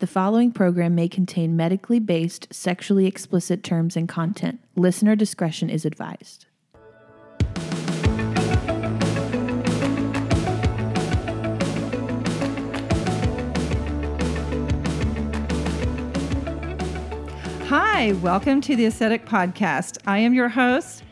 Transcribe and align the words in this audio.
The 0.00 0.06
following 0.06 0.52
program 0.52 0.94
may 0.94 1.08
contain 1.08 1.56
medically 1.56 1.98
based, 1.98 2.46
sexually 2.52 3.06
explicit 3.06 3.64
terms 3.64 3.96
and 3.96 4.08
content. 4.08 4.60
Listener 4.76 5.16
discretion 5.16 5.68
is 5.68 5.84
advised. 5.84 6.46
Hi, 17.66 18.12
welcome 18.22 18.60
to 18.60 18.76
the 18.76 18.86
Aesthetic 18.86 19.26
Podcast. 19.26 19.98
I 20.06 20.18
am 20.18 20.32
your 20.32 20.50
host, 20.50 21.02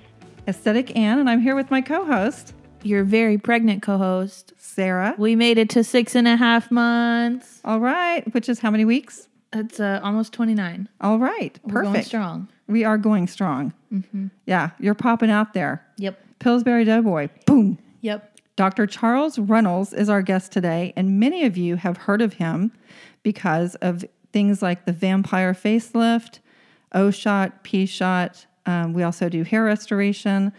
Aesthetic 0.47 0.95
Anne, 0.95 1.19
and 1.19 1.29
I'm 1.29 1.41
here 1.41 1.57
with 1.57 1.73
my 1.73 1.81
co 1.81 2.05
host, 2.05 2.55
Your 2.87 3.03
very 3.03 3.37
pregnant 3.37 3.83
co 3.83 3.99
host. 3.99 4.53
Sarah. 4.57 5.15
We 5.19 5.35
made 5.35 5.59
it 5.59 5.69
to 5.71 5.83
six 5.83 6.15
and 6.15 6.29
a 6.29 6.37
half 6.37 6.71
months. 6.71 7.61
All 7.65 7.81
right, 7.81 8.23
which 8.33 8.49
is 8.49 8.61
how 8.61 8.71
many 8.71 8.85
weeks? 8.85 9.29
It's 9.53 9.81
uh, 9.81 10.01
almost 10.03 10.33
29. 10.33 10.89
All 11.01 11.19
right, 11.19 11.59
We're 11.65 11.83
going 11.83 11.95
perfect. 11.95 12.07
strong. 12.09 12.49
We 12.69 12.85
are 12.85 12.99
going 12.99 13.27
strong. 13.27 13.73
Yeah, 14.45 14.71
you're 14.79 14.95
popping 14.95 15.31
out 15.31 15.55
there. 15.55 15.85
Yep. 15.97 16.21
Pillsbury 16.39 16.85
Doughboy, 16.85 17.29
boom. 17.47 17.79
Yep. 18.03 18.39
Dr. 18.57 18.87
Charles 18.87 19.39
Reynolds 19.39 19.93
is 19.93 20.09
our 20.09 20.23
guest 20.23 20.53
today, 20.53 20.93
and 20.97 21.19
many 21.19 21.45
of 21.45 21.57
you 21.57 21.77
have 21.77 21.97
heard 21.97 22.23
of 22.23 22.35
him 22.35 22.73
because 23.23 23.75
of 23.77 24.05
things 24.33 24.63
like 24.63 24.85
the 24.85 24.93
vampire 24.93 25.55
facelift, 25.55 26.39
O 26.93 27.11
shot, 27.11 27.63
P 27.65 27.87
shot. 27.87 28.47
Um, 28.67 28.93
we 28.93 29.03
also 29.03 29.29
do 29.29 29.43
hair 29.43 29.65
restoration. 29.65 30.53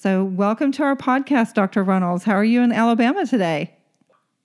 So, 0.00 0.22
welcome 0.22 0.70
to 0.70 0.84
our 0.84 0.94
podcast, 0.94 1.54
Dr. 1.54 1.84
Runels. 1.84 2.22
How 2.22 2.34
are 2.34 2.44
you 2.44 2.62
in 2.62 2.70
Alabama 2.70 3.26
today? 3.26 3.74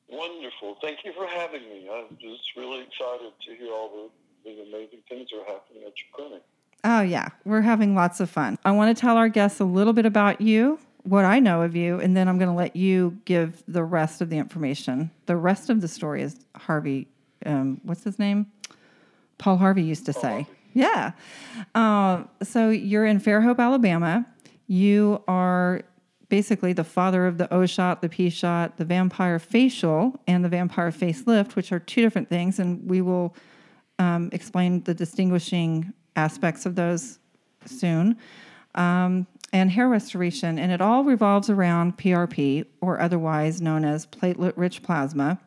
Wonderful. 0.09 0.79
Thank 0.81 1.05
you 1.05 1.13
for 1.13 1.27
having 1.27 1.61
me. 1.69 1.87
I'm 1.93 2.17
just 2.19 2.41
really 2.57 2.81
excited 2.81 3.31
to 3.45 3.55
hear 3.55 3.71
all 3.71 4.09
the, 4.43 4.49
the 4.49 4.63
amazing 4.63 5.01
things 5.07 5.29
that 5.29 5.37
are 5.37 5.53
happening 5.53 5.83
at 5.83 5.93
your 5.95 6.09
clinic. 6.11 6.41
Oh, 6.83 7.01
yeah, 7.01 7.27
we're 7.45 7.61
having 7.61 7.93
lots 7.93 8.19
of 8.19 8.31
fun. 8.31 8.57
I 8.65 8.71
want 8.71 8.97
to 8.97 8.99
tell 8.99 9.15
our 9.15 9.29
guests 9.29 9.59
a 9.59 9.63
little 9.63 9.93
bit 9.93 10.07
about 10.07 10.41
you, 10.41 10.79
what 11.03 11.23
I 11.23 11.37
know 11.37 11.61
of 11.61 11.75
you, 11.75 11.99
and 11.99 12.17
then 12.17 12.27
I'm 12.27 12.39
going 12.39 12.49
to 12.49 12.57
let 12.57 12.75
you 12.75 13.19
give 13.25 13.61
the 13.67 13.83
rest 13.83 14.21
of 14.21 14.31
the 14.31 14.39
information. 14.39 15.11
The 15.27 15.35
rest 15.35 15.69
of 15.69 15.81
the 15.81 15.87
story 15.87 16.23
is 16.23 16.35
Harvey, 16.55 17.09
um, 17.45 17.79
what's 17.83 18.03
his 18.03 18.17
name? 18.17 18.47
Paul 19.37 19.57
Harvey 19.57 19.83
used 19.83 20.07
to 20.07 20.13
say. 20.13 20.47
Yeah. 20.73 21.11
Uh, 21.75 22.23
so 22.41 22.71
you're 22.71 23.05
in 23.05 23.19
Fairhope, 23.19 23.59
Alabama. 23.59 24.25
You 24.67 25.23
are 25.27 25.81
basically 26.29 26.73
the 26.73 26.83
father 26.83 27.27
of 27.27 27.37
the 27.37 27.53
O 27.53 27.65
shot, 27.65 28.01
the 28.01 28.09
P 28.09 28.29
shot, 28.29 28.77
the 28.77 28.85
vampire 28.85 29.39
facial, 29.39 30.19
and 30.27 30.43
the 30.43 30.49
vampire 30.49 30.91
facelift, 30.91 31.55
which 31.55 31.71
are 31.71 31.79
two 31.79 32.01
different 32.01 32.29
things. 32.29 32.59
And 32.59 32.89
we 32.89 33.01
will 33.01 33.35
um, 33.99 34.29
explain 34.31 34.83
the 34.83 34.93
distinguishing 34.93 35.93
aspects 36.15 36.65
of 36.65 36.75
those 36.75 37.19
soon. 37.65 38.17
Um, 38.75 39.27
and 39.51 39.69
hair 39.69 39.87
restoration, 39.87 40.57
and 40.57 40.71
it 40.71 40.81
all 40.81 41.03
revolves 41.03 41.51
around 41.51 41.97
PRP, 41.97 42.65
or 42.81 42.99
otherwise 42.99 43.61
known 43.61 43.85
as 43.85 44.07
platelet 44.07 44.53
rich 44.55 44.81
plasma. 44.81 45.39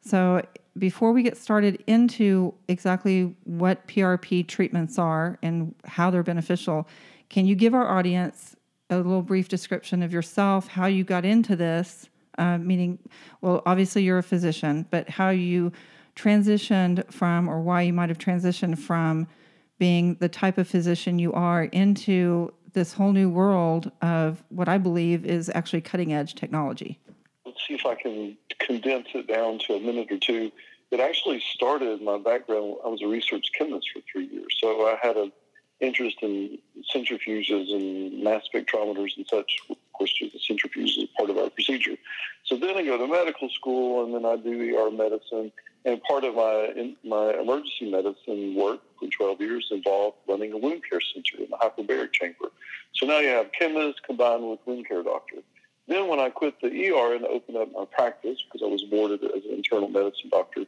So, 0.00 0.42
before 0.78 1.12
we 1.12 1.22
get 1.22 1.36
started 1.36 1.82
into 1.86 2.54
exactly 2.68 3.34
what 3.44 3.86
PRP 3.88 4.46
treatments 4.46 4.98
are 4.98 5.38
and 5.42 5.74
how 5.84 6.10
they're 6.10 6.22
beneficial, 6.22 6.88
can 7.32 7.46
you 7.46 7.54
give 7.54 7.74
our 7.74 7.88
audience 7.88 8.54
a 8.90 8.96
little 8.98 9.22
brief 9.22 9.48
description 9.48 10.02
of 10.02 10.12
yourself, 10.12 10.68
how 10.68 10.84
you 10.84 11.02
got 11.02 11.24
into 11.24 11.56
this? 11.56 12.08
Uh, 12.36 12.58
meaning, 12.58 12.98
well, 13.40 13.62
obviously 13.64 14.02
you're 14.02 14.18
a 14.18 14.22
physician, 14.22 14.86
but 14.90 15.08
how 15.08 15.30
you 15.30 15.72
transitioned 16.14 17.10
from, 17.10 17.48
or 17.48 17.60
why 17.62 17.80
you 17.82 17.92
might 17.92 18.10
have 18.10 18.18
transitioned 18.18 18.78
from 18.78 19.26
being 19.78 20.14
the 20.20 20.28
type 20.28 20.58
of 20.58 20.68
physician 20.68 21.18
you 21.18 21.32
are 21.32 21.64
into 21.64 22.52
this 22.74 22.92
whole 22.92 23.12
new 23.12 23.30
world 23.30 23.90
of 24.02 24.44
what 24.50 24.68
I 24.68 24.76
believe 24.76 25.24
is 25.24 25.50
actually 25.54 25.80
cutting 25.80 26.12
edge 26.12 26.34
technology. 26.34 27.00
Let's 27.46 27.66
see 27.66 27.74
if 27.74 27.86
I 27.86 27.94
can 27.94 28.36
condense 28.58 29.08
it 29.14 29.26
down 29.26 29.58
to 29.60 29.74
a 29.74 29.80
minute 29.80 30.12
or 30.12 30.18
two. 30.18 30.52
It 30.90 31.00
actually 31.00 31.40
started 31.40 32.02
my 32.02 32.18
background. 32.18 32.76
I 32.84 32.88
was 32.88 33.00
a 33.02 33.06
research 33.06 33.46
chemist 33.56 33.88
for 33.94 34.00
three 34.10 34.26
years, 34.26 34.54
so 34.60 34.86
I 34.86 34.98
had 35.02 35.16
an 35.16 35.32
interest 35.82 36.16
in 36.22 36.58
centrifuges 36.94 37.72
and 37.72 38.22
mass 38.22 38.42
spectrometers 38.52 39.16
and 39.16 39.26
such. 39.28 39.58
Of 39.68 39.76
course, 39.92 40.14
the 40.20 40.30
centrifuge 40.46 40.96
is 40.96 41.08
part 41.16 41.30
of 41.30 41.36
our 41.36 41.50
procedure. 41.50 41.96
So 42.44 42.56
then 42.56 42.76
I 42.76 42.84
go 42.84 42.96
to 42.96 43.06
medical 43.06 43.48
school, 43.50 44.04
and 44.04 44.14
then 44.14 44.24
I 44.24 44.36
do 44.36 44.76
ER 44.76 44.90
medicine. 44.90 45.52
And 45.84 46.00
part 46.04 46.22
of 46.24 46.36
my 46.36 46.94
my 47.04 47.34
emergency 47.34 47.90
medicine 47.90 48.54
work 48.54 48.80
for 48.98 49.08
12 49.08 49.40
years 49.40 49.68
involved 49.72 50.16
running 50.28 50.52
a 50.52 50.58
wound 50.58 50.82
care 50.88 51.00
center 51.00 51.42
in 51.42 51.50
the 51.50 51.56
hyperbaric 51.56 52.12
chamber. 52.12 52.50
So 52.94 53.06
now 53.06 53.18
you 53.18 53.28
have 53.28 53.50
chemist 53.58 54.02
combined 54.04 54.48
with 54.48 54.60
wound 54.64 54.86
care 54.86 55.02
doctor. 55.02 55.38
Then 55.88 56.06
when 56.06 56.20
I 56.20 56.30
quit 56.30 56.60
the 56.60 56.68
ER 56.68 57.14
and 57.16 57.24
opened 57.24 57.56
up 57.56 57.72
my 57.72 57.84
practice, 57.84 58.38
because 58.44 58.64
I 58.64 58.70
was 58.70 58.82
boarded 58.84 59.24
as 59.24 59.44
an 59.44 59.54
internal 59.54 59.88
medicine 59.88 60.30
doctor, 60.30 60.64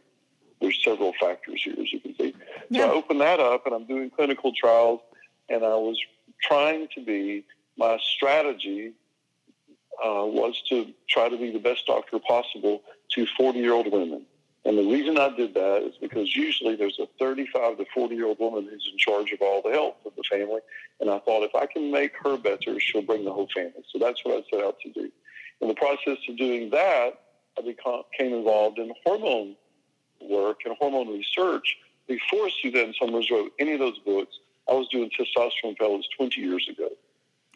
there's 0.64 0.82
several 0.82 1.12
factors 1.20 1.60
here, 1.62 1.74
as 1.78 1.92
you 1.92 2.00
can 2.00 2.16
see. 2.16 2.34
Yeah. 2.70 2.86
So 2.86 2.90
I 2.90 2.94
opened 2.94 3.20
that 3.20 3.38
up, 3.38 3.66
and 3.66 3.74
I'm 3.74 3.84
doing 3.84 4.10
clinical 4.10 4.52
trials, 4.52 5.00
and 5.50 5.62
I 5.62 5.74
was 5.74 6.00
trying 6.42 6.88
to 6.94 7.04
be, 7.04 7.44
my 7.76 7.98
strategy 8.16 8.92
uh, 10.02 10.24
was 10.24 10.60
to 10.70 10.86
try 11.08 11.28
to 11.28 11.36
be 11.36 11.52
the 11.52 11.58
best 11.58 11.86
doctor 11.86 12.18
possible 12.18 12.82
to 13.10 13.26
40-year-old 13.38 13.92
women. 13.92 14.24
And 14.64 14.78
the 14.78 14.84
reason 14.84 15.18
I 15.18 15.28
did 15.36 15.52
that 15.52 15.82
is 15.82 15.96
because 16.00 16.34
usually 16.34 16.74
there's 16.74 16.98
a 16.98 17.06
35 17.18 17.76
to 17.76 17.84
40 17.94 18.14
year 18.14 18.26
old 18.26 18.38
woman 18.38 18.64
who's 18.64 18.88
in 18.90 18.96
charge 18.96 19.30
of 19.32 19.42
all 19.42 19.60
the 19.62 19.70
health 19.70 19.96
of 20.06 20.12
the 20.16 20.22
family. 20.30 20.60
And 21.00 21.10
I 21.10 21.18
thought 21.18 21.42
if 21.42 21.54
I 21.54 21.66
can 21.66 21.92
make 21.92 22.12
her 22.24 22.38
better, 22.38 22.80
she'll 22.80 23.02
bring 23.02 23.26
the 23.26 23.32
whole 23.32 23.48
family. 23.54 23.84
So 23.92 23.98
that's 23.98 24.24
what 24.24 24.38
I 24.38 24.42
set 24.50 24.64
out 24.64 24.78
to 24.80 24.90
do. 24.90 25.10
In 25.60 25.68
the 25.68 25.74
process 25.74 26.16
of 26.26 26.38
doing 26.38 26.70
that, 26.70 27.20
I 27.58 27.60
became 27.60 28.32
involved 28.32 28.78
in 28.78 28.90
hormone 29.04 29.56
work 30.28 30.60
and 30.64 30.76
hormone 30.78 31.08
research. 31.08 31.76
Before 32.06 32.50
Suzanne 32.62 32.94
Somers 33.00 33.30
wrote 33.30 33.52
any 33.58 33.72
of 33.72 33.78
those 33.78 33.98
books, 34.00 34.38
I 34.68 34.74
was 34.74 34.88
doing 34.88 35.10
testosterone 35.10 35.76
pellets 35.76 36.08
20 36.16 36.40
years 36.40 36.68
ago. 36.68 36.90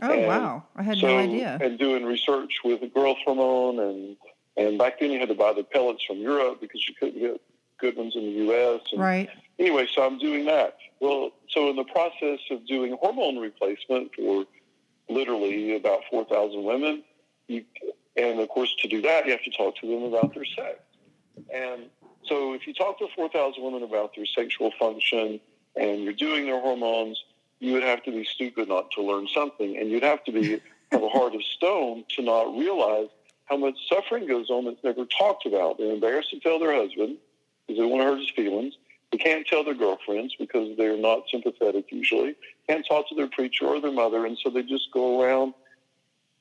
Oh, 0.00 0.12
And 0.12 0.26
wow. 0.26 0.64
I 0.76 0.82
had 0.82 0.98
so, 0.98 1.08
no 1.08 1.18
idea. 1.18 1.58
And 1.60 1.78
doing 1.78 2.04
research 2.04 2.52
with 2.64 2.82
a 2.82 2.86
growth 2.86 3.18
hormone, 3.24 3.80
and 3.80 4.16
and 4.56 4.78
back 4.78 5.00
then 5.00 5.10
you 5.10 5.18
had 5.18 5.28
to 5.28 5.34
buy 5.34 5.52
the 5.52 5.64
pellets 5.64 6.02
from 6.04 6.18
Europe 6.18 6.60
because 6.60 6.86
you 6.88 6.94
couldn't 6.94 7.20
get 7.20 7.40
good 7.78 7.96
ones 7.96 8.14
in 8.16 8.22
the 8.22 8.44
U.S. 8.44 8.80
And 8.92 9.00
Right. 9.00 9.28
Anyway, 9.58 9.88
so 9.92 10.04
I'm 10.04 10.18
doing 10.18 10.44
that. 10.46 10.76
Well, 11.00 11.30
so 11.50 11.70
in 11.70 11.76
the 11.76 11.84
process 11.84 12.40
of 12.50 12.66
doing 12.66 12.96
hormone 13.00 13.38
replacement 13.38 14.14
for 14.14 14.44
literally 15.08 15.74
about 15.76 16.00
4,000 16.10 16.62
women, 16.62 17.02
you, 17.48 17.64
and 18.16 18.40
of 18.40 18.48
course 18.48 18.74
to 18.82 18.88
do 18.88 19.00
that 19.02 19.24
you 19.26 19.32
have 19.32 19.42
to 19.42 19.50
talk 19.50 19.76
to 19.76 19.86
them 19.86 20.02
about 20.02 20.34
their 20.34 20.44
sex. 20.44 20.78
And 21.52 21.84
so 22.28 22.55
if 22.55 22.66
you 22.66 22.75
talk 22.75 22.99
to 22.99 23.09
4,000 23.15 23.62
women 23.62 23.83
about 23.83 24.15
their 24.15 24.27
sexual 24.27 24.71
function 24.78 25.41
and 25.77 26.03
you're 26.03 26.12
doing 26.12 26.47
their 26.47 26.61
hormones, 26.61 27.22
you 27.61 27.72
would 27.72 27.83
have 27.83 28.03
to 28.05 28.11
be 28.11 28.25
stupid 28.25 28.69
not 28.69 28.91
to 28.93 29.03
learn 29.03 29.27
something, 29.34 29.77
and 29.77 29.91
you'd 29.91 30.03
have 30.03 30.25
to 30.25 30.33
be 30.33 30.61
have 30.93 31.03
a 31.03 31.09
heart 31.09 31.34
of 31.34 31.43
stone 31.44 32.05
to 32.16 32.22
not 32.22 32.56
realize 32.56 33.09
how 33.44 33.56
much 33.56 33.75
suffering 33.89 34.27
goes 34.27 34.50
on 34.50 34.65
that's 34.65 34.83
never 34.84 35.05
talked 35.06 35.47
about. 35.47 35.78
They're 35.78 35.93
embarrassed 35.93 36.31
to 36.31 36.41
tell 36.41 36.59
their 36.59 36.75
husband 36.75 37.16
because 37.66 37.81
they 37.81 37.87
want 37.87 38.03
to 38.03 38.06
hurt 38.06 38.19
his 38.19 38.31
feelings. 38.31 38.75
They 39.10 39.19
can't 39.19 39.47
tell 39.47 39.65
their 39.65 39.75
girlfriends 39.75 40.34
because 40.39 40.77
they're 40.77 40.99
not 40.99 41.25
sympathetic 41.31 41.87
usually. 41.91 42.37
Can't 42.69 42.87
talk 42.87 43.09
to 43.09 43.15
their 43.15 43.28
preacher 43.28 43.66
or 43.66 43.81
their 43.81 43.93
mother, 43.93 44.27
and 44.27 44.39
so 44.43 44.50
they 44.50 44.62
just 44.62 44.93
go 44.93 45.22
around 45.22 45.55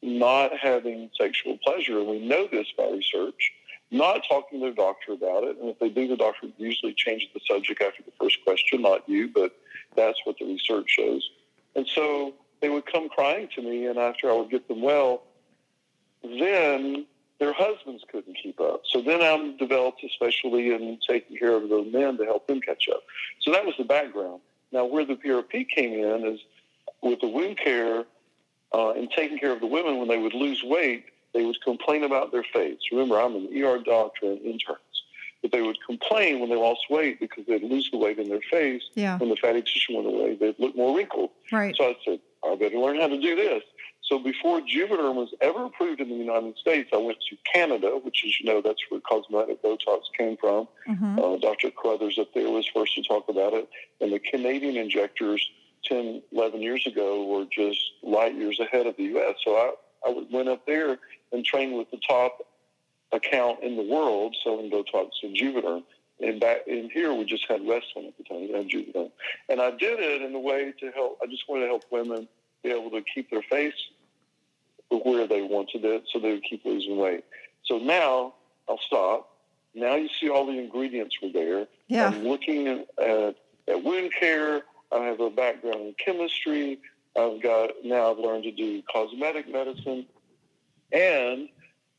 not 0.02 0.52
having 0.58 1.10
sexual 1.20 1.58
pleasure. 1.64 2.00
And 2.00 2.08
we 2.08 2.28
know 2.28 2.48
this 2.52 2.68
by 2.78 2.90
research. 2.90 3.52
Not 3.90 4.24
talking 4.28 4.60
to 4.60 4.66
their 4.66 4.74
doctor 4.74 5.14
about 5.14 5.44
it, 5.46 5.58
and 5.58 5.70
if 5.70 5.80
they 5.80 5.90
do, 5.90 6.08
the 6.08 6.18
doctor 6.18 6.48
usually 6.58 6.94
changes 6.94 7.30
the 7.34 7.40
subject 7.48 7.82
after 7.82 8.04
the 8.04 8.12
first 8.20 8.44
question. 8.44 8.82
Not 8.82 9.08
you, 9.08 9.30
but 9.30 9.56
that's 9.96 10.20
what 10.26 10.38
the 10.40 10.46
research 10.46 10.90
shows. 10.90 11.30
And 11.76 11.88
so 11.88 12.34
they 12.62 12.70
would 12.70 12.86
come 12.86 13.08
crying 13.08 13.48
to 13.56 13.62
me, 13.62 13.86
and 13.86 13.98
after 13.98 14.30
I 14.30 14.34
would 14.34 14.50
get 14.50 14.68
them 14.68 14.82
well, 14.82 15.24
then 16.22 17.06
their 17.40 17.54
husbands 17.54 18.04
couldn't 18.12 18.38
keep 18.42 18.60
up. 18.60 18.82
So 18.92 19.02
then 19.02 19.22
I'm 19.22 19.58
developed 19.58 20.04
especially 20.04 20.74
in 20.74 20.98
taking 21.08 21.38
care 21.38 21.54
of 21.54 21.70
the 21.70 21.84
men 21.84 22.18
to 22.18 22.26
help 22.26 22.48
them 22.48 22.60
catch 22.62 22.90
up. 22.90 23.04
So 23.42 23.52
that 23.52 23.66
was 23.66 23.76
the 23.78 23.84
background. 23.84 24.42
Now, 24.72 24.86
where 24.86 25.06
the 25.06 25.16
PRP 25.16 25.70
came 25.70 25.94
in 25.94 26.26
is 26.26 26.40
with 27.02 27.22
the 27.22 27.28
wound 27.28 27.58
care 27.58 28.06
uh, 28.74 28.92
and 28.92 29.10
taking 29.12 29.38
care 29.38 29.52
of 29.52 29.60
the 29.60 29.68
women 29.68 29.98
when 29.98 30.08
they 30.08 30.18
would 30.18 30.34
lose 30.34 30.64
weight, 30.64 31.06
they 31.38 31.46
would 31.46 31.62
complain 31.62 32.04
about 32.04 32.32
their 32.32 32.44
face. 32.52 32.80
Remember, 32.92 33.20
I'm 33.20 33.36
an 33.36 33.50
ER 33.56 33.78
doctor 33.78 34.26
and 34.26 34.42
interns. 34.42 34.80
But 35.44 35.52
they 35.52 35.62
would 35.62 35.78
complain 35.86 36.40
when 36.40 36.50
they 36.50 36.56
lost 36.56 36.82
weight 36.90 37.20
because 37.20 37.46
they'd 37.46 37.62
lose 37.62 37.92
the 37.92 37.98
weight 37.98 38.18
in 38.18 38.28
their 38.28 38.42
face. 38.50 38.82
Yeah. 38.96 39.20
When 39.20 39.30
the 39.30 39.36
fatty 39.36 39.62
tissue 39.62 39.96
went 39.96 40.08
away, 40.08 40.36
they'd 40.36 40.56
look 40.58 40.76
more 40.76 40.98
wrinkled. 40.98 41.30
Right. 41.52 41.76
So 41.76 41.84
I 41.84 41.96
said, 42.04 42.20
I 42.44 42.56
better 42.56 42.80
learn 42.80 43.00
how 43.00 43.08
to 43.08 43.22
do 43.22 43.36
this. 43.36 43.62
So 44.02 44.18
before 44.18 44.62
Juvederm 44.62 45.14
was 45.14 45.30
ever 45.42 45.66
approved 45.66 46.02
in 46.02 46.10
the 46.10 46.16
United 46.16 46.58
States, 46.58 46.90
I 46.92 46.98
went 46.98 47.20
to 47.30 47.38
Canada, 47.54 48.00
which, 48.02 48.24
as 48.26 48.40
you 48.40 48.48
know, 48.48 48.62
that's 48.62 48.80
where 48.90 49.00
cosmetic 49.02 49.62
Botox 49.62 50.02
came 50.18 50.38
from. 50.38 50.68
Mm-hmm. 50.90 51.20
Uh, 51.20 51.38
Dr. 51.38 51.70
Carruthers 51.70 52.18
up 52.18 52.34
there 52.34 52.50
was 52.50 52.66
first 52.74 52.96
to 52.96 53.04
talk 53.04 53.30
about 53.30 53.54
it. 53.54 53.70
And 54.02 54.12
the 54.12 54.20
Canadian 54.20 54.76
injectors 54.76 55.48
10, 55.84 56.24
11 56.32 56.62
years 56.62 56.88
ago 56.88 57.26
were 57.28 57.46
just 57.46 57.80
light 58.02 58.34
years 58.34 58.60
ahead 58.60 58.88
of 58.88 58.98
the 58.98 59.04
U.S. 59.04 59.36
So 59.44 59.56
I, 59.56 59.74
I 60.08 60.26
went 60.32 60.50
up 60.50 60.66
there 60.66 61.00
and 61.32 61.44
trained 61.44 61.78
with 61.78 61.90
the 61.92 62.00
top 62.08 62.40
account 63.12 63.64
in 63.64 63.76
the 63.76 63.84
world 63.84 64.36
selling 64.44 64.70
Botox 64.70 65.10
and 65.24 65.36
Juvederm. 65.36 65.84
And 66.20 66.40
back 66.40 66.62
in 66.68 66.90
here, 66.90 67.14
we 67.14 67.26
just 67.26 67.46
had 67.48 67.62
Restylane 67.62 68.08
at 68.08 68.18
the 68.18 68.24
time, 68.24 68.54
and 68.56 68.70
Juvederm. 68.70 69.12
And 69.50 69.62
I 69.62 69.72
did 69.72 70.00
it 70.00 70.22
in 70.24 70.34
a 70.34 70.40
way 70.40 70.74
to 70.80 70.92
help. 70.92 71.20
I 71.22 71.28
just 71.28 71.44
wanted 71.48 71.62
to 71.62 71.68
help 71.68 71.84
women 71.92 72.28
be 72.64 72.72
able 72.72 72.90
to 72.92 73.02
keep 73.14 73.30
their 73.30 73.44
face 73.44 73.76
where 74.90 75.28
they 75.28 75.42
wanted 75.42 75.84
it, 75.86 76.04
so 76.12 76.20
they 76.20 76.32
would 76.32 76.44
keep 76.44 76.66
losing 76.66 76.98
weight. 76.98 77.24
So 77.66 77.78
now 77.78 78.34
I'll 78.70 78.80
stop. 78.80 79.30
Now 79.76 79.96
you 79.96 80.10
see 80.20 80.30
all 80.30 80.46
the 80.46 80.58
ingredients 80.58 81.16
were 81.22 81.30
there. 81.30 81.68
Yeah. 81.88 82.08
I'm 82.08 82.24
looking 82.24 82.68
at, 82.68 82.88
at, 82.98 83.36
at 83.68 83.84
wound 83.84 84.12
care. 84.20 84.64
I 84.92 85.04
have 85.04 85.20
a 85.20 85.30
background 85.30 85.82
in 85.82 85.96
chemistry. 86.04 86.80
I've 87.18 87.42
got 87.42 87.72
now 87.84 88.12
I've 88.12 88.20
learned 88.20 88.44
to 88.44 88.52
do 88.52 88.82
cosmetic 88.92 89.52
medicine, 89.52 90.06
and 90.92 91.50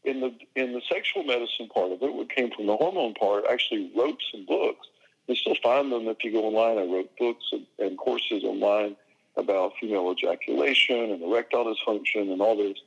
in 0.04 0.20
the 0.20 0.34
in 0.54 0.72
the 0.72 0.82
sexual 0.88 1.24
medicine 1.24 1.68
part 1.68 1.92
of 1.92 2.02
it, 2.02 2.12
what 2.12 2.30
came 2.34 2.50
from 2.50 2.66
the 2.66 2.76
hormone 2.76 3.14
part, 3.14 3.44
actually 3.50 3.90
wrote 3.96 4.20
some 4.32 4.46
books. 4.46 4.86
You 5.26 5.34
still 5.34 5.56
find 5.62 5.92
them 5.92 6.08
if 6.08 6.24
you 6.24 6.32
go 6.32 6.44
online. 6.44 6.78
I 6.78 6.90
wrote 6.90 7.10
books 7.18 7.44
and, 7.52 7.66
and 7.78 7.98
courses 7.98 8.44
online 8.44 8.96
about 9.36 9.72
female 9.80 10.10
ejaculation 10.10 11.10
and 11.10 11.22
erectile 11.22 11.64
dysfunction 11.64 12.32
and 12.32 12.40
all 12.40 12.56
this. 12.56 12.78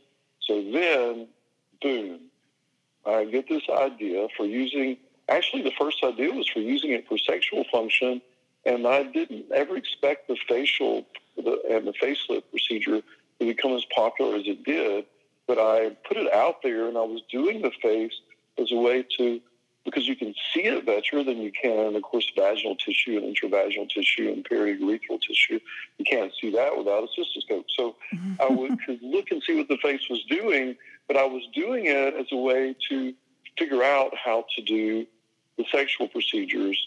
So 0.41 0.55
then, 0.71 1.27
boom, 1.81 2.19
I 3.05 3.25
get 3.25 3.47
this 3.47 3.63
idea 3.69 4.27
for 4.35 4.45
using. 4.45 4.97
Actually, 5.29 5.61
the 5.61 5.71
first 5.79 6.03
idea 6.03 6.31
was 6.31 6.47
for 6.47 6.59
using 6.59 6.91
it 6.91 7.07
for 7.07 7.17
sexual 7.17 7.63
function, 7.71 8.21
and 8.65 8.87
I 8.87 9.03
didn't 9.03 9.45
ever 9.53 9.77
expect 9.77 10.27
the 10.27 10.35
facial 10.47 11.05
the, 11.37 11.61
and 11.69 11.87
the 11.87 11.93
facelift 11.93 12.43
procedure 12.49 13.01
to 13.39 13.45
become 13.45 13.73
as 13.73 13.85
popular 13.95 14.35
as 14.35 14.43
it 14.45 14.63
did. 14.63 15.05
But 15.47 15.57
I 15.57 15.89
put 16.07 16.17
it 16.17 16.31
out 16.33 16.61
there, 16.63 16.87
and 16.87 16.97
I 16.97 17.01
was 17.01 17.21
doing 17.29 17.61
the 17.61 17.71
face 17.81 18.13
as 18.57 18.71
a 18.71 18.75
way 18.75 19.05
to 19.17 19.41
because 19.83 20.07
you 20.07 20.15
can 20.15 20.33
see 20.53 20.65
it 20.65 20.85
better 20.85 21.23
than 21.23 21.37
you 21.37 21.51
can, 21.51 21.95
of 21.95 22.01
course, 22.03 22.31
vaginal 22.35 22.75
tissue 22.75 23.17
and 23.17 23.35
intravaginal 23.35 23.89
tissue 23.89 24.31
and 24.31 24.47
periurethral 24.47 25.19
tissue. 25.27 25.59
You 25.97 26.05
can't 26.05 26.31
see 26.39 26.51
that 26.51 26.77
without 26.77 27.03
a 27.03 27.07
cystoscope. 27.07 27.65
So 27.75 27.95
I 28.39 28.47
would 28.47 28.77
could 28.85 29.01
look 29.01 29.31
and 29.31 29.41
see 29.41 29.55
what 29.57 29.67
the 29.67 29.77
face 29.77 30.01
was 30.09 30.23
doing, 30.29 30.75
but 31.07 31.17
I 31.17 31.25
was 31.25 31.43
doing 31.53 31.85
it 31.87 32.13
as 32.13 32.27
a 32.31 32.37
way 32.37 32.75
to 32.89 33.13
figure 33.57 33.83
out 33.83 34.11
how 34.15 34.45
to 34.55 34.61
do 34.61 35.05
the 35.57 35.65
sexual 35.71 36.07
procedures, 36.07 36.77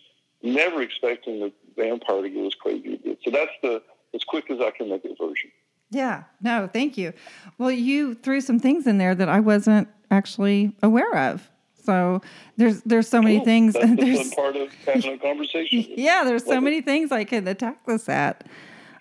never 0.42 0.80
expecting 0.80 1.40
the 1.40 1.52
vampire 1.76 2.22
to 2.22 2.30
go 2.30 2.46
as 2.46 2.54
crazy 2.54 2.94
as 2.94 3.00
it 3.00 3.04
did. 3.04 3.18
So 3.24 3.30
that's 3.30 3.52
the 3.62 3.82
as 4.14 4.22
quick 4.22 4.50
as 4.50 4.60
I 4.60 4.70
can 4.70 4.88
make 4.88 5.04
it 5.04 5.18
version. 5.18 5.50
Yeah, 5.90 6.24
no, 6.40 6.68
thank 6.72 6.98
you. 6.98 7.12
Well, 7.58 7.70
you 7.70 8.14
threw 8.14 8.40
some 8.40 8.58
things 8.58 8.86
in 8.86 8.98
there 8.98 9.14
that 9.14 9.28
I 9.28 9.40
wasn't 9.40 9.88
actually 10.10 10.74
aware 10.82 11.16
of. 11.16 11.48
So 11.82 12.22
there's 12.56 12.80
there's 12.82 13.08
so 13.08 13.20
many 13.20 13.36
Cool. 13.36 13.44
things. 13.44 13.74
That's 13.74 13.86
the 13.90 13.96
there's, 13.96 14.34
fun 14.34 14.52
part 14.52 14.56
of 14.56 14.72
having 14.86 15.12
a 15.14 15.18
conversation. 15.18 15.84
yeah, 15.96 16.24
there's 16.24 16.44
so 16.44 16.56
it. 16.56 16.60
many 16.62 16.80
things 16.80 17.12
I 17.12 17.24
can 17.24 17.46
attack 17.46 17.84
this 17.86 18.08
at. 18.08 18.46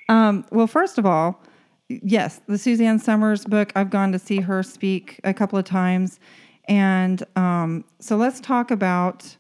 Um, 0.10 0.46
well, 0.52 0.68
first 0.68 0.98
of 0.98 1.06
all, 1.06 1.42
yes, 1.88 2.42
the 2.48 2.58
Suzanne 2.58 3.00
Somers 3.00 3.46
book. 3.46 3.72
I've 3.76 3.90
gone 3.90 4.12
to 4.12 4.20
see 4.20 4.42
her 4.42 4.62
speak 4.64 5.20
a 5.24 5.34
couple 5.34 5.58
of 5.58 5.66
times, 5.66 6.20
and 6.68 7.24
um, 7.38 7.86
so 8.00 8.18
let's 8.18 8.40
talk 8.42 8.70
about 8.70 9.36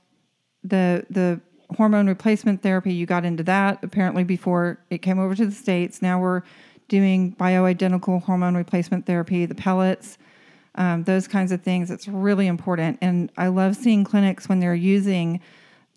the 0.64 1.06
the 1.10 1.42
hormone 1.76 2.08
replacement 2.08 2.62
therapy. 2.64 2.94
You 2.94 3.06
got 3.06 3.26
into 3.26 3.44
that 3.44 3.84
apparently 3.84 4.24
before 4.24 4.80
it 4.90 5.00
came 5.00 5.20
over 5.20 5.36
to 5.36 5.46
the 5.46 5.52
states. 5.52 6.02
Now 6.02 6.20
we're 6.20 6.44
doing 6.88 7.36
bioidentical 7.36 8.24
hormone 8.24 8.56
replacement 8.56 9.06
therapy, 9.06 9.46
the 9.46 9.56
pellets 9.56 10.18
um, 10.76 11.04
those 11.04 11.28
kinds 11.28 11.52
of 11.52 11.62
things. 11.62 11.92
It's 11.92 12.08
really 12.08 12.48
important. 12.48 12.98
And 13.02 13.32
I 13.38 13.48
love 13.48 13.76
seeing 13.76 14.04
clinics 14.04 14.50
when 14.50 14.60
they're 14.60 14.76
using 14.76 15.40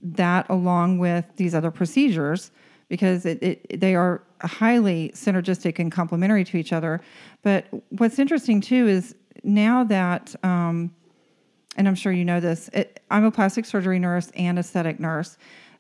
that 0.03 0.47
along 0.51 0.99
with 0.99 1.25
these 1.37 1.55
other 1.55 1.71
procedures 1.71 2.51
because 2.89 3.27
it, 3.27 3.43
it, 3.43 3.81
they 3.81 3.95
are 3.95 4.23
highly 4.43 5.11
synergistic 5.15 5.79
and 5.79 5.91
complementary 5.91 6.45
to 6.45 6.57
each 6.57 6.73
other. 6.73 7.01
But 7.43 7.67
what's 7.89 8.19
interesting 8.19 8.61
too 8.61 8.87
is 8.87 9.15
now 9.43 9.83
that, 9.85 10.35
um, 10.45 10.95
and 11.77 11.89
I'm 11.89 11.95
sure 11.95 12.13
you 12.13 12.25
know 12.25 12.39
this, 12.39 12.69
it, 12.73 13.01
I'm 13.11 13.25
a 13.25 13.31
plastic 13.31 13.65
surgery 13.65 13.99
nurse 13.99 14.31
and 14.37 14.59
aesthetic 14.59 15.01
nurse. 15.01 15.37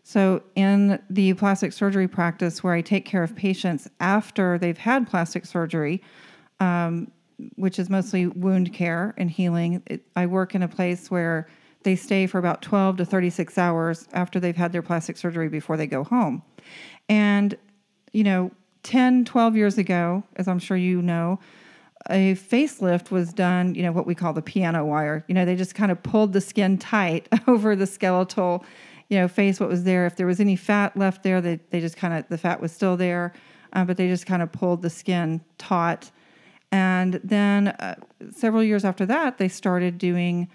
So, 0.08 0.44
in 0.54 1.00
the 1.10 1.34
plastic 1.34 1.72
surgery 1.72 2.06
practice 2.06 2.62
where 2.62 2.74
I 2.74 2.80
take 2.80 3.04
care 3.04 3.24
of 3.24 3.34
patients 3.34 3.90
after 3.98 4.56
they've 4.56 4.78
had 4.78 5.10
plastic 5.10 5.44
surgery, 5.44 6.00
um, 6.60 7.10
which 7.56 7.80
is 7.80 7.90
mostly 7.90 8.28
wound 8.28 8.72
care 8.72 9.14
and 9.18 9.28
healing. 9.28 9.82
It, 9.86 10.06
I 10.14 10.26
work 10.26 10.54
in 10.54 10.62
a 10.62 10.68
place 10.68 11.10
where 11.10 11.48
they 11.82 11.96
stay 11.96 12.28
for 12.28 12.38
about 12.38 12.62
12 12.62 12.98
to 12.98 13.04
36 13.04 13.58
hours 13.58 14.06
after 14.12 14.38
they've 14.38 14.54
had 14.54 14.70
their 14.70 14.80
plastic 14.80 15.16
surgery 15.16 15.48
before 15.48 15.76
they 15.76 15.88
go 15.88 16.04
home. 16.04 16.44
And, 17.08 17.56
you 18.12 18.22
know, 18.22 18.52
10, 18.84 19.24
12 19.24 19.56
years 19.56 19.76
ago, 19.76 20.22
as 20.36 20.46
I'm 20.46 20.60
sure 20.60 20.76
you 20.76 21.02
know, 21.02 21.40
a 22.08 22.36
facelift 22.36 23.10
was 23.10 23.32
done, 23.32 23.74
you 23.74 23.82
know, 23.82 23.90
what 23.90 24.06
we 24.06 24.14
call 24.14 24.32
the 24.32 24.40
piano 24.40 24.84
wire. 24.84 25.24
You 25.26 25.34
know, 25.34 25.44
they 25.44 25.56
just 25.56 25.74
kind 25.74 25.90
of 25.90 26.00
pulled 26.04 26.32
the 26.32 26.40
skin 26.40 26.78
tight 26.78 27.28
over 27.48 27.74
the 27.74 27.88
skeletal, 27.88 28.64
you 29.08 29.18
know, 29.18 29.28
face, 29.28 29.60
what 29.60 29.68
was 29.68 29.84
there. 29.84 30.06
If 30.06 30.16
there 30.16 30.26
was 30.26 30.40
any 30.40 30.56
fat 30.56 30.96
left 30.96 31.22
there, 31.22 31.40
they, 31.40 31.60
they 31.70 31.80
just 31.80 31.96
kind 31.96 32.14
of, 32.14 32.28
the 32.28 32.38
fat 32.38 32.60
was 32.60 32.72
still 32.72 32.96
there, 32.96 33.32
uh, 33.72 33.84
but 33.84 33.96
they 33.96 34.08
just 34.08 34.26
kind 34.26 34.42
of 34.42 34.52
pulled 34.52 34.82
the 34.82 34.90
skin 34.90 35.40
taut. 35.58 36.10
And 36.72 37.20
then 37.22 37.68
uh, 37.68 37.96
several 38.32 38.62
years 38.62 38.84
after 38.84 39.06
that, 39.06 39.38
they 39.38 39.48
started 39.48 39.98
doing 39.98 40.48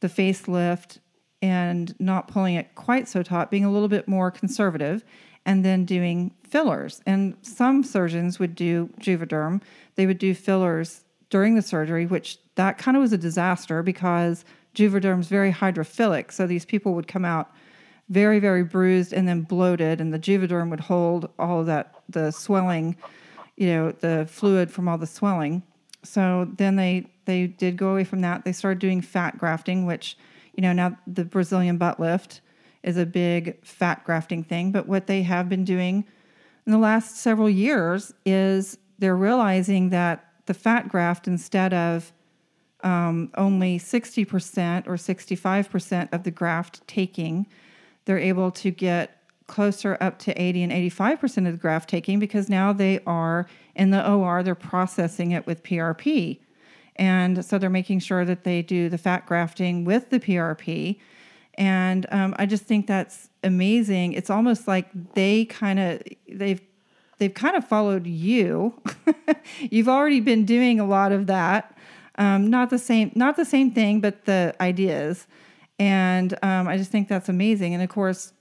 the 0.00 0.08
facelift 0.08 0.98
and 1.40 1.94
not 1.98 2.28
pulling 2.28 2.54
it 2.54 2.74
quite 2.74 3.08
so 3.08 3.22
taut, 3.22 3.50
being 3.50 3.64
a 3.64 3.72
little 3.72 3.88
bit 3.88 4.08
more 4.08 4.30
conservative, 4.30 5.04
and 5.44 5.64
then 5.64 5.84
doing 5.84 6.34
fillers. 6.42 7.00
And 7.06 7.36
some 7.42 7.82
surgeons 7.82 8.38
would 8.38 8.54
do 8.54 8.90
Juvederm. 9.00 9.62
They 9.94 10.06
would 10.06 10.18
do 10.18 10.34
fillers 10.34 11.04
during 11.30 11.54
the 11.54 11.62
surgery, 11.62 12.06
which 12.06 12.38
that 12.56 12.78
kind 12.78 12.96
of 12.96 13.00
was 13.00 13.12
a 13.12 13.18
disaster 13.18 13.82
because 13.82 14.44
Juvederm 14.74 15.20
is 15.20 15.28
very 15.28 15.52
hydrophilic. 15.52 16.32
So 16.32 16.46
these 16.46 16.64
people 16.64 16.94
would 16.94 17.08
come 17.08 17.24
out 17.24 17.50
very, 18.08 18.38
very 18.38 18.62
bruised 18.62 19.12
and 19.12 19.26
then 19.26 19.42
bloated, 19.42 20.00
and 20.00 20.12
the 20.12 20.18
Juvederm 20.18 20.70
would 20.70 20.80
hold 20.80 21.28
all 21.38 21.64
that, 21.64 21.94
the 22.08 22.30
swelling 22.30 22.96
you 23.56 23.68
know 23.68 23.92
the 23.92 24.26
fluid 24.30 24.70
from 24.70 24.88
all 24.88 24.98
the 24.98 25.06
swelling. 25.06 25.62
So 26.02 26.48
then 26.56 26.76
they 26.76 27.06
they 27.24 27.48
did 27.48 27.76
go 27.76 27.90
away 27.90 28.04
from 28.04 28.20
that. 28.20 28.44
They 28.44 28.52
started 28.52 28.78
doing 28.78 29.00
fat 29.00 29.38
grafting 29.38 29.86
which 29.86 30.16
you 30.54 30.62
know 30.62 30.72
now 30.72 30.96
the 31.06 31.24
brazilian 31.24 31.78
butt 31.78 31.98
lift 31.98 32.40
is 32.82 32.96
a 32.96 33.06
big 33.06 33.64
fat 33.64 34.04
grafting 34.04 34.44
thing. 34.44 34.70
But 34.70 34.86
what 34.86 35.06
they 35.06 35.22
have 35.22 35.48
been 35.48 35.64
doing 35.64 36.04
in 36.66 36.72
the 36.72 36.78
last 36.78 37.16
several 37.16 37.50
years 37.50 38.12
is 38.24 38.78
they're 38.98 39.16
realizing 39.16 39.90
that 39.90 40.24
the 40.46 40.54
fat 40.54 40.88
graft 40.88 41.26
instead 41.26 41.74
of 41.74 42.12
um, 42.84 43.32
only 43.36 43.80
60% 43.80 44.86
or 44.86 44.94
65% 44.94 46.08
of 46.12 46.22
the 46.22 46.30
graft 46.30 46.86
taking 46.86 47.46
they're 48.06 48.18
able 48.18 48.50
to 48.52 48.70
get 48.70 49.22
closer 49.46 49.96
up 50.00 50.18
to 50.20 50.32
80 50.40 50.64
and 50.64 50.72
85% 50.72 51.46
of 51.46 51.52
the 51.52 51.58
graft 51.58 51.88
taking 51.88 52.18
because 52.18 52.48
now 52.48 52.72
they 52.72 53.00
are 53.06 53.46
in 53.74 53.90
the 53.90 54.10
OR, 54.10 54.42
they're 54.42 54.54
processing 54.54 55.32
it 55.32 55.46
with 55.46 55.62
PRP. 55.62 56.40
And 56.96 57.44
so 57.44 57.58
they're 57.58 57.70
making 57.70 58.00
sure 58.00 58.24
that 58.24 58.44
they 58.44 58.62
do 58.62 58.88
the 58.88 58.98
fat 58.98 59.26
grafting 59.26 59.84
with 59.84 60.10
the 60.10 60.18
PRP. 60.18 60.98
And 61.54 62.06
um, 62.10 62.34
I 62.38 62.46
just 62.46 62.64
think 62.64 62.86
that's 62.86 63.28
amazing. 63.44 64.14
It's 64.14 64.30
almost 64.30 64.66
like 64.66 64.88
they 65.14 65.44
kind 65.44 65.78
of, 65.78 66.02
they've, 66.28 66.60
they've 67.18 67.34
kind 67.34 67.56
of 67.56 67.66
followed 67.66 68.06
you. 68.06 68.80
You've 69.60 69.88
already 69.88 70.20
been 70.20 70.44
doing 70.44 70.80
a 70.80 70.86
lot 70.86 71.12
of 71.12 71.26
that. 71.26 71.76
Um, 72.18 72.48
not 72.48 72.70
the 72.70 72.78
same, 72.78 73.12
not 73.14 73.36
the 73.36 73.44
same 73.44 73.70
thing, 73.72 74.00
but 74.00 74.24
the 74.24 74.54
ideas. 74.60 75.26
And 75.78 76.32
um, 76.42 76.68
I 76.68 76.76
just 76.76 76.90
think 76.90 77.08
that's 77.08 77.28
amazing. 77.28 77.74
And 77.74 77.82
of 77.82 77.88
course, 77.88 78.32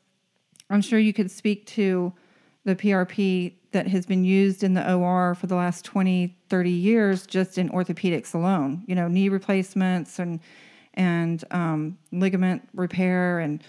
I'm 0.69 0.81
sure 0.81 0.99
you 0.99 1.13
could 1.13 1.29
speak 1.29 1.65
to 1.67 2.13
the 2.63 2.75
PRP 2.75 3.53
that 3.71 3.87
has 3.87 4.05
been 4.05 4.23
used 4.23 4.63
in 4.63 4.73
the 4.73 4.93
OR 4.93 5.35
for 5.35 5.47
the 5.47 5.55
last 5.55 5.85
20, 5.85 6.35
30 6.49 6.69
years 6.69 7.27
just 7.27 7.57
in 7.57 7.69
orthopedics 7.69 8.33
alone. 8.33 8.83
You 8.87 8.95
know, 8.95 9.07
knee 9.07 9.29
replacements 9.29 10.19
and 10.19 10.39
and 10.93 11.43
um, 11.51 11.97
ligament 12.13 12.67
repair 12.73 13.39
and 13.39 13.61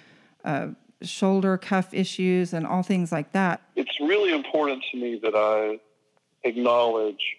uh, 0.45 0.69
shoulder 1.03 1.59
cuff 1.59 1.93
issues 1.93 2.53
and 2.53 2.67
all 2.67 2.83
things 2.83 3.11
like 3.11 3.33
that. 3.33 3.63
It's 3.75 3.99
really 4.01 4.33
important 4.33 4.85
to 4.93 4.97
me 4.97 5.19
that 5.23 5.35
I 5.35 5.81
acknowledge 6.47 7.37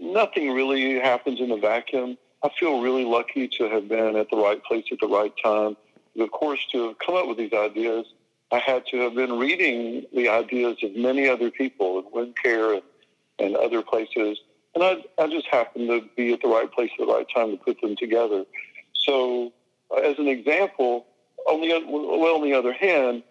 nothing 0.00 0.50
really 0.50 0.98
happens 0.98 1.40
in 1.40 1.50
a 1.50 1.56
vacuum. 1.56 2.18
I 2.42 2.50
feel 2.58 2.80
really 2.80 3.04
lucky 3.04 3.48
to 3.48 3.64
have 3.64 3.88
been 3.88 4.16
at 4.16 4.30
the 4.30 4.36
right 4.36 4.62
place 4.62 4.84
at 4.92 5.00
the 5.00 5.08
right 5.08 5.32
time. 5.42 5.76
Of 6.18 6.30
course, 6.30 6.60
to 6.72 6.88
have 6.88 6.98
come 6.98 7.16
up 7.16 7.26
with 7.26 7.38
these 7.38 7.52
ideas, 7.52 8.06
I 8.50 8.58
had 8.58 8.86
to 8.86 8.98
have 8.98 9.14
been 9.14 9.38
reading 9.38 10.06
the 10.14 10.28
ideas 10.28 10.78
of 10.82 10.96
many 10.96 11.28
other 11.28 11.50
people 11.50 11.98
in 11.98 12.04
wound 12.12 12.36
care 12.42 12.74
and, 12.74 12.82
and 13.38 13.56
other 13.56 13.82
places. 13.82 14.38
And 14.74 14.84
I, 14.84 15.04
I 15.22 15.28
just 15.28 15.46
happened 15.46 15.88
to 15.88 16.08
be 16.16 16.32
at 16.32 16.40
the 16.40 16.48
right 16.48 16.70
place 16.70 16.90
at 16.98 17.06
the 17.06 17.12
right 17.12 17.26
time 17.34 17.50
to 17.50 17.56
put 17.56 17.80
them 17.80 17.96
together. 17.96 18.44
So, 18.94 19.52
as 20.04 20.18
an 20.18 20.28
example, 20.28 21.06
on 21.46 21.60
the, 21.60 21.68
well, 21.86 22.36
on 22.36 22.42
the 22.42 22.54
other 22.54 22.72
hand, 22.72 23.22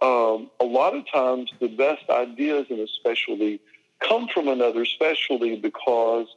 um, 0.00 0.50
a 0.60 0.64
lot 0.64 0.94
of 0.94 1.10
times 1.10 1.50
the 1.60 1.68
best 1.68 2.08
ideas 2.08 2.66
in 2.70 2.78
a 2.78 2.86
specialty 2.86 3.60
come 4.00 4.28
from 4.28 4.48
another 4.48 4.84
specialty 4.84 5.56
because 5.56 6.28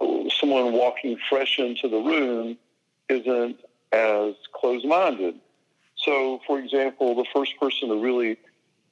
someone 0.00 0.72
walking 0.72 1.18
fresh 1.28 1.58
into 1.58 1.88
the 1.88 1.98
room 1.98 2.56
isn't 3.08 3.58
as 3.92 4.34
closed 4.52 4.86
minded. 4.86 5.34
So, 5.96 6.40
for 6.46 6.58
example, 6.58 7.14
the 7.14 7.24
first 7.34 7.58
person 7.58 7.88
to 7.88 7.96
really 7.96 8.36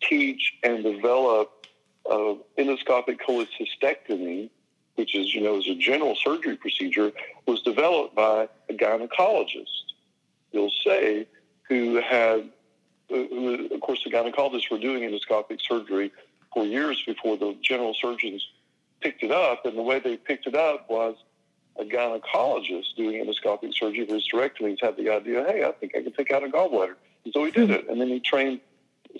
teach 0.02 0.54
and 0.62 0.82
develop 0.82 1.66
uh, 2.10 2.34
endoscopic 2.58 3.20
cholecystectomy, 3.20 4.50
which 4.96 5.14
is, 5.14 5.34
you 5.34 5.42
know, 5.42 5.58
is 5.58 5.68
a 5.68 5.74
general 5.74 6.16
surgery 6.16 6.56
procedure, 6.56 7.12
was 7.46 7.62
developed 7.62 8.14
by 8.14 8.48
a 8.68 8.72
gynecologist, 8.72 9.66
you'll 10.52 10.72
say, 10.84 11.26
who 11.68 11.96
had, 11.96 12.50
uh, 13.10 13.14
who, 13.14 13.68
of 13.72 13.80
course, 13.80 14.02
the 14.04 14.10
gynecologists 14.10 14.70
were 14.70 14.78
doing 14.78 15.02
endoscopic 15.02 15.60
surgery 15.60 16.10
for 16.52 16.64
years 16.64 17.02
before 17.06 17.36
the 17.36 17.56
general 17.62 17.94
surgeons 17.94 18.46
picked 19.06 19.22
it 19.22 19.30
up. 19.30 19.64
And 19.64 19.78
the 19.78 19.82
way 19.82 20.00
they 20.00 20.16
picked 20.16 20.46
it 20.46 20.56
up 20.56 20.90
was 20.90 21.14
a 21.78 21.84
gynecologist 21.84 22.96
doing 22.96 23.24
endoscopic 23.24 23.72
surgery 23.72 24.04
for 24.06 24.14
his 24.14 24.28
hysterectomies 24.32 24.78
had 24.82 24.96
the 24.96 25.10
idea, 25.10 25.44
hey, 25.46 25.64
I 25.64 25.72
think 25.72 25.94
I 25.94 26.02
can 26.02 26.12
take 26.12 26.32
out 26.32 26.42
a 26.42 26.48
gallbladder. 26.48 26.96
And 27.24 27.32
so 27.32 27.44
he 27.44 27.52
did 27.52 27.70
it. 27.70 27.88
And 27.88 28.00
then 28.00 28.08
he 28.08 28.18
trained 28.18 28.60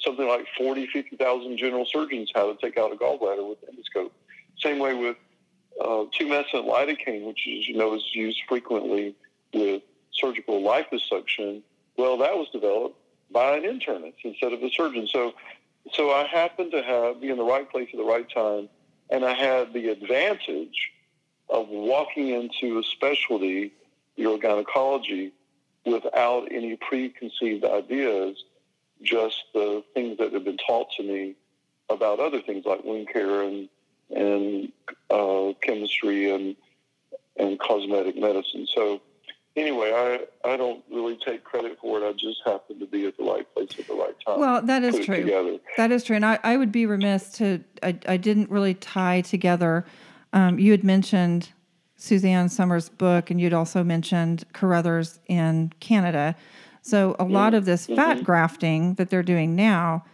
something 0.01 0.27
like 0.27 0.47
40, 0.59 0.89
50,000 0.89 1.57
general 1.57 1.87
surgeons 1.87 2.33
how 2.35 2.53
to 2.53 2.59
take 2.61 2.77
out 2.77 2.93
a 2.93 2.97
gallbladder 2.97 3.49
with 3.49 3.59
endoscope. 3.71 4.11
Same 4.59 4.81
way 4.81 4.95
with 4.95 5.17
uh, 5.81 6.07
tumescent 6.19 6.67
lidocaine, 6.67 7.25
which 7.25 7.47
is, 7.47 7.69
you 7.69 7.77
know, 7.77 7.95
is 7.95 8.03
used 8.13 8.41
frequently 8.49 9.15
with 9.55 9.83
surgical 10.13 10.63
liposuction. 10.63 11.63
Well, 11.97 12.19
that 12.19 12.35
was 12.35 12.49
developed 12.53 12.99
by 13.31 13.57
an 13.57 13.63
internist 13.63 14.17
instead 14.25 14.53
of 14.53 14.63
a 14.63 14.71
surgeon. 14.71 15.07
So, 15.07 15.35
so 15.93 16.11
I 16.11 16.25
happened 16.25 16.73
to 16.73 16.83
have 16.83 17.21
be 17.21 17.29
in 17.29 17.37
the 17.37 17.45
right 17.45 17.71
place 17.71 17.89
at 17.93 17.99
the 17.99 18.05
right 18.05 18.29
time, 18.29 18.69
and 19.11 19.25
I 19.25 19.35
had 19.35 19.73
the 19.73 19.89
advantage 19.89 20.91
of 21.49 21.69
walking 21.69 22.29
into 22.29 22.79
a 22.79 22.83
specialty, 22.83 23.73
urogynecology, 24.19 25.33
without 25.85 26.49
any 26.51 26.77
preconceived 26.77 27.65
ideas, 27.65 28.43
just 29.03 29.45
the 29.55 29.85
things 29.95 30.19
that 30.19 30.33
have 30.33 30.45
been 30.45 30.57
taught 30.57 30.89
to 30.97 31.03
me 31.03 31.35
about 31.89 32.19
other 32.19 32.41
things 32.43 32.65
like 32.65 32.83
wound 32.85 33.09
care 33.13 33.43
and 33.43 33.69
and 34.15 34.73
uh, 35.11 35.53
chemistry 35.63 36.31
and 36.31 36.57
and 37.37 37.59
cosmetic 37.59 38.17
medicine. 38.17 38.67
So 38.75 39.01
anyway, 39.57 39.93
I 39.95 40.49
I 40.49 40.57
don't 40.57 40.85
really 40.91 41.19
take 41.25 41.45
credit 41.45 41.79
for 41.81 42.01
it. 42.01 42.09
I 42.09 42.13
just 42.13 42.41
happen 42.45 42.79
to 42.79 42.87
be 42.87 43.07
at 43.07 43.17
the 43.17 43.25
right 43.25 43.47
place 43.55 43.71
at 43.79 43.89
the 43.89 43.95
right 43.95 44.15
time. 44.25 44.41
Well, 44.41 44.63
that 44.63 44.85
is 44.85 45.05
true. 45.05 45.61
That 45.77 45.91
is 45.93 46.05
true, 46.05 46.17
and 46.17 46.25
I, 46.25 46.39
I 46.43 46.57
would 46.57 46.73
be 46.73 46.87
remiss 46.87 47.33
to 47.35 47.63
I, 47.83 47.99
I 48.07 48.17
didn't 48.17 48.51
really 48.51 48.75
tie 48.75 49.21
together 49.23 49.85
um, 50.37 50.59
you 50.59 50.71
had 50.71 50.85
mentioned 50.85 51.51
Suzanne 51.97 52.51
Somers' 52.51 52.91
book, 52.91 53.31
and 53.31 53.41
you'd 53.41 53.55
also 53.55 53.83
mentioned 53.83 54.45
Carruthers 54.53 55.19
in 55.29 55.73
Canada. 55.81 56.37
So 56.83 57.17
a 57.19 57.25
lot 57.25 57.55
of 57.55 57.65
this 57.65 57.87
mm-hmm. 57.87 57.97
fat 57.97 58.23
grafting 58.23 58.95
that 58.95 59.09
they're 59.09 59.23
doing 59.23 59.57
now 59.57 60.05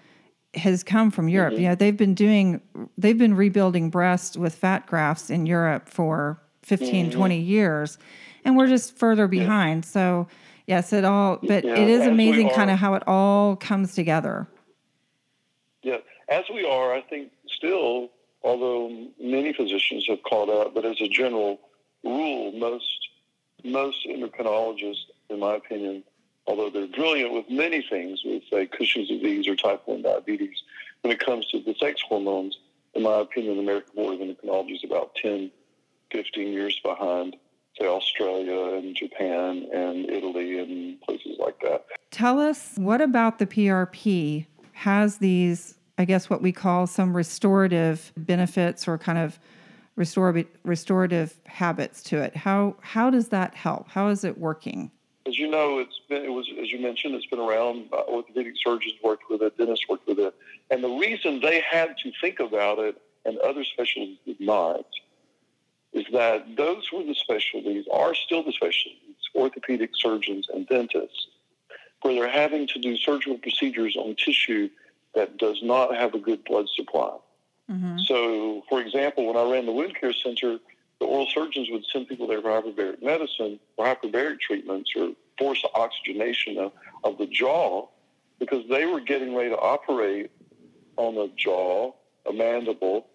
has 0.55 0.85
come 0.85 1.11
from 1.11 1.29
Europe. 1.29 1.55
Mm-hmm. 1.55 1.63
You 1.63 1.69
know, 1.71 1.75
they've 1.75 1.97
been 1.97 2.15
doing 2.15 2.61
they've 2.97 3.19
been 3.19 3.35
rebuilding 3.35 3.91
breasts 3.91 4.37
with 4.37 4.55
fat 4.55 4.87
grafts 4.87 5.29
in 5.29 5.45
Europe 5.45 5.89
for 5.89 6.41
15, 6.63 7.07
mm-hmm. 7.07 7.19
20 7.19 7.39
years. 7.41 7.99
And 8.45 8.57
we're 8.57 8.67
just 8.67 8.97
further 8.97 9.29
behind. 9.29 9.85
Yeah. 9.85 9.91
So 9.91 10.29
yes, 10.67 10.93
it 10.93 11.05
all 11.05 11.39
but 11.43 11.65
yeah, 11.65 11.77
it 11.77 11.89
is 11.89 12.07
amazing 12.07 12.51
kind 12.51 12.71
of 12.71 12.79
how 12.79 12.95
it 12.95 13.03
all 13.07 13.57
comes 13.57 13.95
together. 13.95 14.47
Yeah. 15.83 15.99
As 16.29 16.45
we 16.53 16.65
are, 16.65 16.93
I 16.93 17.03
think 17.03 17.33
still 17.49 18.11
although 18.45 19.07
many 19.21 19.53
physicians 19.53 20.07
have 20.09 20.23
called 20.23 20.51
out, 20.51 20.75
but 20.75 20.85
as 20.85 21.01
a 21.01 21.09
general 21.09 21.61
rule, 22.05 22.53
most 22.53 23.09
most 23.65 24.07
endocrinologists, 24.07 25.07
in 25.31 25.39
my 25.39 25.55
opinion, 25.55 26.03
although 26.47 26.71
they're 26.71 26.89
brilliant 26.89 27.33
with 27.33 27.49
many 27.49 27.85
things, 27.89 28.23
with 28.25 28.43
say 28.51 28.67
Cushing's 28.67 29.09
disease 29.09 29.47
or 29.47 29.55
type 29.55 29.83
one 29.87 30.03
diabetes, 30.03 30.63
when 31.03 31.13
it 31.13 31.21
comes 31.21 31.47
to 31.51 31.63
the 31.63 31.75
sex 31.79 32.03
hormones, 32.09 32.59
in 32.95 33.03
my 33.03 33.21
opinion, 33.21 33.57
the 33.57 33.63
American 33.63 33.95
Board 33.95 34.15
of 34.15 34.21
Endocrinology 34.21 34.75
is 34.75 34.85
about 34.85 35.15
10, 35.15 35.51
15 36.11 36.53
years 36.53 36.79
behind, 36.83 37.37
say 37.83 37.89
Australia 37.89 38.77
and 38.77 38.95
Japan 38.95 39.69
and 39.73 40.09
Italy 40.09 40.59
and 40.59 41.01
places 41.03 41.37
like 41.39 41.59
that. 41.61 41.85
Tell 42.11 42.39
us 42.39 42.75
what 42.77 43.01
about 43.01 43.39
the 43.39 43.47
PRP 43.47 44.47
has 44.73 45.19
these 45.19 45.75
I 45.99 46.07
guess, 46.07 46.31
what 46.31 46.41
we 46.41 46.53
call 46.53 46.87
some 46.87 47.15
restorative 47.15 48.12
benefits 48.17 48.89
or 48.89 48.97
kind 48.97 49.19
of 49.19 49.39
restorative 49.95 50.47
restorative 50.65 51.39
habits 51.47 52.03
to 52.05 52.21
it. 52.23 52.35
How 52.35 52.77
how 52.81 53.11
does 53.11 53.29
that 53.29 53.55
help? 53.55 53.89
How 53.89 54.09
is 54.09 54.25
it 54.25 54.39
working? 54.39 54.91
As 55.27 55.39
you 55.39 55.49
know, 55.49 55.79
it's 55.79 56.01
been 56.09 56.25
it 56.25 56.33
was 56.33 56.49
as 56.61 56.73
you 56.73 56.81
mentioned, 56.81 57.15
it's 57.15 57.27
been 57.27 57.41
around. 57.41 57.89
Uh, 57.93 58.03
orthopedic 58.09 58.55
surgeons 58.65 58.95
worked 59.05 59.25
with 59.29 59.43
it, 59.43 59.57
dentists 59.59 59.87
worked 59.89 60.09
with 60.09 60.19
it, 60.19 60.35
and 60.71 60.83
the 60.83 60.89
reason 60.89 61.41
they 61.41 61.61
had 61.61 61.95
to 62.03 62.12
think 62.21 62.41
about 62.41 62.79
it 62.79 63.01
and 63.25 63.39
other 63.39 63.62
specialties 63.62 64.17
did 64.27 64.41
not 64.41 64.87
is 65.93 66.05
that 66.13 66.57
those 66.57 66.91
were 66.93 67.03
the 67.03 67.15
specialties, 67.15 67.85
are 67.93 68.15
still 68.15 68.43
the 68.43 68.53
specialties, 68.53 69.17
orthopedic 69.35 69.91
surgeons 69.95 70.49
and 70.53 70.67
dentists, 70.69 71.29
where 72.03 72.15
they're 72.15 72.31
having 72.31 72.67
to 72.69 72.79
do 72.79 72.97
surgical 72.97 73.39
procedures 73.39 73.97
on 73.97 74.17
tissue 74.17 74.69
that 75.15 75.37
does 75.39 75.61
not 75.63 75.95
have 75.95 76.15
a 76.15 76.19
good 76.19 76.43
blood 76.45 76.67
supply. 76.75 77.17
Mm-hmm. 77.71 77.99
So, 78.07 78.63
for 78.69 78.81
example, 78.81 79.27
when 79.27 79.37
I 79.37 79.51
ran 79.51 79.67
the 79.67 79.73
wound 79.73 79.95
care 79.95 80.13
center, 80.13 80.59
the 80.99 81.07
oral 81.07 81.27
surgeons 81.33 81.69
would 81.71 81.85
send 81.93 82.09
people 82.09 82.27
there 82.27 82.41
for 82.41 82.49
hyperbaric 82.49 83.03
medicine 83.03 83.59
or 83.77 83.87
hyperbaric 83.87 84.41
treatments 84.41 84.93
or 84.97 85.13
forced 85.39 85.67
oxygenation 85.75 86.59
of, 86.59 86.73
of 87.05 87.19
the 87.19 87.27
jaw 87.27 87.87
because 88.39 88.65
they 88.69 88.87
were 88.87 89.01
getting 89.01 89.35
ready 89.35 89.51
to 89.51 89.59
operate 89.59 90.31
on 90.97 91.17
a 91.17 91.29
jaw, 91.37 91.93
a 92.29 92.33
mandible 92.33 93.07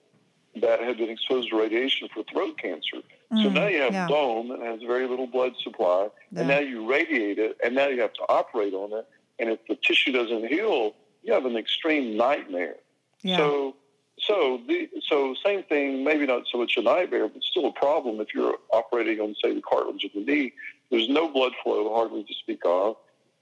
that 0.62 0.80
had 0.80 0.98
been 0.98 1.10
exposed 1.10 1.50
to 1.50 1.60
radiation 1.60 2.08
for 2.14 2.24
throat 2.24 2.58
cancer. 2.58 2.98
Mm, 3.32 3.44
so 3.44 3.50
now 3.50 3.68
you 3.68 3.82
have 3.82 3.94
yeah. 3.94 4.08
bone 4.08 4.50
that 4.50 4.60
has 4.60 4.82
very 4.82 5.08
little 5.08 5.28
blood 5.28 5.54
supply, 5.62 6.08
yeah. 6.32 6.40
and 6.40 6.48
now 6.48 6.60
you 6.60 6.90
radiate 6.90 7.40
it, 7.40 7.58
and 7.64 7.76
now 7.76 7.88
you 7.88 8.02
have 8.02 8.14
to 8.14 8.24
operate 8.30 8.74
on 8.74 8.98
it. 8.98 9.08
And 9.40 9.50
if 9.50 9.60
the 9.68 9.76
tissue 9.76 10.12
doesn't 10.12 10.48
heal, 10.48 10.96
you 11.24 11.34
have 11.34 11.46
an 11.46 11.58
extreme 11.58 12.18
nightmare. 12.18 12.76
Yeah. 13.22 13.38
So, 13.38 13.76
so 14.20 14.62
the 14.68 14.90
so 15.08 15.36
same 15.46 15.64
thing. 15.64 16.04
Maybe 16.04 16.26
not 16.26 16.44
so 16.52 16.58
much 16.58 16.78
a 16.78 16.82
nightmare, 16.82 17.28
but 17.28 17.44
still 17.44 17.68
a 17.68 17.74
problem 17.74 18.20
if 18.20 18.28
you're 18.34 18.56
operating 18.72 19.20
on 19.20 19.36
say 19.44 19.54
the 19.54 19.62
cartilage 19.62 20.04
of 20.04 20.12
the 20.14 20.22
knee. 20.22 20.54
There's 20.90 21.10
no 21.10 21.28
blood 21.32 21.52
flow 21.64 21.94
hardly 21.94 22.24
to 22.24 22.34
speak 22.34 22.62
of, 22.66 22.96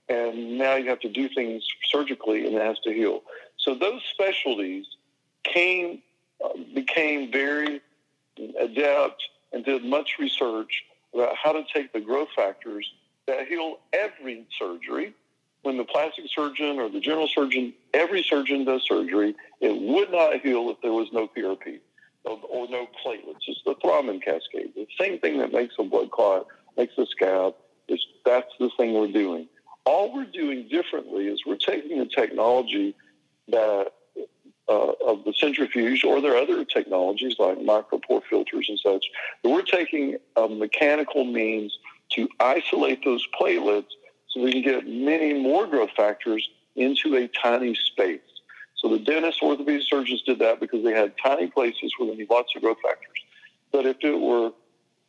and 0.10 0.58
now 0.58 0.76
you 0.76 0.90
have 0.90 1.00
to 1.02 1.10
do 1.10 1.30
things 1.30 1.64
surgically, 1.92 2.46
and 2.46 2.56
it 2.56 2.62
has 2.62 2.80
to 2.80 2.92
heal. 2.92 3.22
So 3.58 3.76
those 3.76 4.02
specialties 4.12 4.86
came 5.44 6.02
Uh, 6.44 6.50
became 6.74 7.32
very 7.32 7.82
adept 8.60 9.24
and 9.54 9.64
did 9.64 9.84
much 9.84 10.18
research 10.20 10.84
about 11.14 11.36
how 11.42 11.52
to 11.54 11.64
take 11.74 11.94
the 11.94 12.00
growth 12.00 12.28
factors 12.36 12.92
that 13.26 13.48
heal 13.48 13.80
every 13.94 14.46
surgery 14.60 15.14
when 15.66 15.78
the 15.78 15.84
plastic 15.84 16.26
surgeon 16.28 16.80
or 16.80 16.90
the 16.90 17.00
general 17.00 17.28
surgeon, 17.28 17.74
every 17.92 18.22
surgeon 18.22 18.66
does 18.66 18.84
surgery, 18.88 19.36
it 19.60 19.82
would 19.82 20.12
not 20.12 20.40
heal 20.42 20.70
if 20.70 20.80
there 20.82 20.94
was 20.94 21.08
no 21.12 21.28
PRP 21.28 21.80
or, 22.24 22.40
or 22.48 22.70
no 22.70 22.88
platelets. 23.04 23.42
It's 23.48 23.62
the 23.66 23.74
thrombin 23.84 24.22
cascade. 24.22 24.74
The 24.76 24.86
same 25.00 25.20
thing 25.20 25.40
that 25.40 25.52
makes 25.52 25.74
a 25.80 25.84
blood 25.84 26.12
clot, 26.12 26.46
makes 26.78 26.96
a 27.00 27.08
scab, 27.08 27.56
is 27.88 28.06
that's 28.24 28.52
the 28.60 28.70
thing 28.78 28.94
we're 28.94 29.12
doing. 29.12 29.48
All 29.86 30.14
we're 30.14 30.26
doing 30.26 30.68
differently 30.68 31.28
is 31.28 31.42
we're 31.48 31.56
taking 31.56 31.98
the 31.98 32.06
technology 32.06 32.96
that 33.48 33.88
uh, 34.68 34.92
of 35.06 35.24
the 35.26 35.34
centrifuge, 35.34 36.04
or 36.04 36.22
there 36.22 36.34
are 36.34 36.38
other 36.38 36.66
technologies 36.66 37.36
like 37.38 37.58
micropore 37.60 38.22
filters 38.30 38.68
and 38.70 38.80
such, 38.80 39.06
but 39.44 39.52
we're 39.52 39.62
taking 39.62 40.18
a 40.36 40.48
mechanical 40.48 41.24
means 41.24 41.78
to 42.12 42.28
isolate 42.40 43.04
those 43.04 43.26
platelets 43.40 43.88
so 44.30 44.42
we 44.42 44.52
can 44.52 44.62
get 44.62 44.88
many 44.88 45.34
more 45.34 45.68
growth 45.68 45.92
factors 45.96 46.48
into 46.76 47.16
a 47.16 47.28
tiny 47.28 47.76
space. 47.76 48.20
So 48.76 48.90
the 48.90 49.00
dentists, 49.00 49.42
orthopedic 49.42 49.84
surgeons 49.88 50.22
did 50.24 50.40
that 50.40 50.60
because 50.60 50.84
they 50.84 50.92
had 50.92 51.14
tiny 51.24 51.48
places 51.48 51.94
where 51.98 52.10
they 52.10 52.18
need 52.18 52.30
lots 52.30 52.54
of 52.56 52.62
growth 52.62 52.78
factors. 52.84 53.18
But 53.72 53.86
if 53.86 53.98
it 54.02 54.20
were, 54.20 54.52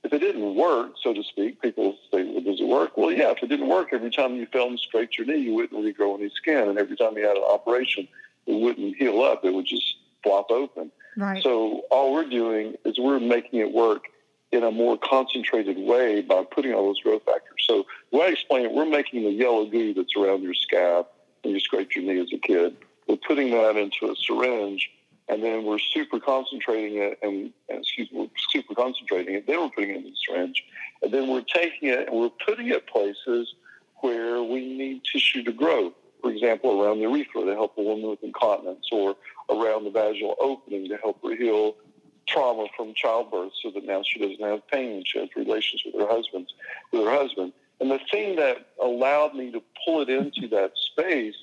if 0.04 0.12
it 0.12 0.20
didn't 0.20 0.54
work, 0.54 0.92
so 1.02 1.12
to 1.12 1.22
speak, 1.24 1.60
people 1.60 1.96
say, 2.12 2.22
well, 2.24 2.40
does 2.40 2.60
it 2.60 2.68
work? 2.68 2.96
Well, 2.96 3.10
yeah, 3.10 3.32
if 3.32 3.42
it 3.42 3.48
didn't 3.48 3.68
work, 3.68 3.88
every 3.92 4.10
time 4.10 4.36
you 4.36 4.46
fell 4.46 4.68
and 4.68 4.78
scraped 4.78 5.18
your 5.18 5.26
knee, 5.26 5.38
you 5.38 5.54
wouldn't 5.54 5.84
regrow 5.84 6.18
any 6.18 6.30
skin. 6.30 6.68
And 6.68 6.78
every 6.78 6.96
time 6.96 7.16
you 7.16 7.26
had 7.26 7.36
an 7.36 7.42
operation, 7.42 8.06
it 8.46 8.60
wouldn't 8.60 8.96
heal 8.96 9.22
up. 9.22 9.44
It 9.44 9.52
would 9.52 9.66
just 9.66 9.96
flop 10.22 10.50
open. 10.50 10.90
Right. 11.16 11.42
So 11.42 11.82
all 11.90 12.12
we're 12.12 12.28
doing 12.28 12.74
is 12.84 12.98
we're 12.98 13.20
making 13.20 13.60
it 13.60 13.72
work 13.72 14.04
in 14.52 14.62
a 14.62 14.70
more 14.70 14.96
concentrated 14.96 15.78
way 15.78 16.22
by 16.22 16.44
putting 16.44 16.72
all 16.72 16.86
those 16.86 17.00
growth 17.00 17.22
factors. 17.24 17.64
So 17.66 17.84
the 18.10 18.18
way 18.18 18.26
I 18.26 18.28
explain 18.30 18.64
it, 18.64 18.72
we're 18.72 18.86
making 18.86 19.24
the 19.24 19.30
yellow 19.30 19.66
goo 19.66 19.94
that's 19.94 20.14
around 20.16 20.42
your 20.42 20.54
scab 20.54 21.06
when 21.42 21.54
you 21.54 21.60
scrape 21.60 21.94
your 21.94 22.04
knee 22.04 22.20
as 22.20 22.32
a 22.32 22.38
kid. 22.38 22.76
We're 23.08 23.16
putting 23.16 23.50
that 23.52 23.76
into 23.76 24.12
a 24.12 24.16
syringe, 24.16 24.90
and 25.28 25.42
then 25.42 25.64
we're 25.64 25.78
super 25.78 26.20
concentrating 26.20 26.98
it, 26.98 27.18
and, 27.22 27.52
and 27.68 27.78
excuse 27.80 28.10
me, 28.12 28.20
we're 28.20 28.28
super 28.50 28.74
concentrating 28.74 29.34
it. 29.34 29.46
Then 29.46 29.60
we're 29.60 29.70
putting 29.70 29.90
it 29.90 29.96
in 29.96 30.04
the 30.04 30.14
syringe, 30.26 30.62
and 31.02 31.12
then 31.12 31.28
we're 31.28 31.42
taking 31.42 31.88
it 31.88 32.08
and 32.08 32.18
we're 32.18 32.30
putting 32.44 32.68
it 32.68 32.86
places 32.86 33.54
where 34.00 34.42
we 34.42 34.76
need 34.76 35.02
tissue 35.10 35.42
to 35.44 35.52
grow. 35.52 35.92
For 36.26 36.32
example, 36.32 36.82
around 36.82 36.98
the 36.98 37.04
urethra 37.04 37.42
to 37.42 37.54
help 37.54 37.78
a 37.78 37.82
woman 37.82 38.10
with 38.10 38.20
incontinence, 38.24 38.88
or 38.90 39.14
around 39.48 39.84
the 39.84 39.90
vaginal 39.90 40.34
opening 40.40 40.88
to 40.88 40.96
help 40.96 41.22
her 41.22 41.36
heal 41.36 41.76
trauma 42.26 42.66
from 42.76 42.94
childbirth 42.94 43.52
so 43.62 43.70
that 43.70 43.86
now 43.86 44.02
she 44.04 44.18
doesn't 44.18 44.44
have 44.44 44.66
pain 44.66 44.96
and 44.96 45.06
she 45.06 45.20
has 45.20 45.28
relations 45.36 45.82
with 45.86 45.94
her 45.94 46.12
husband 46.12 46.52
with 46.90 47.04
her 47.04 47.12
husband. 47.12 47.52
And 47.80 47.92
the 47.92 48.00
thing 48.10 48.34
that 48.36 48.70
allowed 48.82 49.36
me 49.36 49.52
to 49.52 49.62
pull 49.84 50.00
it 50.00 50.08
into 50.08 50.48
that 50.48 50.72
space, 50.74 51.36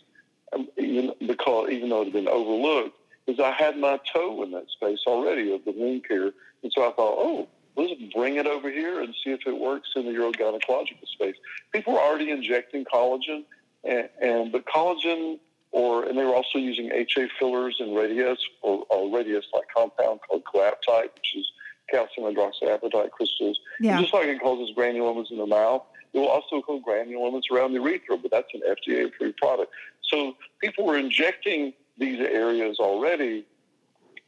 um, 0.52 0.68
even 0.78 1.13
because 1.25 1.70
even 1.70 1.88
though 1.88 2.02
it 2.02 2.06
had 2.08 2.13
been 2.13 2.28
overlooked, 2.28 2.98
is 3.28 3.40
I 3.40 3.52
had 3.52 3.78
my 3.78 4.02
toe 4.12 4.44
in 4.44 4.52
that 4.52 4.70
space 4.70 5.00
already 5.08 5.54
of 5.54 5.63
the 5.63 5.72
wound 5.72 6.06
care. 6.06 6.34
And 6.62 6.74
so 6.74 6.82
I 6.82 6.92
thought, 6.92 7.16
oh, 7.20 7.48
let's 7.78 7.94
bring 8.13 8.36
it 8.36 8.48
over 8.48 8.70
here 8.70 9.00
and 9.00 9.16
see 9.24 9.32
if 9.32 9.48
it 9.48 9.58
works 9.58 9.92
in 9.96 10.04
the 10.04 10.12
urogynecological 10.12 11.08
space. 11.08 11.36
People 11.72 11.98
are 11.98 12.06
already 12.06 12.32
injecting 12.32 12.84
collagen, 12.84 13.46
and, 13.84 14.10
and 14.22 14.52
but 14.52 14.66
collagen 14.66 15.40
or 15.72 16.06
and 16.06 16.18
they 16.18 16.24
were 16.24 16.36
also 16.36 16.58
using 16.58 16.92
HA 16.92 17.28
fillers 17.40 17.78
and 17.80 17.90
Radiesse 17.90 18.38
or, 18.62 18.86
or 18.90 19.08
Radiesse 19.10 19.46
like 19.54 19.66
compound 19.75 20.20
called 20.28 20.44
coaptite, 20.46 21.13
which 21.13 21.36
is 21.36 21.52
calcium 21.90 22.34
hydroxyapatite 22.34 23.12
crystals. 23.12 23.60
Yeah. 23.80 24.00
Just 24.02 24.13
like 24.13 24.28
it 24.28 24.42
causes 24.42 24.75
granulomas 24.75 25.32
in 25.32 25.38
the 25.38 25.48
mouth, 25.48 25.84
it 26.13 26.20
will 26.20 26.28
also 26.28 26.62
cause 26.62 26.82
granulomas 26.88 27.44
around 27.52 27.74
the 27.74 27.80
urethra, 27.80 28.18
but 28.18 28.32
that's 28.32 28.50
an 28.54 28.62
FDA 28.62 29.08
approved 29.08 29.38
product. 29.38 29.72
So 30.04 30.36
people 30.62 30.86
were 30.86 30.98
injecting 30.98 31.74
these 31.98 32.20
areas 32.20 32.78
already, 32.80 33.46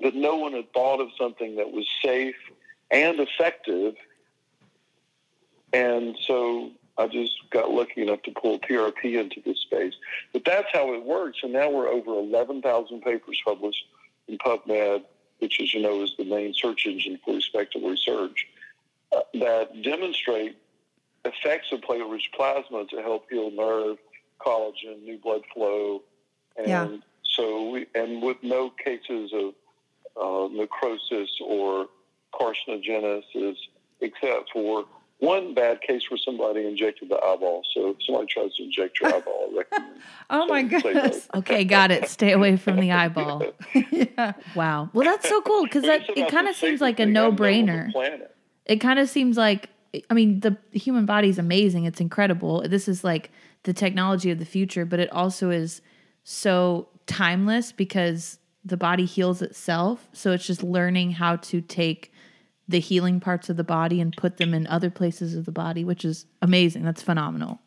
but 0.02 0.16
no 0.16 0.36
one 0.36 0.54
had 0.54 0.72
thought 0.74 1.00
of 1.00 1.10
something 1.18 1.56
that 1.58 1.72
was 1.72 1.88
safe 2.04 2.36
and 2.92 3.20
effective. 3.20 3.96
And 5.74 6.18
so 6.26 6.72
I 6.98 7.08
just 7.08 7.34
got 7.50 7.72
lucky 7.72 8.02
enough 8.04 8.22
to 8.24 8.32
pull 8.32 8.60
PRP 8.60 9.20
into 9.20 9.42
this 9.46 9.60
space. 9.60 9.94
But 10.32 10.46
that's 10.46 10.68
how 10.72 10.94
it 10.94 11.04
works. 11.04 11.40
And 11.44 11.52
now 11.54 11.70
we're 11.70 11.90
over 11.90 12.12
11,000 12.12 13.02
papers 13.02 13.42
published 13.44 13.84
in 14.28 14.38
PubMed, 14.38 15.04
which, 15.40 15.60
as 15.62 15.74
you 15.74 15.82
know, 15.82 16.02
is 16.04 16.14
the 16.18 16.24
main 16.24 16.54
search 16.54 16.86
engine 16.86 17.20
for 17.26 17.36
respectable 17.36 17.90
research, 17.90 18.48
uh, 19.16 19.22
that 19.34 19.82
demonstrate 19.84 20.58
effects 21.26 21.72
of 21.72 21.82
platelet-rich 21.82 22.30
plasma 22.34 22.86
to 22.86 23.02
help 23.02 23.26
heal 23.30 23.52
nerve, 23.52 23.98
collagen, 24.40 25.04
new 25.04 25.18
blood 25.18 25.42
flow, 25.54 26.02
and 26.58 26.68
Yeah. 26.68 26.98
so 27.24 27.70
we 27.72 27.88
and 27.96 28.22
with 28.22 28.38
no 28.44 28.70
cases 28.70 29.34
of 29.34 29.54
uh, 30.16 30.48
necrosis 30.54 31.30
or 31.42 31.88
carcinogenesis, 32.34 33.58
except 34.02 34.52
for 34.52 34.86
one 35.20 35.54
bad 35.54 35.82
case 35.82 36.04
where 36.10 36.18
somebody 36.18 36.66
injected 36.68 37.10
the 37.10 37.16
eyeball. 37.16 37.64
So 37.74 37.92
if 37.92 37.98
somebody 38.06 38.28
tries 38.28 38.54
to 38.56 38.64
inject 38.64 39.00
your 39.00 39.16
eyeball, 39.16 39.50
I 39.52 39.58
recommend. 39.58 40.02
oh 40.30 40.46
my 40.48 40.64
goodness. 40.64 41.28
Okay, 41.34 41.64
got 41.64 41.92
it. 41.92 42.10
Stay 42.10 42.34
away 42.34 42.58
from 42.58 42.80
the 42.80 42.92
eyeball. 42.92 43.44
yeah. 43.74 44.34
Wow. 44.56 44.90
Well, 44.94 45.06
that's 45.06 45.28
so 45.28 45.42
cool 45.42 45.64
because 45.64 45.84
that 45.84 46.10
it 46.16 46.30
kind 46.30 46.48
of 46.48 46.56
seems 46.56 46.82
like 46.82 46.96
a 46.96 47.06
thing 47.06 47.10
I've 47.10 47.14
known 47.14 47.26
on 47.32 47.36
the 47.36 47.62
no-brainer. 47.64 48.28
It 48.66 48.78
kind 48.78 49.00
of 49.00 49.10
seems 49.10 49.38
like 49.38 49.70
I 50.10 50.14
mean 50.14 50.42
the 50.42 50.58
human 50.72 51.06
body 51.06 51.30
is 51.30 51.40
amazing. 51.40 51.86
It's 51.86 52.02
incredible. 52.02 52.68
This 52.68 52.88
is 52.88 53.04
like 53.04 53.32
the 53.64 53.74
technology 53.74 54.32
of 54.32 54.40
the 54.40 54.46
future, 54.46 54.86
but 54.86 55.00
it 55.00 55.12
also 55.12 55.50
is 55.50 55.82
so 56.24 56.90
timeless 57.06 57.72
because 57.72 58.40
the 58.66 58.78
body 58.78 59.06
heals 59.06 59.42
itself. 59.42 60.10
So 60.12 60.32
it's 60.32 60.46
just 60.46 60.64
learning 60.64 61.12
how 61.12 61.38
to 61.38 61.62
take 61.62 62.12
the 62.68 62.80
healing 62.80 63.20
parts 63.20 63.50
of 63.50 63.58
the 63.58 63.64
body 63.64 64.02
and 64.02 64.16
put 64.16 64.38
them 64.38 64.54
in 64.54 64.66
other 64.68 64.90
places 64.90 65.36
of 65.36 65.46
the 65.46 65.52
body, 65.52 65.84
which 65.84 66.04
is 66.04 66.26
amazing. 66.42 66.84
That's 66.84 67.04
phenomenal. 67.04 67.60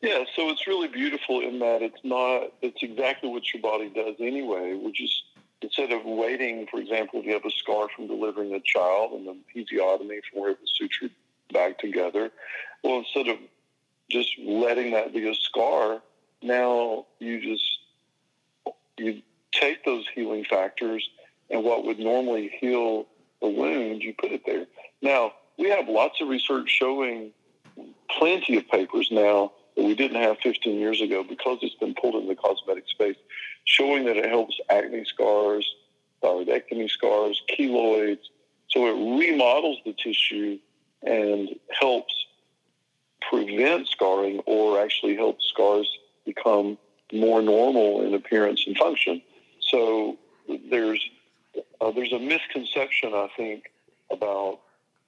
Yeah, 0.00 0.24
so 0.36 0.50
it's 0.50 0.66
really 0.66 0.88
beautiful 0.88 1.40
in 1.40 1.58
that 1.60 1.80
it's 1.80 2.00
not, 2.04 2.52
it's 2.60 2.82
exactly 2.82 3.30
what 3.30 3.42
your 3.52 3.62
body 3.62 3.88
does 3.88 4.16
anyway. 4.20 4.74
which 4.74 5.02
is 5.02 5.22
instead 5.62 5.92
of 5.92 6.04
waiting, 6.04 6.66
for 6.70 6.78
example, 6.78 7.20
if 7.20 7.26
you 7.26 7.32
have 7.32 7.44
a 7.44 7.50
scar 7.50 7.88
from 7.96 8.06
delivering 8.06 8.52
a 8.54 8.60
child 8.60 9.12
and 9.12 9.26
the 9.26 9.32
episiotomy 9.32 10.20
from 10.30 10.42
where 10.42 10.50
it 10.50 10.58
was 10.60 10.72
sutured 10.78 11.10
back 11.52 11.78
together, 11.78 12.30
well, 12.82 12.98
instead 12.98 13.28
of 13.28 13.38
just 14.10 14.30
letting 14.38 14.92
that 14.92 15.14
be 15.14 15.26
a 15.26 15.34
scar, 15.34 16.02
now 16.42 17.06
you 17.18 17.40
just, 17.40 17.78
you 18.98 19.22
take 19.52 19.84
those 19.84 20.04
healing 20.14 20.44
factors 20.44 21.08
and 21.50 21.64
what 21.64 21.84
would 21.86 21.98
normally 21.98 22.54
heal 22.60 23.06
a 23.44 23.48
wound, 23.48 24.02
you 24.02 24.14
put 24.14 24.32
it 24.32 24.42
there. 24.46 24.66
Now, 25.02 25.32
we 25.58 25.68
have 25.70 25.88
lots 25.88 26.20
of 26.20 26.28
research 26.28 26.68
showing 26.70 27.30
plenty 28.10 28.56
of 28.56 28.68
papers 28.68 29.08
now 29.10 29.52
that 29.76 29.84
we 29.84 29.94
didn't 29.94 30.20
have 30.20 30.38
15 30.42 30.78
years 30.78 31.00
ago 31.00 31.22
because 31.22 31.58
it's 31.62 31.74
been 31.74 31.94
pulled 31.94 32.14
into 32.14 32.28
the 32.28 32.34
cosmetic 32.34 32.84
space, 32.88 33.16
showing 33.64 34.04
that 34.06 34.16
it 34.16 34.26
helps 34.26 34.58
acne 34.70 35.04
scars, 35.04 35.68
thyroidectomy 36.22 36.88
scars, 36.90 37.40
keloids. 37.50 38.22
So 38.70 38.86
it 38.86 39.20
remodels 39.20 39.78
the 39.84 39.92
tissue 39.92 40.58
and 41.02 41.50
helps 41.78 42.14
prevent 43.30 43.88
scarring 43.88 44.40
or 44.46 44.80
actually 44.80 45.16
helps 45.16 45.44
scars 45.46 45.88
become 46.24 46.78
more 47.12 47.42
normal 47.42 48.02
in 48.02 48.14
appearance 48.14 48.64
and 48.66 48.76
function. 48.76 49.22
So 49.60 50.18
there's 50.70 51.02
uh, 51.84 51.90
there's 51.90 52.12
a 52.12 52.18
misconception, 52.18 53.12
I 53.14 53.28
think, 53.36 53.64
about, 54.10 54.60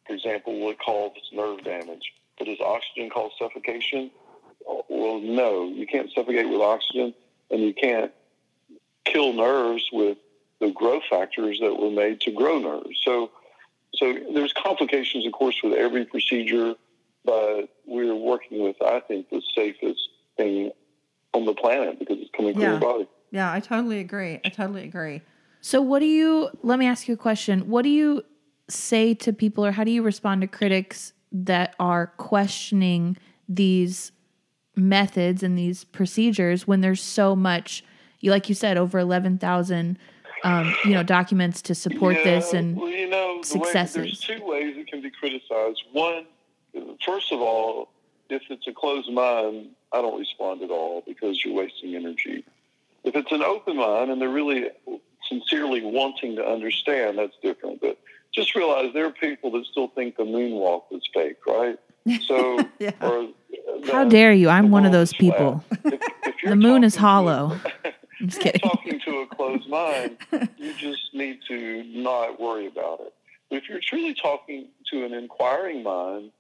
for 0.07 0.15
example, 0.15 0.59
what 0.61 0.79
causes 0.79 1.23
nerve 1.33 1.65
damage. 1.65 2.13
But 2.39 2.47
does 2.47 2.61
oxygen 2.61 3.09
cause 3.09 3.33
suffocation? 3.39 4.11
Well, 4.89 5.21
no, 5.21 5.69
you 5.69 5.87
can't 5.87 6.11
suffocate 6.13 6.49
with 6.49 6.61
oxygen, 6.61 7.15
and 7.51 7.61
you 7.63 7.73
can't 7.73 8.13
kill 9.05 9.33
nerves 9.33 9.89
with 9.93 10.19
the 10.61 10.71
growth 10.71 11.05
factors 11.09 11.59
that 11.61 11.75
were 11.79 11.91
made 11.91 12.21
to 12.23 12.33
grow 12.33 12.59
nerves. 12.59 13.01
So, 13.03 13.31
so 13.95 14.15
there's 14.35 14.53
complications, 14.53 15.27
of 15.27 15.33
course, 15.33 15.57
with 15.63 15.73
every 15.73 16.05
procedure, 16.05 16.75
but 17.25 17.69
we're 17.87 18.15
working 18.15 18.63
with, 18.63 18.77
I 18.83 19.01
think, 19.01 19.31
the 19.31 19.41
safest 19.55 20.01
thing 20.37 20.73
on 21.33 21.47
the 21.47 21.55
planet 21.55 21.99
because 21.99 22.19
it's 22.21 22.31
coming 22.37 22.53
from 22.53 22.63
Yeah. 22.63 22.71
your 22.73 22.81
body. 22.81 23.09
Yeah, 23.31 23.53
I 23.53 23.61
totally 23.61 24.01
agree. 24.01 24.41
I 24.45 24.49
totally 24.51 24.85
agree. 24.85 25.23
So, 25.67 25.83
what 25.83 25.99
do 25.99 26.07
you, 26.07 26.49
let 26.63 26.79
me 26.79 26.87
ask 26.87 27.09
you 27.09 27.15
a 27.15 27.17
question. 27.17 27.69
What 27.69 27.83
do 27.83 27.89
you 27.89 28.23
say 28.69 29.15
to 29.15 29.33
people, 29.33 29.67
or 29.67 29.73
how 29.73 29.83
do 29.83 29.91
you 29.91 30.01
respond 30.05 30.43
to 30.43 30.47
critics 30.47 31.13
that 31.33 31.75
are 31.81 32.07
questioning 32.19 33.17
these 33.49 34.13
methods 34.77 35.43
and 35.43 35.59
these 35.59 35.83
procedures 35.83 36.69
when 36.69 36.83
there's 36.83 37.03
so 37.03 37.35
much, 37.35 37.83
you 38.21 38.31
like 38.31 38.49
you 38.49 38.55
said, 38.55 38.77
over 38.77 39.01
11,000, 39.01 39.99
um, 40.45 40.73
you 40.85 40.93
know, 40.93 41.03
documents 41.03 41.61
to 41.63 41.75
support 41.75 42.15
this 42.23 42.53
and 42.53 42.77
well, 42.77 42.89
you 42.89 43.11
know, 43.11 43.43
the 43.43 43.59
way, 43.59 43.65
successes. 43.65 43.95
there's 43.97 44.21
two 44.21 44.47
ways 44.47 44.77
it 44.77 44.87
can 44.87 45.03
be 45.03 45.11
criticized. 45.11 45.83
One, 45.91 46.27
first 47.05 47.33
of 47.33 47.41
all, 47.41 47.89
if 48.31 48.43
it's 48.51 48.69
a 48.69 48.73
closed 48.73 49.13
mind, 49.13 49.71
I 49.93 50.01
don't 50.01 50.17
respond 50.17 50.63
at 50.63 50.71
all 50.71 51.03
because 51.05 51.45
you're 51.45 51.55
wasting 51.55 51.97
energy. 51.97 52.45
If 53.03 53.17
it's 53.17 53.33
an 53.33 53.43
open 53.43 53.79
mind 53.79 54.13
and 54.13 54.21
they're 54.21 54.29
really 54.29 54.71
sincerely 55.29 55.83
wanting 55.85 56.37
to 56.37 56.45
understand, 56.47 57.19
that's 57.19 57.37
different. 57.43 57.81
But 57.81 57.99
just 58.35 58.55
realize 58.55 58.93
there 58.95 59.07
are 59.07 59.11
people 59.11 59.51
that 59.53 59.65
still 59.67 59.89
think 59.89 60.17
the 60.17 60.25
moonwalk 60.25 60.83
was 60.91 61.03
fake, 61.15 61.39
right? 61.47 61.79
So, 62.29 62.61
Yeah. 62.79 62.93
or 63.01 63.29
how 63.91 64.05
dare 64.05 64.33
you? 64.33 64.49
I'm 64.49 64.71
one 64.71 64.85
of 64.87 64.93
those 64.93 65.13
people. 65.13 65.65
If, 65.85 66.01
if 66.25 66.35
The 66.45 66.55
moon 66.55 66.85
is 66.85 66.95
talking 66.95 67.27
to 67.27 67.33
hollow. 67.35 67.61
I'm 68.21 68.29
just 68.29 68.39
if 68.39 68.45
you're 68.45 68.53
kidding. 68.53 68.71
talking 68.71 69.01
to 69.01 69.19
a 69.23 69.27
closed 69.27 69.69
mind, 69.69 70.17
you 70.57 70.73
just 70.75 71.13
need 71.13 71.41
to 71.49 71.83
not 71.85 72.41
worry 72.41 72.67
about 72.67 73.01
it. 73.01 73.13
But 73.51 73.57
if 73.57 73.69
you're 73.69 73.81
truly 73.81 74.15
talking 74.15 74.69
to 74.93 75.05
an 75.05 75.13
inquiring 75.15 75.83
mind, 75.83 76.31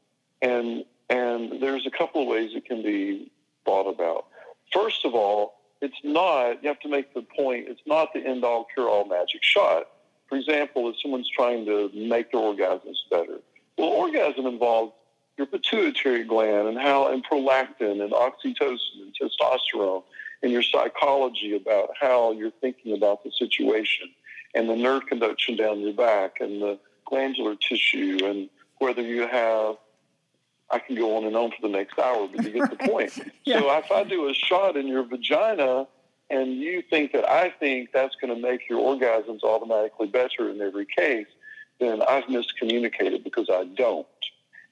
and 0.40 0.84
and 1.10 1.60
there's 1.60 1.86
a 1.86 1.90
couple 1.90 2.22
of 2.22 2.28
ways 2.28 2.52
it 2.54 2.64
can 2.64 2.82
be 2.82 3.30
thought 3.64 3.88
about. 3.88 4.26
First 4.72 5.04
of 5.04 5.14
all, 5.14 5.55
it's 5.80 5.98
not. 6.02 6.62
You 6.62 6.68
have 6.68 6.80
to 6.80 6.88
make 6.88 7.14
the 7.14 7.22
point. 7.22 7.66
It's 7.68 7.80
not 7.86 8.12
the 8.12 8.20
end 8.20 8.44
all 8.44 8.66
cure 8.72 8.88
all 8.88 9.04
magic 9.04 9.42
shot. 9.42 9.88
For 10.28 10.36
example, 10.36 10.88
if 10.88 10.96
someone's 11.00 11.28
trying 11.28 11.64
to 11.66 11.90
make 11.94 12.32
their 12.32 12.40
orgasms 12.40 12.96
better, 13.10 13.38
well, 13.78 13.88
orgasm 13.88 14.46
involves 14.46 14.92
your 15.36 15.46
pituitary 15.46 16.24
gland 16.24 16.68
and 16.68 16.78
how 16.78 17.12
and 17.12 17.24
prolactin 17.24 18.02
and 18.02 18.12
oxytocin 18.12 19.02
and 19.02 19.14
testosterone 19.20 20.02
and 20.42 20.50
your 20.50 20.62
psychology 20.62 21.54
about 21.54 21.90
how 21.98 22.32
you're 22.32 22.50
thinking 22.50 22.96
about 22.96 23.22
the 23.22 23.30
situation 23.30 24.08
and 24.54 24.68
the 24.68 24.76
nerve 24.76 25.06
conduction 25.06 25.56
down 25.56 25.80
your 25.80 25.92
back 25.92 26.38
and 26.40 26.62
the 26.62 26.78
glandular 27.04 27.54
tissue 27.54 28.18
and 28.24 28.48
whether 28.78 29.02
you 29.02 29.26
have 29.26 29.76
I 30.70 30.78
can 30.78 30.96
go 30.96 31.16
on 31.16 31.24
and 31.24 31.36
on 31.36 31.50
for 31.50 31.62
the 31.62 31.68
next 31.68 31.98
hour, 31.98 32.28
but 32.28 32.44
you 32.44 32.50
get 32.50 32.70
the 32.70 32.76
point. 32.88 33.12
Yeah. 33.44 33.60
So 33.60 33.78
if 33.78 33.90
I 33.90 34.04
do 34.04 34.28
a 34.28 34.34
shot 34.34 34.76
in 34.76 34.86
your 34.88 35.04
vagina 35.04 35.86
and 36.28 36.54
you 36.54 36.82
think 36.90 37.12
that 37.12 37.28
I 37.28 37.50
think 37.50 37.90
that's 37.92 38.16
going 38.20 38.34
to 38.34 38.40
make 38.40 38.68
your 38.68 38.80
orgasms 38.80 39.42
automatically 39.44 40.08
better 40.08 40.50
in 40.50 40.60
every 40.60 40.86
case, 40.86 41.28
then 41.78 42.02
I've 42.02 42.24
miscommunicated 42.24 43.22
because 43.22 43.48
I 43.50 43.64
don't. 43.64 44.06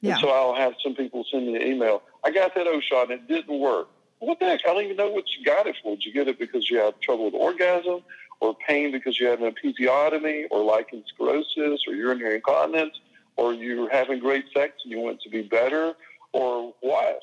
Yeah. 0.01 0.13
And 0.13 0.21
so 0.21 0.29
I'll 0.31 0.55
have 0.55 0.75
some 0.83 0.95
people 0.95 1.25
send 1.31 1.47
me 1.47 1.57
an 1.57 1.63
email. 1.63 2.03
I 2.25 2.31
got 2.31 2.55
that 2.57 2.67
O 2.67 2.81
shot 2.81 3.11
and 3.11 3.21
it 3.21 3.29
didn't 3.29 3.59
work. 3.59 3.89
What 4.19 4.41
the 4.41 4.47
heck? 4.47 4.61
I 4.67 4.73
don't 4.73 4.85
even 4.85 4.97
know 4.97 5.11
what 5.11 5.25
you 5.37 5.45
got 5.45 5.67
it 5.67 5.77
for. 5.83 5.97
Did 5.97 6.07
you 6.07 6.13
get 6.13 6.29
it 6.29 6.39
because 6.39 6.71
you 6.71 6.79
had 6.79 7.01
trouble 7.01 7.27
with 7.27 7.35
orgasm 7.35 8.01
or 8.41 8.57
pain 8.67 8.91
because 8.91 9.21
you 9.21 9.27
had 9.27 9.41
an 9.41 9.53
episiotomy 9.53 10.45
or 10.51 10.65
lichen 10.65 11.05
sclerosis 11.07 11.83
or 11.87 11.95
urinary 11.95 12.37
incontinence 12.37 12.99
or 13.37 13.53
you're 13.53 13.91
having 13.91 14.21
great 14.21 14.47
sex 14.55 14.75
and 14.83 14.93
you 14.93 15.01
want 15.01 15.17
it 15.17 15.23
to 15.23 15.31
be 15.31 15.43
better 15.43 15.95
or 16.33 16.73
what? 16.81 17.21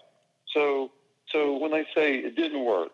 So, 0.54 0.92
so 1.32 1.58
when 1.58 1.72
they 1.72 1.86
say 1.96 2.16
it 2.16 2.36
didn't 2.36 2.66
work, 2.66 2.90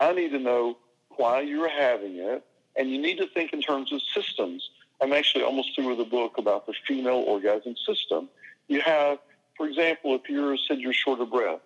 I 0.00 0.12
need 0.12 0.30
to 0.30 0.38
know 0.38 0.76
why 1.16 1.40
you 1.40 1.60
were 1.60 1.68
having 1.68 2.16
it 2.16 2.44
and 2.76 2.90
you 2.90 3.00
need 3.00 3.16
to 3.18 3.26
think 3.28 3.52
in 3.52 3.62
terms 3.62 3.92
of 3.92 4.00
systems. 4.14 4.68
I'm 5.00 5.12
actually 5.12 5.44
almost 5.44 5.74
through 5.74 5.88
with 5.88 6.00
a 6.00 6.10
book 6.10 6.38
about 6.38 6.66
the 6.66 6.74
female 6.86 7.24
orgasm 7.26 7.74
system. 7.86 8.28
You 8.68 8.80
have, 8.80 9.18
for 9.56 9.66
example, 9.66 10.14
if 10.14 10.28
you 10.28 10.56
said 10.68 10.78
you're 10.78 10.92
short 10.92 11.20
of 11.20 11.30
breath, 11.30 11.60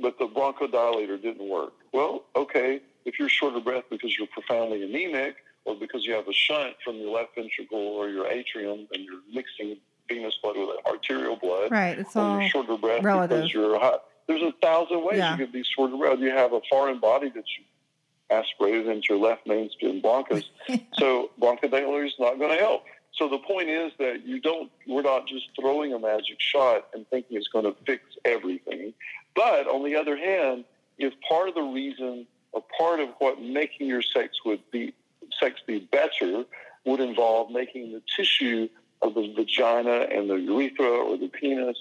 but 0.00 0.18
the 0.18 0.26
bronchodilator 0.26 1.20
didn't 1.20 1.48
work. 1.48 1.72
Well, 1.92 2.24
okay, 2.36 2.80
if 3.04 3.18
you're 3.18 3.28
short 3.28 3.54
of 3.54 3.64
breath 3.64 3.84
because 3.90 4.16
you're 4.16 4.28
profoundly 4.28 4.82
anemic 4.82 5.36
or 5.64 5.74
because 5.74 6.04
you 6.04 6.14
have 6.14 6.28
a 6.28 6.32
shunt 6.32 6.74
from 6.84 6.96
your 6.96 7.10
left 7.10 7.34
ventricle 7.34 7.78
or 7.78 8.08
your 8.08 8.26
atrium 8.26 8.86
and 8.92 9.04
you're 9.04 9.20
mixing 9.32 9.76
venous 10.08 10.34
blood 10.42 10.56
with 10.56 10.68
arterial 10.86 11.36
blood, 11.36 11.70
Right. 11.70 11.98
It's 11.98 12.16
or 12.16 12.20
all 12.22 12.42
you're 12.42 12.78
breath 12.78 13.02
relative. 13.02 13.38
because 13.38 13.52
you're 13.52 13.78
hot. 13.78 14.04
There's 14.26 14.42
a 14.42 14.52
thousand 14.62 15.04
ways 15.04 15.18
Yeah. 15.18 15.32
you 15.32 15.38
could 15.44 15.52
be 15.52 15.62
short 15.62 15.92
of 15.92 15.98
breath. 15.98 16.18
You 16.18 16.30
have 16.30 16.52
a 16.52 16.60
foreign 16.70 16.98
body 16.98 17.28
that 17.30 17.44
you 17.58 17.64
aspirated 18.30 18.86
into 18.88 19.06
your 19.10 19.18
left 19.18 19.46
main 19.46 19.70
stem 19.70 20.02
bronchus. 20.02 20.44
so 20.98 21.30
bronchodilator 21.40 22.06
is 22.06 22.14
not 22.18 22.38
going 22.38 22.50
to 22.50 22.58
help. 22.62 22.84
So 23.14 23.28
the 23.28 23.38
point 23.38 23.68
is 23.68 23.92
that 23.98 24.26
you 24.26 24.38
don't. 24.40 24.70
We're 24.86 25.02
not 25.02 25.26
just 25.26 25.46
throwing 25.58 25.92
a 25.92 25.98
magic 25.98 26.36
shot 26.38 26.86
and 26.92 27.08
thinking 27.08 27.36
it's 27.36 27.48
going 27.48 27.64
to 27.64 27.74
fix 27.86 28.02
everything. 28.24 28.92
But 29.34 29.66
on 29.66 29.82
the 29.84 29.96
other 29.96 30.16
hand, 30.16 30.64
if 30.98 31.14
part 31.28 31.48
of 31.48 31.54
the 31.54 31.62
reason 31.62 32.26
or 32.52 32.62
part 32.78 33.00
of 33.00 33.08
what 33.18 33.40
making 33.40 33.86
your 33.88 34.02
sex 34.02 34.36
would 34.44 34.60
be 34.70 34.92
sex 35.40 35.60
be 35.66 35.80
better 35.90 36.44
would 36.84 37.00
involve 37.00 37.50
making 37.50 37.92
the 37.92 38.02
tissue 38.16 38.68
of 39.02 39.14
the 39.14 39.32
vagina 39.34 40.06
and 40.10 40.28
the 40.28 40.34
urethra 40.36 40.86
or 40.86 41.16
the 41.16 41.28
penis 41.28 41.76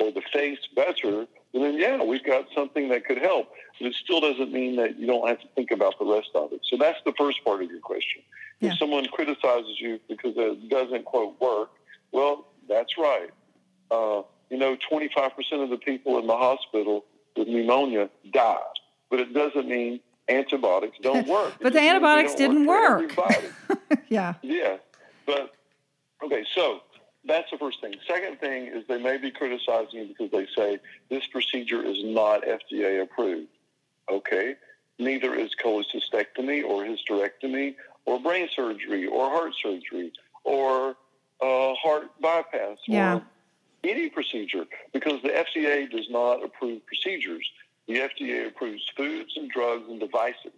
or 0.00 0.10
the 0.12 0.22
face 0.32 0.58
better, 0.74 1.26
then 1.52 1.78
yeah, 1.78 2.02
we've 2.02 2.24
got 2.24 2.46
something 2.54 2.88
that 2.88 3.04
could 3.06 3.18
help. 3.18 3.48
But 3.80 3.88
it 3.88 3.94
still 3.94 4.20
doesn't 4.20 4.52
mean 4.52 4.76
that 4.76 4.98
you 4.98 5.06
don't 5.06 5.26
have 5.28 5.40
to 5.40 5.46
think 5.54 5.70
about 5.70 5.98
the 5.98 6.04
rest 6.04 6.30
of 6.34 6.52
it. 6.52 6.60
So 6.68 6.76
that's 6.76 6.98
the 7.04 7.12
first 7.18 7.44
part 7.44 7.62
of 7.62 7.70
your 7.70 7.80
question. 7.80 8.22
Yeah. 8.60 8.72
If 8.72 8.78
someone 8.78 9.06
criticizes 9.06 9.80
you 9.80 10.00
because 10.08 10.34
it 10.36 10.68
doesn't 10.68 11.04
quote 11.04 11.40
work, 11.40 11.70
well, 12.12 12.46
that's 12.68 12.96
right. 12.98 13.30
Uh, 13.90 14.22
you 14.50 14.58
know, 14.58 14.76
25% 14.90 15.30
of 15.62 15.70
the 15.70 15.76
people 15.76 16.18
in 16.18 16.26
the 16.26 16.36
hospital 16.36 17.04
with 17.36 17.48
pneumonia 17.48 18.08
die, 18.32 18.56
but 19.10 19.18
it 19.20 19.32
doesn't 19.34 19.68
mean 19.68 20.00
antibiotics 20.28 20.96
don't 21.02 21.26
work. 21.36 21.54
It 21.54 21.62
But 21.62 21.72
the 21.72 21.80
means 21.80 21.84
they 21.84 21.88
antibiotics 21.90 22.34
didn't 22.34 22.66
work. 22.66 23.02
everybody. 23.02 23.46
yeah. 24.08 24.34
Yeah, 24.42 24.76
but 25.26 25.52
okay, 26.22 26.44
so 26.54 26.80
that's 27.26 27.50
the 27.50 27.58
first 27.58 27.80
thing. 27.80 27.94
Second 28.06 28.38
thing 28.40 28.66
is 28.66 28.84
they 28.88 28.98
may 28.98 29.16
be 29.16 29.30
criticizing 29.30 30.00
you 30.00 30.06
because 30.08 30.30
they 30.30 30.46
say 30.54 30.78
this 31.08 31.26
procedure 31.26 31.82
is 31.82 31.98
not 32.04 32.42
FDA 32.44 33.02
approved. 33.02 33.48
Okay, 34.10 34.56
neither 34.98 35.34
is 35.34 35.50
cholecystectomy 35.62 36.62
or 36.64 36.84
hysterectomy 36.84 37.74
or 38.04 38.20
brain 38.20 38.48
surgery 38.54 39.06
or 39.06 39.30
heart 39.30 39.52
surgery 39.62 40.12
or 40.44 40.96
uh, 41.40 41.74
heart 41.74 42.10
bypass 42.20 42.78
Yeah. 42.86 43.16
or 43.16 43.22
any 43.82 44.08
procedure 44.10 44.66
because 44.92 45.22
the 45.22 45.28
FDA 45.30 45.90
does 45.90 46.08
not 46.10 46.44
approve 46.44 46.84
procedures. 46.86 47.46
The 47.88 47.94
FDA 48.00 48.46
approves 48.48 48.82
foods 48.96 49.32
and 49.36 49.50
drugs 49.50 49.84
and 49.88 50.00
devices. 50.00 50.52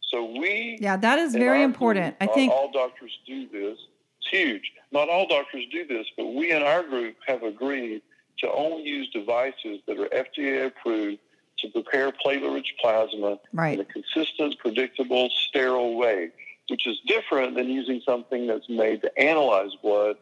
So 0.00 0.24
we 0.38 0.78
Yeah. 0.80 0.96
That 0.96 1.18
is 1.18 1.32
very 1.34 1.62
important. 1.62 2.16
I 2.20 2.26
think. 2.26 2.52
all 2.52 2.70
doctors 2.70 3.18
do 3.26 3.48
this. 3.48 3.78
It's 4.22 4.30
huge. 4.30 4.72
Not 4.92 5.08
all 5.08 5.26
doctors 5.26 5.64
do 5.70 5.86
this, 5.86 6.06
but 6.16 6.26
we 6.34 6.52
in 6.52 6.62
our 6.62 6.82
group 6.82 7.16
have 7.26 7.42
agreed 7.42 8.02
to 8.38 8.50
only 8.52 8.84
use 8.84 9.08
devices 9.10 9.80
that 9.86 9.98
are 9.98 10.08
FDA 10.08 10.66
approved 10.66 11.18
to 11.58 11.68
prepare 11.68 12.12
platelet-rich 12.12 12.74
plasma 12.80 13.38
Right. 13.52 13.74
in 13.74 13.80
a 13.80 13.84
consistent, 13.84 14.58
predictable, 14.58 15.30
sterile 15.48 15.96
way, 15.96 16.30
which 16.68 16.86
is 16.86 16.98
different 17.06 17.54
than 17.54 17.68
using 17.68 18.00
something 18.04 18.46
that's 18.46 18.68
made 18.68 19.02
to 19.02 19.18
analyze 19.18 19.74
blood, 19.82 20.16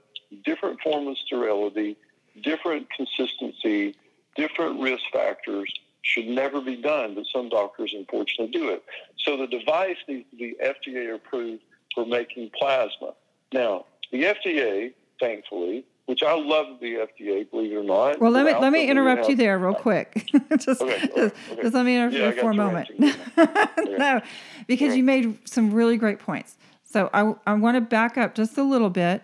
different 0.45 0.81
form 0.81 1.09
of 1.09 1.17
sterility, 1.19 1.97
different 2.43 2.89
consistency, 2.91 3.95
different 4.37 4.81
risk 4.81 5.03
factors, 5.13 5.73
should 6.03 6.27
never 6.27 6.61
be 6.61 6.77
done, 6.77 7.15
but 7.15 7.25
some 7.33 7.49
doctors 7.49 7.93
unfortunately 7.95 8.51
do 8.59 8.71
it. 8.71 8.83
So 9.19 9.37
the 9.37 9.47
device 9.47 9.97
needs 10.09 10.29
to 10.31 10.37
be 10.37 10.57
FDA 10.63 11.15
approved 11.15 11.63
for 11.95 12.07
making 12.07 12.51
plasma. 12.59 13.13
Now, 13.53 13.85
the 14.11 14.25
FDA, 14.25 14.93
thankfully, 15.19 15.85
which 16.07 16.23
I 16.23 16.35
love 16.35 16.81
the 16.81 17.07
FDA, 17.07 17.49
believe 17.51 17.73
it 17.73 17.77
or 17.77 17.85
not. 17.85 18.21
Well, 18.21 18.33
let 18.33 18.45
me 18.45 18.55
let 18.55 18.73
me 18.73 18.89
interrupt 18.89 19.29
you 19.29 19.37
there 19.37 19.59
real 19.59 19.75
quick. 19.89 20.29
just, 20.59 20.81
Okay, 20.81 21.09
okay. 21.17 21.33
just 21.63 21.75
let 21.75 21.85
me 21.85 21.97
interrupt 21.97 22.15
Yeah, 22.15 22.27
you 22.31 22.41
for 22.41 22.51
a 22.51 22.55
moment. 22.55 22.89
no, 23.99 24.21
because 24.67 24.97
you 24.97 25.05
made 25.05 25.39
some 25.49 25.73
really 25.73 25.97
great 25.97 26.19
points. 26.19 26.57
So 26.83 27.09
I, 27.15 27.35
I 27.47 27.55
want 27.55 27.77
to 27.77 27.81
back 27.81 28.19
up 28.19 28.35
just 28.35 28.59
a 28.59 28.65
little 28.65 28.91
bit 28.91 29.23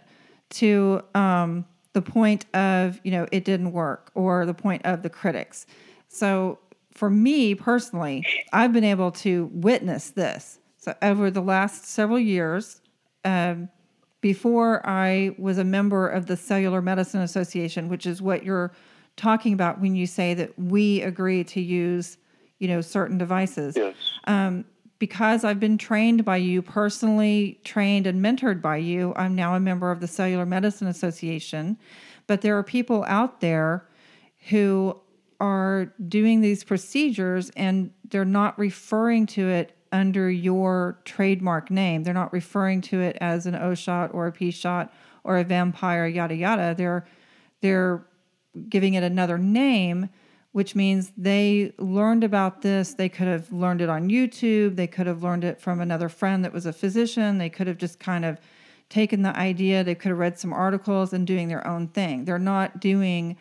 to 0.51 1.03
um, 1.17 1.65
the 1.95 2.03
point 2.03 2.47
of, 2.55 3.01
you 3.03 3.11
know, 3.11 3.27
it 3.33 3.45
didn't 3.45 3.73
work 3.73 4.13
or 4.15 4.47
the 4.47 4.55
point 4.55 4.87
of 4.87 5.03
the 5.03 5.11
critics. 5.11 5.67
So 6.07 6.61
for 6.93 7.11
me 7.11 7.57
personally, 7.57 8.25
I've 8.53 8.73
been 8.73 8.85
able 8.85 9.11
to 9.13 9.51
witness 9.53 10.11
this. 10.11 10.61
So 10.77 10.95
over 11.03 11.31
the 11.31 11.41
last 11.41 11.87
several 11.87 12.21
years, 12.21 12.81
um, 13.25 13.69
before 14.27 14.85
I 14.85 15.37
was 15.39 15.57
a 15.57 15.63
member 15.63 16.09
of 16.09 16.27
the 16.27 16.37
Cellular 16.37 16.83
Medicine 16.83 17.21
Association, 17.21 17.89
which 17.89 18.07
is 18.07 18.21
what 18.21 18.43
you're 18.43 18.73
talking 19.15 19.53
about 19.53 19.81
when 19.81 19.95
you 19.95 20.05
say 20.05 20.35
that 20.35 20.59
we 20.59 21.01
agree 21.03 21.45
to 21.45 21.61
use, 21.61 22.19
you 22.59 22.67
know, 22.67 22.81
certain 22.81 23.19
devices 23.19 23.77
Yes. 23.77 23.95
um, 24.25 24.65
because 24.99 25.45
I've 25.45 25.61
been 25.61 25.79
trained 25.79 26.25
by 26.25 26.39
you, 26.39 26.61
personally 26.61 27.61
trained 27.63 28.09
and 28.09 28.21
mentored 28.21 28.61
by 28.61 28.79
you, 28.79 29.13
I'm 29.15 29.37
now 29.37 29.55
a 29.55 29.61
member 29.61 29.93
of 29.93 30.01
the 30.01 30.09
Cellular 30.09 30.45
Medicine 30.45 30.89
Association. 30.89 31.79
But 32.27 32.41
there 32.41 32.59
are 32.59 32.65
people 32.65 33.05
out 33.07 33.41
there 33.41 33.87
who 34.49 35.01
are 35.39 35.95
doing 36.09 36.41
these 36.41 36.65
procedures 36.65 37.51
and 37.51 37.93
they're 38.09 38.25
not 38.25 38.59
referring 38.59 39.27
to 39.27 39.49
it 39.49 39.77
under 39.93 40.31
your 40.31 40.99
trademark 41.05 41.71
name. 41.71 42.03
They're 42.03 42.15
not 42.15 42.33
referring 42.33 42.81
to 42.83 43.01
it 43.01 43.17
as 43.21 43.47
an 43.47 43.55
O 43.55 43.75
shot 43.75 44.13
or 44.15 44.27
a 44.27 44.33
P 44.33 44.51
shot 44.51 44.93
or 45.25 45.39
a 45.39 45.45
vampire, 45.45 46.07
yada 46.07 46.35
yada. 46.35 46.75
They're 46.77 47.07
they're 47.61 48.07
giving 48.69 48.95
it 48.95 49.03
another 49.03 49.39
name, 49.39 50.09
which 50.53 50.75
means 50.75 51.13
they 51.17 51.73
learned 51.79 52.25
about 52.25 52.63
this. 52.63 52.95
They 52.95 53.09
could 53.09 53.27
have 53.27 53.53
learned 53.53 53.81
it 53.81 53.89
on 53.89 54.09
YouTube. 54.09 54.77
They 54.77 54.87
could 54.87 55.07
have 55.07 55.23
learned 55.23 55.45
it 55.45 55.61
from 55.61 55.81
another 55.81 56.09
friend 56.09 56.45
that 56.45 56.53
was 56.53 56.67
a 56.67 56.73
physician. 56.73 57.39
They 57.39 57.51
could 57.51 57.67
have 57.67 57.79
just 57.79 57.99
kind 57.99 58.25
of 58.25 58.39
taken 58.89 59.23
the 59.23 59.37
idea. 59.37 59.85
They 59.85 59.95
could 59.95 60.11
have 60.11 60.19
read 60.19 60.39
some 60.39 60.53
articles 60.53 61.13
and 61.13 61.27
doing 61.27 61.49
their 61.49 61.67
own 61.67 61.89
thing. 61.89 62.25
They're 62.25 62.39
not 62.39 62.81
doing, 62.81 63.37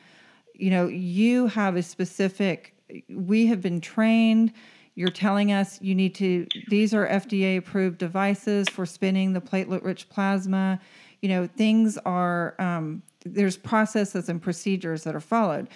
you 0.53 0.71
know, 0.71 0.87
you 0.87 1.47
have 1.47 1.75
a 1.75 1.83
specific, 1.83 2.75
we 3.09 3.45
have 3.47 3.61
been 3.61 3.81
trained. 3.81 4.53
You're 4.95 5.09
telling 5.09 5.51
us 5.51 5.81
you 5.81 5.93
need 5.93 6.15
to, 6.15 6.47
these 6.69 6.93
are 6.93 7.07
FDA 7.07 7.57
approved 7.57 7.97
devices 7.97 8.69
for 8.69 8.85
spinning 8.85 9.33
the 9.33 9.41
platelet 9.41 9.83
rich 9.83 10.09
plasma. 10.09 10.79
You 11.21 11.29
know, 11.29 11.47
things 11.47 11.97
are, 12.05 12.55
um, 12.59 13.03
there's 13.25 13.57
processes 13.57 14.29
and 14.29 14.41
procedures 14.41 15.03
that 15.03 15.13
are 15.13 15.19
followed. 15.19 15.67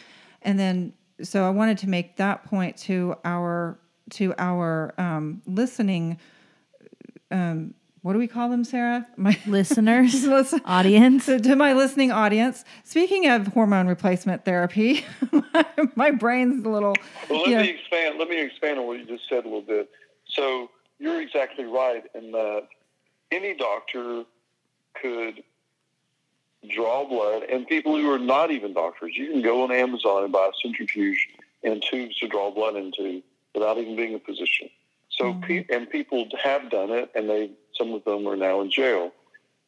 And 0.42 0.58
then, 0.58 0.94
so 1.22 1.46
I 1.46 1.50
wanted 1.50 1.78
to 1.80 1.90
make 1.90 2.16
that 2.16 2.46
point 2.46 2.78
to 2.78 3.16
our, 3.26 3.78
to 4.12 4.34
our 4.38 4.94
um, 4.98 5.42
listening 5.46 6.18
um, 7.30 7.74
what 8.02 8.14
do 8.14 8.20
we 8.20 8.28
call 8.28 8.50
them, 8.50 8.64
Sarah? 8.64 9.08
My 9.18 9.38
Listeners, 9.48 10.26
Listen- 10.26 10.62
audience. 10.66 11.26
So 11.26 11.38
to 11.40 11.56
my 11.56 11.74
listening 11.74 12.12
audience, 12.12 12.64
speaking 12.84 13.28
of 13.28 13.48
hormone 13.48 13.88
replacement 13.88 14.46
therapy, 14.46 15.06
my, 15.32 15.66
my 15.96 16.12
brain's 16.12 16.66
a 16.66 16.70
little. 16.70 16.96
Well, 17.30 17.40
let 17.40 17.50
you 17.50 17.56
know, 17.56 17.62
me 17.62 17.70
expand. 17.70 18.20
Let 18.20 18.30
me 18.30 18.42
expand 18.42 18.80
on 18.80 18.88
what 18.88 19.00
you 19.00 19.06
just 19.06 19.28
said 19.28 19.44
a 19.44 19.48
little 19.48 19.62
bit. 19.62 19.90
So 20.28 20.70
you're 21.00 21.22
exactly 21.22 21.66
right 21.66 22.04
in 22.14 22.32
that 22.32 22.68
any 23.32 23.56
doctor 23.56 24.24
could 25.02 25.44
draw 26.70 27.08
blood, 27.08 27.44
and 27.44 27.66
people 27.68 27.96
who 27.98 28.12
are 28.12 28.20
not 28.20 28.52
even 28.52 28.74
doctors, 28.74 29.12
you 29.16 29.32
can 29.32 29.42
go 29.42 29.64
on 29.64 29.72
Amazon 29.72 30.24
and 30.24 30.32
buy 30.32 30.48
a 30.48 30.52
centrifuge 30.62 31.30
and 31.64 31.82
tubes 31.90 32.18
to 32.18 32.28
draw 32.28 32.52
blood 32.52 32.76
into 32.76 33.22
without 33.54 33.78
even 33.78 33.96
being 33.96 34.14
a 34.14 34.20
physician. 34.20 34.70
So, 35.10 35.26
mm-hmm. 35.26 35.42
pe- 35.42 35.66
and 35.70 35.90
people 35.90 36.28
have 36.42 36.70
done 36.70 36.92
it, 36.92 37.12
and 37.16 37.30
they 37.30 37.52
some 37.80 37.94
of 37.94 38.04
them 38.04 38.28
are 38.28 38.36
now 38.36 38.62
in 38.62 38.70
jail 38.70 39.12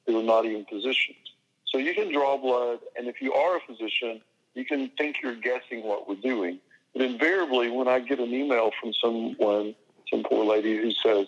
They 0.05 0.13
were 0.13 0.21
not 0.21 0.45
even 0.45 0.65
physicians. 0.65 1.17
So 1.65 1.77
you 1.77 1.93
can 1.93 2.11
draw 2.11 2.37
blood, 2.37 2.79
and 2.97 3.07
if 3.07 3.21
you 3.21 3.33
are 3.33 3.57
a 3.57 3.59
physician, 3.61 4.21
you 4.53 4.65
can 4.65 4.89
think 4.97 5.17
you're 5.23 5.35
guessing 5.35 5.83
what 5.83 6.07
we're 6.07 6.15
doing. 6.15 6.59
But 6.93 7.03
invariably, 7.03 7.69
when 7.69 7.87
I 7.87 7.99
get 7.99 8.19
an 8.19 8.33
email 8.33 8.71
from 8.79 8.91
someone, 8.93 9.75
some 10.09 10.23
poor 10.23 10.43
lady 10.43 10.75
who 10.75 10.91
says, 10.91 11.27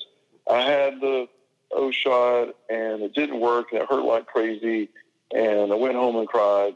I 0.51 0.61
had 0.61 0.99
the 0.99 1.29
O 1.71 1.91
shot 1.91 2.55
and 2.69 3.01
it 3.01 3.13
didn't 3.13 3.39
work 3.39 3.71
and 3.71 3.81
it 3.81 3.89
hurt 3.89 4.03
like 4.03 4.27
crazy 4.27 4.89
and 5.33 5.71
I 5.71 5.75
went 5.75 5.95
home 5.95 6.17
and 6.17 6.27
cried 6.27 6.75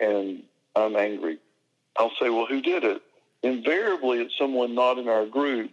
and 0.00 0.42
I'm 0.74 0.96
angry. 0.96 1.38
I'll 1.96 2.12
say, 2.20 2.30
well, 2.30 2.46
who 2.46 2.60
did 2.60 2.82
it? 2.82 3.02
Invariably, 3.42 4.20
it's 4.20 4.36
someone 4.36 4.74
not 4.74 4.98
in 4.98 5.08
our 5.08 5.26
group 5.26 5.70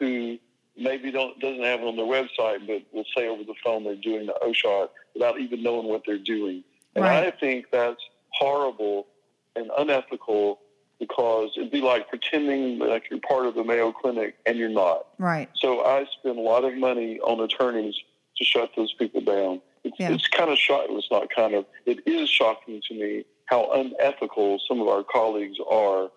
who 0.00 0.38
maybe 0.80 1.10
don't, 1.10 1.38
doesn't 1.40 1.62
have 1.62 1.80
it 1.80 1.84
on 1.86 1.96
their 1.96 2.04
website, 2.06 2.66
but 2.66 2.82
will 2.92 3.04
say 3.16 3.28
over 3.28 3.44
the 3.44 3.54
phone 3.64 3.84
they're 3.84 3.94
doing 3.96 4.26
the 4.26 4.34
O 4.42 4.52
shot 4.52 4.90
without 5.14 5.38
even 5.40 5.62
knowing 5.62 5.86
what 5.88 6.02
they're 6.06 6.18
doing. 6.18 6.64
And 6.94 7.04
Right. 7.04 7.26
I 7.26 7.30
think 7.30 7.66
that's 7.70 8.00
horrible 8.32 9.06
and 9.56 9.70
unethical 9.78 10.60
because 10.98 11.50
it'd 11.56 11.70
be 11.70 11.80
like 11.80 12.08
pretending 12.08 12.78
like 12.78 13.04
you're 13.10 13.20
part 13.20 13.46
of 13.46 13.54
the 13.54 13.64
Mayo 13.64 13.92
Clinic 13.92 14.36
and 14.46 14.58
you're 14.58 14.68
not. 14.68 15.06
right. 15.18 15.48
So 15.56 15.84
I 15.84 16.06
spend 16.18 16.38
a 16.38 16.42
lot 16.42 16.64
of 16.64 16.74
money 16.74 17.18
on 17.20 17.40
attorneys 17.40 17.94
to 18.36 18.44
shut 18.44 18.70
those 18.76 18.92
people 18.94 19.20
down. 19.20 19.60
It's, 19.84 19.96
Yeah. 19.98 20.12
it's 20.12 20.28
kind 20.28 20.50
of 20.50 20.58
shocking. 20.58 20.98
It's 20.98 21.10
not 21.10 21.28
kind 21.34 21.54
of. 21.54 21.64
It 21.86 22.00
is 22.06 22.28
shocking 22.28 22.82
to 22.88 22.94
me 22.94 23.24
how 23.46 23.70
unethical 23.72 24.60
some 24.68 24.80
of 24.80 24.88
our 24.88 25.02
colleagues 25.02 25.58
are. 25.70 26.10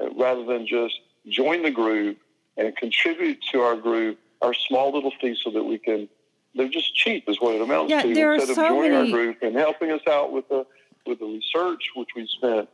Uh, 0.00 0.10
rather 0.16 0.44
than 0.44 0.64
just 0.66 0.94
join 1.28 1.62
the 1.62 1.70
group 1.70 2.18
and 2.58 2.76
contribute 2.76 3.38
to 3.52 3.60
our 3.60 3.76
group, 3.76 4.18
our 4.42 4.52
small 4.52 4.92
little 4.92 5.12
fee, 5.20 5.36
so 5.42 5.50
that 5.50 5.62
we 5.64 5.78
can. 5.78 6.08
They're 6.54 6.68
just 6.68 6.94
cheap, 6.94 7.24
is 7.28 7.40
what 7.40 7.54
it 7.54 7.60
amounts 7.62 7.90
Yeah, 7.90 8.02
to. 8.02 8.14
there 8.14 8.32
are 8.32 8.34
Instead 8.34 8.56
so 8.56 8.62
of 8.64 8.68
joining 8.70 8.92
many- 8.92 9.12
our 9.12 9.16
group 9.16 9.42
and 9.42 9.54
helping 9.54 9.90
us 9.92 10.00
out 10.08 10.32
with 10.32 10.48
the 10.48 10.66
with 11.06 11.20
the 11.20 11.26
research, 11.26 11.82
which 11.94 12.08
we 12.14 12.26
spent 12.26 12.68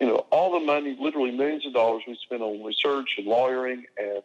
you 0.00 0.08
know, 0.08 0.26
all 0.30 0.52
the 0.58 0.64
money, 0.64 0.96
literally 0.98 1.30
millions 1.30 1.64
of 1.64 1.72
dollars 1.72 2.02
we 2.08 2.16
spent 2.24 2.42
on 2.42 2.62
research 2.64 3.08
and 3.18 3.26
lawyering 3.26 3.84
and 3.98 4.22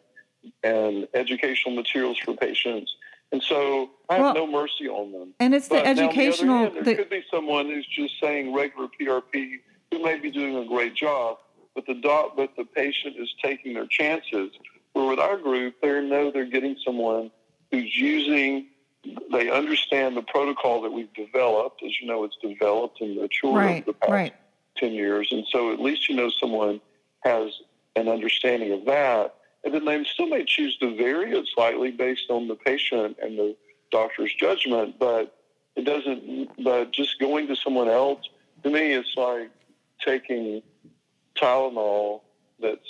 and 0.62 1.08
educational 1.14 1.74
materials 1.74 2.18
for 2.18 2.34
patients. 2.34 2.94
And 3.32 3.42
so 3.42 3.90
I 4.08 4.14
have 4.14 4.22
Well, 4.34 4.34
no 4.34 4.46
mercy 4.46 4.88
on 4.88 5.12
them. 5.12 5.34
And 5.40 5.54
it's 5.54 5.68
the 5.68 5.76
But 5.76 5.84
the 5.84 5.88
educational. 5.90 6.56
hand, 6.58 6.74
there 6.76 6.82
the- 6.82 6.94
could 6.96 7.10
be 7.10 7.22
someone 7.30 7.66
who's 7.66 7.86
just 7.86 8.18
saying 8.20 8.52
regular 8.52 8.88
PRP 8.88 9.58
who 9.92 10.02
may 10.02 10.18
be 10.18 10.30
doing 10.30 10.56
a 10.56 10.64
great 10.64 10.94
job, 10.94 11.38
but 11.74 11.86
the 11.86 11.94
doc, 11.94 12.36
but 12.36 12.56
the 12.56 12.64
patient 12.64 13.16
is 13.18 13.32
taking 13.42 13.74
their 13.74 13.86
chances. 13.86 14.50
Where 14.98 15.10
with 15.10 15.20
our 15.20 15.36
group, 15.36 15.76
they 15.80 16.00
know 16.00 16.32
they're 16.32 16.44
getting 16.44 16.76
someone 16.84 17.30
who's 17.70 17.96
using. 17.96 18.66
They 19.30 19.48
understand 19.48 20.16
the 20.16 20.22
protocol 20.22 20.82
that 20.82 20.90
we've 20.90 21.12
developed. 21.14 21.82
As 21.84 21.92
you 22.00 22.08
know, 22.08 22.24
it's 22.24 22.36
developed 22.42 23.00
and 23.00 23.16
matured 23.16 23.54
right. 23.54 23.76
over 23.76 23.84
the 23.86 23.92
past 23.92 24.10
Right. 24.10 24.34
10 24.78 24.92
years. 24.92 25.28
And 25.30 25.44
so 25.50 25.72
at 25.72 25.80
least 25.80 26.08
you 26.08 26.16
know 26.16 26.30
someone 26.30 26.80
has 27.20 27.52
an 27.94 28.08
understanding 28.08 28.72
of 28.72 28.86
that. 28.86 29.36
And 29.64 29.72
then 29.72 29.84
they 29.84 30.02
still 30.04 30.26
may 30.26 30.44
choose 30.44 30.76
to 30.78 30.96
vary 30.96 31.32
it 31.32 31.48
slightly 31.54 31.92
based 31.92 32.26
on 32.28 32.48
the 32.48 32.56
patient 32.56 33.18
and 33.22 33.38
the 33.38 33.56
doctor's 33.90 34.34
judgment, 34.34 34.98
but 34.98 35.36
it 35.76 35.84
doesn't, 35.84 36.50
but 36.62 36.92
just 36.92 37.20
going 37.20 37.46
to 37.48 37.56
someone 37.56 37.88
else, 37.88 38.20
to 38.64 38.70
me, 38.70 38.92
it's 38.92 39.14
like 39.16 39.50
taking 40.04 40.62
Tylenol 41.40 42.22
that's, 42.60 42.80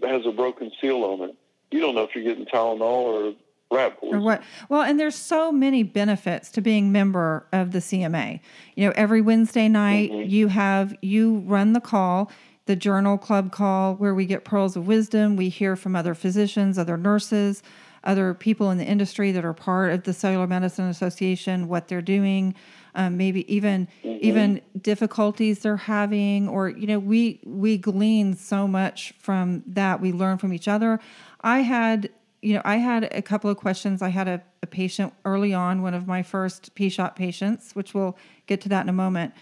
that 0.00 0.10
has 0.10 0.26
a 0.26 0.32
broken 0.32 0.70
seal 0.80 1.02
on 1.04 1.30
it. 1.30 1.36
You 1.70 1.80
don't 1.80 1.94
know 1.94 2.02
if 2.04 2.14
you're 2.14 2.24
getting 2.24 2.46
Tylenol 2.46 2.82
or 2.82 3.34
rat 3.70 3.98
or 4.00 4.18
what? 4.18 4.42
Well 4.70 4.82
and 4.82 4.98
there's 4.98 5.14
so 5.14 5.52
many 5.52 5.82
benefits 5.82 6.50
to 6.52 6.62
being 6.62 6.90
member 6.90 7.46
of 7.52 7.72
the 7.72 7.80
cma 7.80 8.40
you 8.76 8.86
know 8.86 8.94
every 8.96 9.20
wednesday 9.20 9.68
night 9.68 10.10
Mhm. 10.10 10.30
you 10.30 10.48
have 10.48 10.96
you 11.02 11.40
run 11.40 11.74
the 11.74 11.80
call 11.80 12.30
the 12.64 12.76
journal 12.76 13.18
club 13.18 13.52
call 13.52 13.94
where 13.96 14.14
we 14.14 14.24
get 14.26 14.44
pearls 14.44 14.76
of 14.76 14.86
wisdom. 14.86 15.36
We 15.36 15.48
hear 15.50 15.76
from 15.76 15.94
other 15.94 16.14
physicians 16.14 16.78
other 16.78 16.96
nurses 16.96 17.62
other 18.04 18.32
people 18.32 18.70
in 18.70 18.78
the 18.78 18.84
industry 18.86 19.32
that 19.32 19.44
are 19.44 19.52
part 19.52 19.92
of 19.92 20.04
the 20.04 20.14
cellular 20.14 20.46
medicine 20.46 20.86
association 20.88 21.68
what 21.68 21.88
they're 21.88 22.00
doing 22.00 22.54
um, 22.94 23.16
maybe 23.18 23.52
even 23.54 23.86
even 24.02 24.60
difficulties 24.80 25.58
they're 25.60 25.76
having 25.76 26.48
or 26.48 26.70
you 26.70 26.86
know 26.86 26.98
we 26.98 27.38
we 27.44 27.76
glean 27.76 28.34
so 28.34 28.66
much 28.66 29.12
from 29.18 29.62
that. 29.66 30.00
We 30.00 30.10
learn 30.12 30.38
from 30.38 30.52
each 30.54 30.66
other 30.68 30.98
i 31.40 31.60
had 31.60 32.10
you 32.42 32.54
know 32.54 32.62
i 32.64 32.76
had 32.76 33.04
a 33.12 33.22
couple 33.22 33.50
of 33.50 33.56
questions. 33.56 34.02
I 34.02 34.08
had 34.08 34.28
a, 34.28 34.42
a 34.62 34.66
patient 34.66 35.12
early 35.24 35.54
on 35.54 35.82
one 35.82 35.94
of 35.94 36.06
my 36.06 36.22
first 36.22 36.74
p-shot 36.74 37.16
patients 37.16 37.74
which 37.74 37.94
we'll 37.94 38.16
get 38.46 38.60
to 38.62 38.68
that 38.70 38.82
in 38.82 38.88
a 38.88 38.92
moment. 38.92 39.34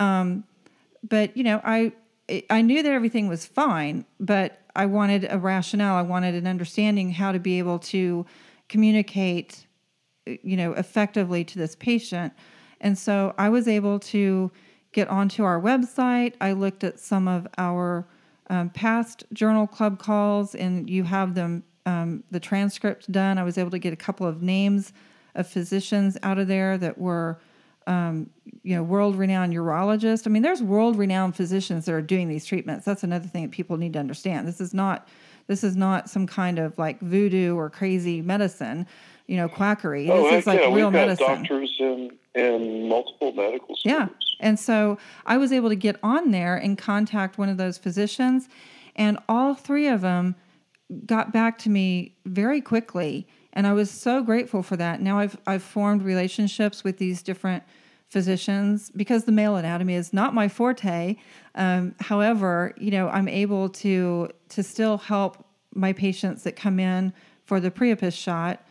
Um, 0.00 0.44
but 1.08 1.36
you 1.36 1.44
know 1.44 1.60
i 1.64 1.92
i 2.50 2.62
knew 2.62 2.82
that 2.82 2.92
everything 2.92 3.28
was 3.28 3.44
fine 3.46 4.04
but 4.18 4.60
i 4.74 4.86
wanted 4.86 5.26
a 5.30 5.38
rationale. 5.38 5.96
I 5.96 6.02
wanted 6.02 6.34
an 6.34 6.46
understanding 6.46 7.12
how 7.12 7.32
to 7.32 7.38
be 7.38 7.58
able 7.58 7.78
to 7.80 8.26
communicate 8.68 9.66
you 10.26 10.56
know 10.56 10.72
effectively 10.72 11.44
to 11.44 11.58
this 11.58 11.76
patient. 11.76 12.32
And 12.80 12.98
so 12.98 13.34
i 13.38 13.48
was 13.48 13.68
able 13.68 13.98
to 14.00 14.50
get 14.94 15.08
onto 15.08 15.44
our 15.44 15.60
website. 15.60 16.34
I 16.40 16.52
looked 16.52 16.84
at 16.84 16.98
some 16.98 17.28
of 17.28 17.46
our 17.58 18.06
um, 18.50 18.70
past 18.70 19.24
journal 19.32 19.66
club 19.66 19.98
calls 19.98 20.54
and 20.54 20.88
you 20.88 21.04
have 21.04 21.34
them 21.34 21.64
um, 21.86 22.24
the 22.30 22.40
transcript 22.40 23.10
done. 23.10 23.38
I 23.38 23.42
was 23.42 23.58
able 23.58 23.70
to 23.70 23.78
get 23.78 23.92
a 23.92 23.96
couple 23.96 24.26
of 24.26 24.42
names 24.42 24.92
of 25.34 25.46
physicians 25.46 26.16
out 26.22 26.38
of 26.38 26.48
there 26.48 26.78
that 26.78 26.98
were 26.98 27.38
um, 27.86 28.30
you 28.62 28.74
know 28.74 28.82
world 28.82 29.16
renowned 29.16 29.52
urologists. 29.52 30.26
I 30.26 30.30
mean 30.30 30.42
there's 30.42 30.62
world 30.62 30.96
renowned 30.96 31.36
physicians 31.36 31.84
that 31.84 31.92
are 31.92 32.02
doing 32.02 32.28
these 32.28 32.46
treatments. 32.46 32.84
That's 32.84 33.04
another 33.04 33.26
thing 33.26 33.42
that 33.42 33.50
people 33.50 33.76
need 33.76 33.92
to 33.94 33.98
understand. 33.98 34.48
This 34.48 34.60
is 34.60 34.72
not 34.72 35.08
this 35.46 35.62
is 35.62 35.76
not 35.76 36.08
some 36.08 36.26
kind 36.26 36.58
of 36.58 36.78
like 36.78 37.00
voodoo 37.00 37.54
or 37.54 37.68
crazy 37.68 38.22
medicine 38.22 38.86
you 39.26 39.36
know 39.36 39.48
quackery 39.48 40.10
Oh, 40.10 40.24
this 40.30 40.40
is 40.42 40.46
like 40.46 40.60
yeah. 40.60 40.66
real 40.66 40.74
We've 40.90 40.92
got 40.92 40.92
medicine 40.92 41.26
doctors 41.26 41.76
in, 41.78 42.10
in 42.34 42.88
multiple 42.88 43.32
medical 43.32 43.76
schools. 43.76 43.82
yeah. 43.84 44.08
And 44.40 44.58
so 44.58 44.98
I 45.24 45.36
was 45.38 45.52
able 45.52 45.68
to 45.70 45.76
get 45.76 45.96
on 46.02 46.30
there 46.32 46.56
and 46.56 46.76
contact 46.76 47.38
one 47.38 47.48
of 47.48 47.56
those 47.56 47.78
physicians, 47.78 48.48
and 48.96 49.16
all 49.28 49.54
three 49.54 49.86
of 49.86 50.00
them 50.02 50.34
got 51.06 51.32
back 51.32 51.56
to 51.58 51.70
me 51.70 52.14
very 52.26 52.60
quickly. 52.60 53.26
And 53.54 53.66
I 53.66 53.72
was 53.72 53.90
so 53.90 54.22
grateful 54.22 54.62
for 54.62 54.76
that. 54.76 55.00
Now 55.00 55.18
I've, 55.18 55.38
I've 55.46 55.62
formed 55.62 56.02
relationships 56.02 56.82
with 56.84 56.98
these 56.98 57.22
different 57.22 57.62
physicians 58.10 58.90
because 58.94 59.24
the 59.24 59.32
male 59.32 59.56
anatomy 59.56 59.94
is 59.94 60.12
not 60.12 60.34
my 60.34 60.48
forte. 60.48 61.16
Um, 61.54 61.94
however, 62.00 62.74
you 62.76 62.90
know, 62.90 63.08
I'm 63.08 63.28
able 63.28 63.68
to 63.70 64.28
to 64.50 64.62
still 64.62 64.98
help 64.98 65.46
my 65.74 65.92
patients 65.92 66.42
that 66.42 66.54
come 66.54 66.78
in 66.78 67.12
for 67.44 67.60
the 67.60 67.70
Priapus 67.70 68.14
shot 68.14 68.64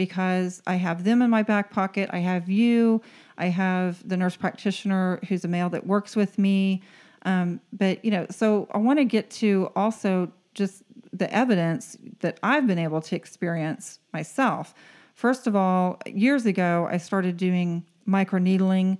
because 0.00 0.62
I 0.66 0.76
have 0.76 1.04
them 1.04 1.20
in 1.20 1.28
my 1.28 1.42
back 1.42 1.70
pocket. 1.70 2.08
I 2.10 2.20
have 2.20 2.48
you. 2.48 3.02
I 3.36 3.48
have 3.48 4.08
the 4.08 4.16
nurse 4.16 4.34
practitioner 4.34 5.20
who's 5.28 5.44
a 5.44 5.48
male 5.48 5.68
that 5.68 5.86
works 5.86 6.16
with 6.16 6.38
me. 6.38 6.80
Um, 7.26 7.60
but 7.70 8.02
you 8.02 8.10
know, 8.10 8.26
so 8.30 8.66
I 8.72 8.78
want 8.78 8.98
to 8.98 9.04
get 9.04 9.28
to 9.32 9.70
also 9.76 10.32
just 10.54 10.84
the 11.12 11.30
evidence 11.30 11.98
that 12.20 12.40
I've 12.42 12.66
been 12.66 12.78
able 12.78 13.02
to 13.02 13.14
experience 13.14 13.98
myself. 14.14 14.72
First 15.12 15.46
of 15.46 15.54
all, 15.54 16.00
years 16.06 16.46
ago, 16.46 16.88
I 16.90 16.96
started 16.96 17.36
doing 17.36 17.84
microneedling, 18.08 18.96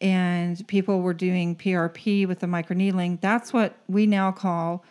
and 0.00 0.66
people 0.66 1.00
were 1.00 1.14
doing 1.14 1.54
PRP 1.54 2.26
with 2.26 2.40
the 2.40 2.48
microneedling. 2.48 3.20
That's 3.20 3.52
what 3.52 3.76
we 3.86 4.04
now 4.04 4.32
call 4.32 4.84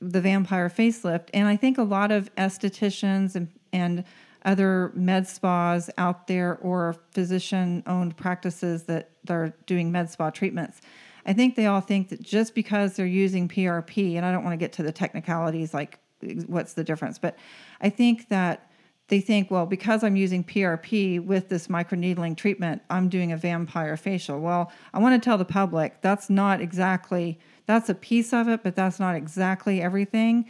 the 0.00 0.20
vampire 0.20 0.68
facelift. 0.68 1.28
And 1.32 1.46
I 1.46 1.54
think 1.54 1.78
a 1.78 1.84
lot 1.84 2.10
of 2.10 2.34
estheticians 2.34 3.36
and, 3.36 3.46
and 3.72 4.02
other 4.44 4.90
med 4.94 5.26
spas 5.26 5.90
out 5.98 6.26
there 6.26 6.58
or 6.58 6.96
physician 7.12 7.82
owned 7.86 8.16
practices 8.16 8.84
that 8.84 9.10
are 9.28 9.52
doing 9.66 9.92
med 9.92 10.10
spa 10.10 10.30
treatments, 10.30 10.80
I 11.26 11.32
think 11.32 11.54
they 11.56 11.66
all 11.66 11.80
think 11.80 12.08
that 12.08 12.22
just 12.22 12.54
because 12.54 12.96
they're 12.96 13.06
using 13.06 13.48
PRP, 13.48 14.16
and 14.16 14.24
I 14.24 14.32
don't 14.32 14.44
want 14.44 14.54
to 14.54 14.58
get 14.58 14.72
to 14.74 14.82
the 14.82 14.92
technicalities 14.92 15.74
like 15.74 15.98
what's 16.46 16.74
the 16.74 16.84
difference, 16.84 17.18
but 17.18 17.38
I 17.80 17.90
think 17.90 18.28
that 18.28 18.70
they 19.08 19.20
think, 19.20 19.50
well, 19.50 19.66
because 19.66 20.04
I'm 20.04 20.16
using 20.16 20.44
PRP 20.44 21.24
with 21.24 21.48
this 21.48 21.66
microneedling 21.66 22.36
treatment, 22.36 22.82
I'm 22.88 23.08
doing 23.08 23.32
a 23.32 23.36
vampire 23.36 23.96
facial. 23.96 24.38
Well, 24.38 24.70
I 24.94 25.00
want 25.00 25.20
to 25.20 25.24
tell 25.24 25.36
the 25.36 25.44
public 25.44 26.00
that's 26.00 26.30
not 26.30 26.60
exactly 26.60 27.38
that's 27.66 27.88
a 27.88 27.94
piece 27.94 28.32
of 28.32 28.48
it, 28.48 28.62
but 28.62 28.74
that's 28.76 28.98
not 28.98 29.16
exactly 29.16 29.82
everything. 29.82 30.48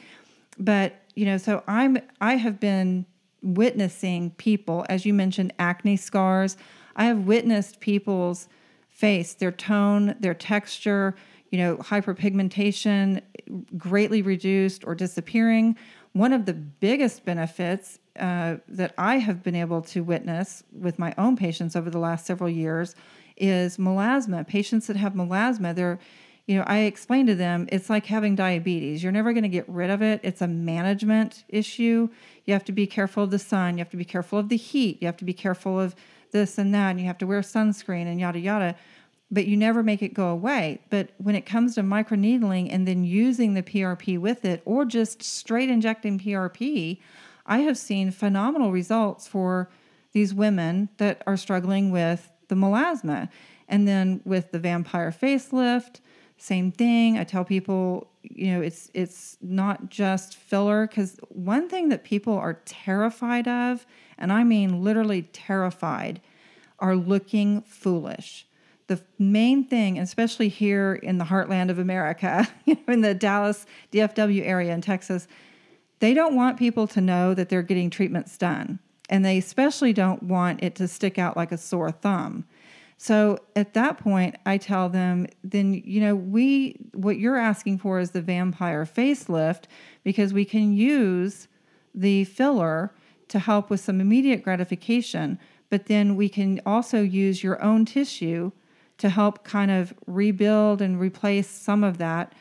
But, 0.59 0.95
you 1.15 1.25
know, 1.25 1.39
so 1.39 1.63
I'm 1.67 1.99
I 2.21 2.37
have 2.37 2.61
been 2.61 3.07
witnessing 3.43 4.31
people, 4.33 4.85
as 4.89 5.05
you 5.07 5.15
mentioned, 5.15 5.53
acne 5.59 5.97
scars. 5.97 6.57
I 6.97 7.05
have 7.05 7.21
witnessed 7.21 7.81
people's 7.81 8.49
face, 8.89 9.35
their 9.35 9.53
tone, 9.53 10.15
their 10.21 10.35
texture, 10.35 11.15
you 11.51 11.59
know, 11.59 11.77
hyperpigmentation 11.79 13.23
greatly 13.77 14.23
reduced 14.23 14.87
or 14.87 14.95
disappearing. 14.95 15.77
One 16.13 16.33
of 16.33 16.47
the 16.47 16.55
biggest 16.55 17.25
benefits 17.25 17.99
uh, 18.19 18.57
that 18.69 18.95
I 18.99 19.19
have 19.19 19.43
been 19.43 19.55
able 19.55 19.83
to 19.83 20.03
witness 20.03 20.63
with 20.73 20.99
my 20.99 21.15
own 21.17 21.37
patients 21.37 21.77
over 21.77 21.91
the 21.91 21.99
last 21.99 22.27
several 22.27 22.51
years 22.51 22.95
is 23.37 23.79
melasma. 23.79 24.47
Patients 24.47 24.87
that 24.89 24.97
have 24.97 25.15
melasma, 25.15 25.75
they're, 25.75 25.99
you 26.47 26.57
know, 26.57 26.65
I 26.67 26.81
explain 26.81 27.27
to 27.27 27.35
them 27.35 27.69
it's 27.71 27.89
like 27.89 28.07
having 28.07 28.35
diabetes. 28.35 29.03
You're 29.03 29.13
never 29.13 29.33
going 29.33 29.45
to 29.45 29.49
get 29.49 29.69
rid 29.69 29.91
of 29.91 30.03
it. 30.03 30.21
It's 30.23 30.43
a 30.43 30.49
management 30.49 31.45
issue. 31.49 32.09
You 32.45 32.53
have 32.55 32.65
to 32.65 32.73
be 32.73 32.87
careful 32.87 33.25
of 33.25 33.31
the 33.31 33.39
sun. 33.39 33.75
You 33.75 33.79
have 33.79 33.91
to 33.91 33.97
be 33.97 34.05
careful 34.05 34.39
of 34.39 34.49
the 34.49 34.57
heat. 34.57 34.99
You 35.01 35.07
have 35.07 35.17
to 35.19 35.25
be 35.25 35.33
careful 35.33 35.79
of 35.79 35.95
this 36.33 36.59
and 36.59 36.75
that. 36.75 36.91
And 36.91 37.01
you 37.01 37.07
have 37.07 37.19
to 37.19 37.27
wear 37.27 37.41
sunscreen 37.41 38.07
and 38.07 38.19
yada 38.19 38.41
yada. 38.41 38.77
But 39.31 39.47
you 39.47 39.57
never 39.57 39.85
make 39.85 40.03
it 40.03 40.13
go 40.13 40.29
away. 40.29 40.81
But 40.91 41.11
when 41.19 41.37
it 41.37 41.47
comes 41.47 41.77
to 41.77 41.83
microneedling 41.83 42.69
and 42.73 42.87
then 42.87 43.05
using 43.05 43.55
the 43.55 43.63
PRP 43.63 44.19
with 44.19 44.45
it, 44.45 44.61
or 44.65 44.85
just 44.85 45.23
straight 45.23 45.71
injecting 45.71 46.19
PRP, 46.19 46.99
I 47.47 47.59
have 47.59 47.79
seen 47.79 48.11
phenomenal 48.11 48.73
results 48.73 49.29
for 49.29 49.71
these 50.13 50.35
women 50.35 50.89
that 50.97 51.23
are 51.27 51.37
struggling 51.37 51.93
with 51.93 52.31
the 52.49 52.57
melasma. 52.57 53.29
And 53.69 53.87
then 53.87 54.21
with 54.25 54.51
the 54.51 54.59
vampire 54.59 55.13
facelift, 55.13 56.01
same 56.41 56.73
thing. 56.73 57.19
I 57.19 57.25
tell 57.25 57.45
people, 57.45 58.09
you 58.23 58.53
know, 58.53 58.63
it's 58.63 58.91
it's 58.95 59.37
not 59.43 59.91
just 59.91 60.37
filler 60.37 60.87
cuz 60.87 61.21
one 61.29 61.69
thing 61.69 61.91
that 61.91 62.03
people 62.03 62.33
are 62.35 62.61
terrified 62.65 63.47
of, 63.47 63.87
and 64.17 64.33
I 64.33 64.45
mean 64.45 64.83
literally 64.83 65.23
terrified, 65.23 66.21
are 66.79 66.97
looking 66.97 67.61
foolish. 67.63 68.47
The 68.87 69.01
main 69.19 69.65
thing, 69.65 69.99
especially 69.99 70.49
here 70.49 70.95
in 70.95 71.19
the 71.19 71.27
heartland 71.27 71.71
of 71.71 71.79
America, 71.79 72.49
you 72.65 72.75
know 72.75 72.95
in 72.95 73.03
the 73.03 73.15
Dallas 73.15 73.67
DFW 73.93 74.45
area 74.45 74.73
in 74.73 74.81
Texas, 74.81 75.29
they 75.99 76.15
don't 76.15 76.35
want 76.35 76.59
people 76.59 76.87
to 76.89 77.01
know 77.03 77.35
that 77.35 77.51
they're 77.51 77.63
getting 77.63 77.91
treatments 77.91 78.39
done. 78.39 78.79
And 79.11 79.25
they 79.25 79.39
especially 79.39 79.93
don't 79.93 80.23
want 80.23 80.63
it 80.63 80.75
to 80.77 80.89
stick 80.89 81.19
out 81.19 81.37
like 81.37 81.53
a 81.53 81.59
sore 81.59 81.91
thumb. 81.91 82.47
So 83.03 83.39
at 83.57 83.73
that 83.73 83.97
point, 83.97 84.37
I 84.45 84.59
tell 84.59 84.91
them, 84.91 85.27
then, 85.43 85.73
you 85.73 86.03
know, 86.03 86.15
we, 86.15 86.77
what 86.93 87.19
you're 87.19 87.39
asking 87.39 87.79
for 87.79 87.99
is 87.99 88.11
the 88.11 88.21
vampire 88.21 88.85
facelift 88.85 89.63
because 90.05 90.35
we 90.35 90.45
can 90.45 90.75
use 90.75 91.49
the 91.95 92.25
filler 92.25 92.93
to 93.29 93.39
help 93.39 93.71
with 93.71 93.81
some 93.81 94.03
immediate 94.03 94.43
gratification, 94.43 95.39
but 95.71 95.87
then 95.87 96.15
we 96.15 96.29
can 96.29 96.61
also 96.67 97.01
use 97.01 97.43
your 97.43 97.63
own 97.63 97.87
tissue 97.87 98.53
to 98.99 99.09
help 99.09 99.45
kind 99.45 99.71
of 99.71 99.95
rebuild 100.07 100.83
and 100.83 101.01
replace 101.01 101.49
some 101.49 101.83
of 101.83 101.97
that 101.97 102.35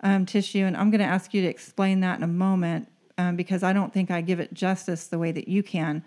um, 0.00 0.24
tissue. 0.24 0.64
And 0.64 0.74
I'm 0.74 0.90
going 0.90 1.00
to 1.00 1.04
ask 1.04 1.34
you 1.34 1.42
to 1.42 1.48
explain 1.48 2.00
that 2.00 2.16
in 2.16 2.22
a 2.22 2.28
moment 2.28 2.88
um, 3.18 3.36
because 3.36 3.62
I 3.62 3.74
don't 3.74 3.92
think 3.92 4.10
I 4.10 4.22
give 4.22 4.40
it 4.40 4.54
justice 4.54 5.08
the 5.08 5.18
way 5.18 5.32
that 5.32 5.48
you 5.48 5.62
can. 5.62 6.02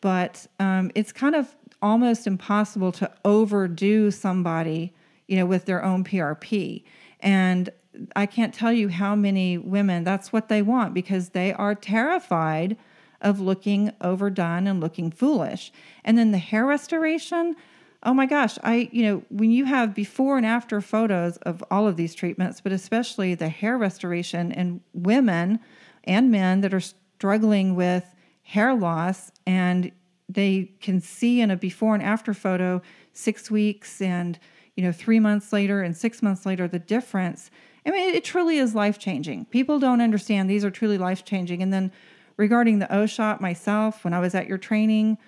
But 0.00 0.46
um, 0.60 0.92
it's 0.94 1.10
kind 1.10 1.34
of 1.34 1.56
almost 1.84 2.26
impossible 2.26 2.90
to 2.90 3.10
overdo 3.26 4.10
somebody, 4.10 4.94
you 5.28 5.36
know, 5.36 5.44
with 5.44 5.66
their 5.66 5.84
own 5.84 6.02
PRP. 6.02 6.82
And 7.20 7.68
I 8.16 8.24
can't 8.24 8.54
tell 8.54 8.72
you 8.72 8.88
how 8.88 9.14
many 9.14 9.58
women 9.58 10.02
that's 10.02 10.32
what 10.32 10.48
they 10.48 10.62
want 10.62 10.94
because 10.94 11.28
they 11.28 11.52
are 11.52 11.74
terrified 11.74 12.78
of 13.20 13.38
looking 13.38 13.92
overdone 14.00 14.66
and 14.66 14.80
looking 14.80 15.10
foolish. 15.10 15.72
And 16.04 16.16
then 16.16 16.32
the 16.32 16.38
hair 16.38 16.64
restoration, 16.64 17.54
oh 18.02 18.14
my 18.14 18.26
gosh, 18.26 18.58
I, 18.62 18.88
you 18.90 19.02
know, 19.02 19.22
when 19.28 19.50
you 19.50 19.66
have 19.66 19.94
before 19.94 20.38
and 20.38 20.46
after 20.46 20.80
photos 20.80 21.36
of 21.38 21.62
all 21.70 21.86
of 21.86 21.96
these 21.96 22.14
treatments, 22.14 22.62
but 22.62 22.72
especially 22.72 23.34
the 23.34 23.50
hair 23.50 23.76
restoration 23.76 24.52
in 24.52 24.80
women 24.94 25.60
and 26.04 26.30
men 26.30 26.62
that 26.62 26.72
are 26.72 26.80
struggling 26.80 27.74
with 27.74 28.14
hair 28.42 28.74
loss 28.74 29.30
and 29.46 29.92
they 30.34 30.72
can 30.80 31.00
see 31.00 31.40
in 31.40 31.50
a 31.50 31.56
before 31.56 31.94
and 31.94 32.02
after 32.02 32.34
photo 32.34 32.82
6 33.12 33.50
weeks 33.50 34.00
and 34.00 34.38
you 34.76 34.82
know 34.82 34.92
3 34.92 35.20
months 35.20 35.52
later 35.52 35.82
and 35.82 35.96
6 35.96 36.22
months 36.22 36.44
later 36.44 36.68
the 36.68 36.78
difference 36.78 37.50
I 37.86 37.90
mean, 37.90 38.14
it 38.14 38.24
truly 38.24 38.58
is 38.58 38.74
life 38.74 38.98
changing. 38.98 39.46
People 39.46 39.78
don't 39.78 40.00
understand 40.00 40.48
these 40.48 40.64
are 40.64 40.70
truly 40.70 40.98
life 40.98 41.24
changing. 41.24 41.62
And 41.62 41.72
then 41.72 41.92
regarding 42.36 42.78
the 42.78 42.92
O 42.94 43.06
shot 43.06 43.40
myself, 43.40 44.04
when 44.04 44.14
I 44.14 44.20
was 44.20 44.34
at 44.34 44.46
your 44.46 44.58
training, 44.58 45.18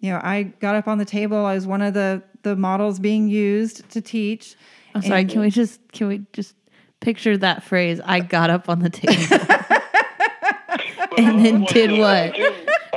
you 0.00 0.10
know, 0.10 0.20
I 0.22 0.44
got 0.60 0.76
up 0.76 0.86
on 0.86 0.98
the 0.98 1.06
table. 1.06 1.46
I 1.46 1.54
was 1.54 1.66
one 1.66 1.80
of 1.80 1.94
the 1.94 2.22
the 2.42 2.56
models 2.56 2.98
being 2.98 3.28
used 3.28 3.88
to 3.90 4.02
teach. 4.02 4.54
I'm 4.94 5.00
sorry. 5.00 5.22
And, 5.22 5.30
can 5.30 5.40
we 5.40 5.50
just 5.50 5.80
can 5.92 6.08
we 6.08 6.26
just 6.34 6.54
picture 7.00 7.38
that 7.38 7.62
phrase? 7.62 8.02
I 8.04 8.20
got 8.20 8.50
up 8.50 8.68
on 8.68 8.80
the 8.80 8.90
table, 8.90 9.14
and 11.16 11.44
then 11.44 11.64
did 11.64 11.98
what? 11.98 12.36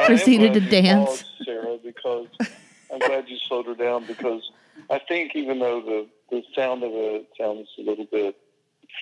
Proceeded 0.07 0.53
to 0.53 0.59
dance. 0.59 1.23
Sarah, 1.43 1.77
because 1.83 2.27
I'm 2.91 2.99
glad 2.99 3.29
you 3.29 3.37
slowed 3.47 3.67
her 3.67 3.75
down 3.75 4.05
because 4.05 4.49
I 4.89 4.99
think 4.99 5.35
even 5.35 5.59
though 5.59 5.81
the 5.81 6.07
the 6.29 6.43
sound 6.55 6.83
of 6.83 6.91
it 6.93 7.27
sounds 7.39 7.69
a 7.77 7.81
little 7.81 8.05
bit 8.05 8.35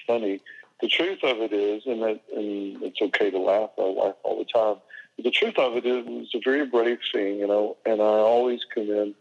funny, 0.06 0.42
the 0.82 0.88
truth 0.88 1.24
of 1.24 1.38
it 1.38 1.54
is, 1.54 1.84
and 1.86 2.02
that 2.02 2.22
and 2.36 2.84
it's 2.84 3.02
okay 3.02 3.32
to 3.32 3.40
laugh. 3.40 3.72
I 3.78 3.84
laugh 3.84 4.16
all 4.24 4.38
the 4.38 4.46
time 4.46 4.78
the 5.24 5.32
truth 5.32 5.58
of 5.58 5.78
it 5.78 5.86
is, 5.86 6.06
it's 6.08 6.36
a 6.36 6.42
very 6.44 6.66
brave 6.66 7.00
thing, 7.14 7.40
you 7.40 7.48
know, 7.48 7.78
and 7.86 8.02
I 8.02 8.06
always 8.06 8.62
commend 8.74 9.16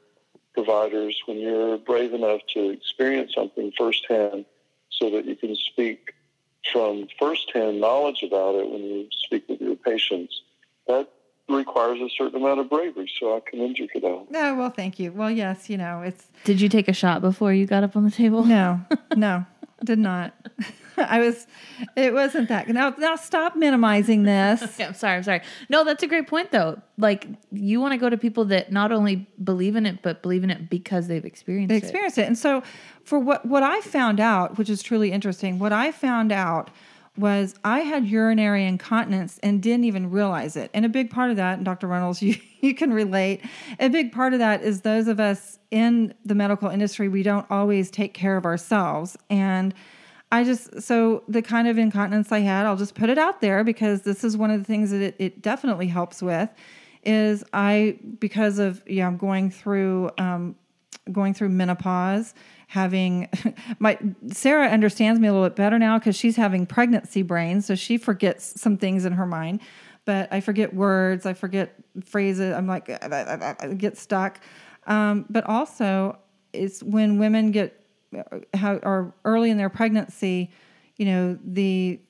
providers 0.53 1.20
when 1.27 1.38
you're 1.38 1.79
brave 1.79 2.12
enough 2.12 2.40
to 2.55 2.70
experience 2.70 3.33
something 3.35 3.73
firsthand 3.77 4.44
so 4.90 5.11
that 5.11 5.25
you 5.25 5.37
can 5.37 5.55
speak 5.57 6.14
from 6.73 7.07
firsthand 7.18 7.81
knowledge 7.81 8.23
about 8.23 8.57
it 8.57 8.68
when 8.68 8.83
you 8.83 9.09
speak 9.11 9.49
with 9.49 9.61
your 9.61 9.77
patients. 9.77 10.42
That 10.88 11.09
requires 11.49 12.01
a 12.01 12.09
certain 12.17 12.41
amount 12.41 12.61
of 12.61 12.71
bravery, 12.71 13.11
so 13.21 13.37
I 13.37 13.41
commend 13.49 13.79
you 13.79 13.89
for 13.93 14.01
that. 14.01 14.31
No, 14.31 14.55
well, 14.55 14.71
thank 14.71 14.99
you. 14.99 15.13
Well, 15.13 15.31
yes, 15.31 15.69
you 15.69 15.77
know, 15.77 16.03
it's. 16.03 16.27
Did 16.45 16.61
you 16.61 16.69
take 16.69 16.89
a 16.89 16.93
shot 16.93 17.21
before 17.21 17.53
you 17.53 17.67
got 17.67 17.85
up 17.85 17.97
on 17.97 18.05
the 18.05 18.11
table? 18.11 18.45
No, 18.45 18.81
no, 19.17 19.45
did 19.85 19.99
not. 19.99 20.35
I 20.97 21.19
was, 21.19 21.47
it 21.97 22.15
wasn't 22.15 22.49
that. 22.49 22.69
Now, 22.69 22.95
now 22.97 23.17
stop 23.17 23.57
minimizing 23.57 24.23
this. 24.23 24.63
okay, 24.63 24.85
I'm 24.85 24.95
sorry. 24.95 25.17
I'm 25.17 25.23
sorry. 25.25 25.41
No, 25.69 25.85
that's 25.85 26.03
a 26.03 26.07
great 26.07 26.29
point 26.29 26.53
though. 26.53 26.81
Like 26.99 27.27
you 27.51 27.81
want 27.81 27.93
to 27.93 27.99
go 27.99 28.09
to 28.09 28.17
people 28.17 28.45
that 28.47 28.71
not 28.71 28.93
only 28.93 29.27
believe 29.43 29.75
in 29.75 29.87
it, 29.87 30.03
but 30.03 30.23
believe 30.23 30.45
in 30.45 30.51
it 30.51 30.71
because 30.71 31.09
they've 31.09 31.25
experienced 31.25 31.71
they 31.71 31.77
experienced 31.77 32.19
it. 32.19 32.23
it. 32.23 32.27
And 32.29 32.39
so 32.39 32.63
for 33.03 33.19
what, 33.19 33.45
what 33.45 33.65
I 33.65 33.81
found 33.81 34.21
out, 34.21 34.57
which 34.57 34.71
is 34.71 34.83
truly 34.83 35.11
interesting, 35.11 35.59
what 35.59 35.73
I 35.73 35.91
found 35.91 36.31
out 36.31 36.71
was 37.16 37.55
I 37.62 37.81
had 37.81 38.07
urinary 38.07 38.64
incontinence 38.64 39.38
and 39.42 39.62
didn't 39.62 39.85
even 39.85 40.11
realize 40.11 40.57
it. 40.57 40.70
And 40.74 40.85
a 40.85 40.88
big 40.88 41.11
part 41.11 41.31
of 41.31 41.37
that, 41.37 41.57
and 41.57 41.64
Dr. 41.64 41.87
Runels, 41.87 42.20
you, 42.22 42.37
you 42.61 42.74
can 42.74 42.92
relate, 42.92 43.42
a 43.79 43.88
big 43.88 44.12
part 44.12 44.33
of 44.33 44.40
that 44.40 44.62
is 44.62 44.81
those 44.81 45.07
of 45.07 45.20
us 45.20 45.59
in 45.70 46.14
the 46.24 46.35
medical 46.35 46.68
industry, 46.68 47.09
we 47.09 47.22
don't 47.22 47.46
always 47.50 47.90
take 47.90 48.14
care 48.14 48.37
of 48.37 48.44
ourselves. 48.44 49.16
And 49.31 49.74
I 50.33 50.42
just, 50.42 50.83
so 50.83 51.22
the 51.29 51.42
kind 51.42 51.68
of 51.68 51.79
incontinence 51.79 52.33
I 52.33 52.40
had, 52.40 52.66
I'll 52.66 52.77
just 52.77 52.94
put 52.94 53.11
it 53.11 53.18
out 53.18 53.40
there 53.40 53.62
because 53.62 54.03
this 54.03 54.24
is 54.24 54.37
one 54.37 54.50
of 54.50 54.59
the 54.59 54.64
things 54.64 54.90
that 54.90 55.00
it, 55.00 55.16
it 55.18 55.42
definitely 55.42 55.87
helps 55.87 56.22
with. 56.22 56.50
Is 57.05 57.44
I, 57.53 57.98
because 58.18 58.59
of, 58.59 58.83
yeah, 58.87 59.07
I'm 59.07 59.18
going 59.18 59.50
through, 59.50 60.11
um, 60.16 60.57
going 61.13 61.35
through 61.35 61.51
menopause, 61.51 62.35
having 62.69 63.29
my 63.79 63.99
Sarah 64.31 64.69
understands 64.69 65.21
me 65.21 65.29
a 65.29 65.33
little 65.33 65.49
bit 65.49 65.57
better 65.57 65.79
now 65.79 65.99
because 65.99 66.17
she's 66.17 66.37
having 66.37 66.67
pregnancy 66.67 67.23
brain, 67.23 67.61
so 67.61 67.75
she 67.75 67.97
forgets 67.97 68.61
some 68.61 68.77
things 68.77 69.05
in 69.05 69.13
her 69.13 69.27
mind. 69.27 69.61
But 70.05 70.33
I 70.33 70.40
forget 70.40 70.75
words, 70.75 71.25
I 71.25 71.33
forget 71.33 71.75
phrases. 72.05 72.55
I'm 72.55 72.67
like, 72.67 72.90
I 72.90 73.75
get 73.77 73.97
stuck. 73.97 74.40
Um, 74.87 75.25
but 75.31 75.45
also, 75.47 76.19
it's 76.53 76.83
when 76.83 77.19
women 77.19 77.53
get 77.53 77.81
how 78.53 78.79
are 78.83 79.15
early 79.25 79.51
in 79.51 79.57
their 79.57 79.71
pregnancy, 79.71 80.51
you 80.97 81.07
know, 81.07 81.38
the 81.45 82.01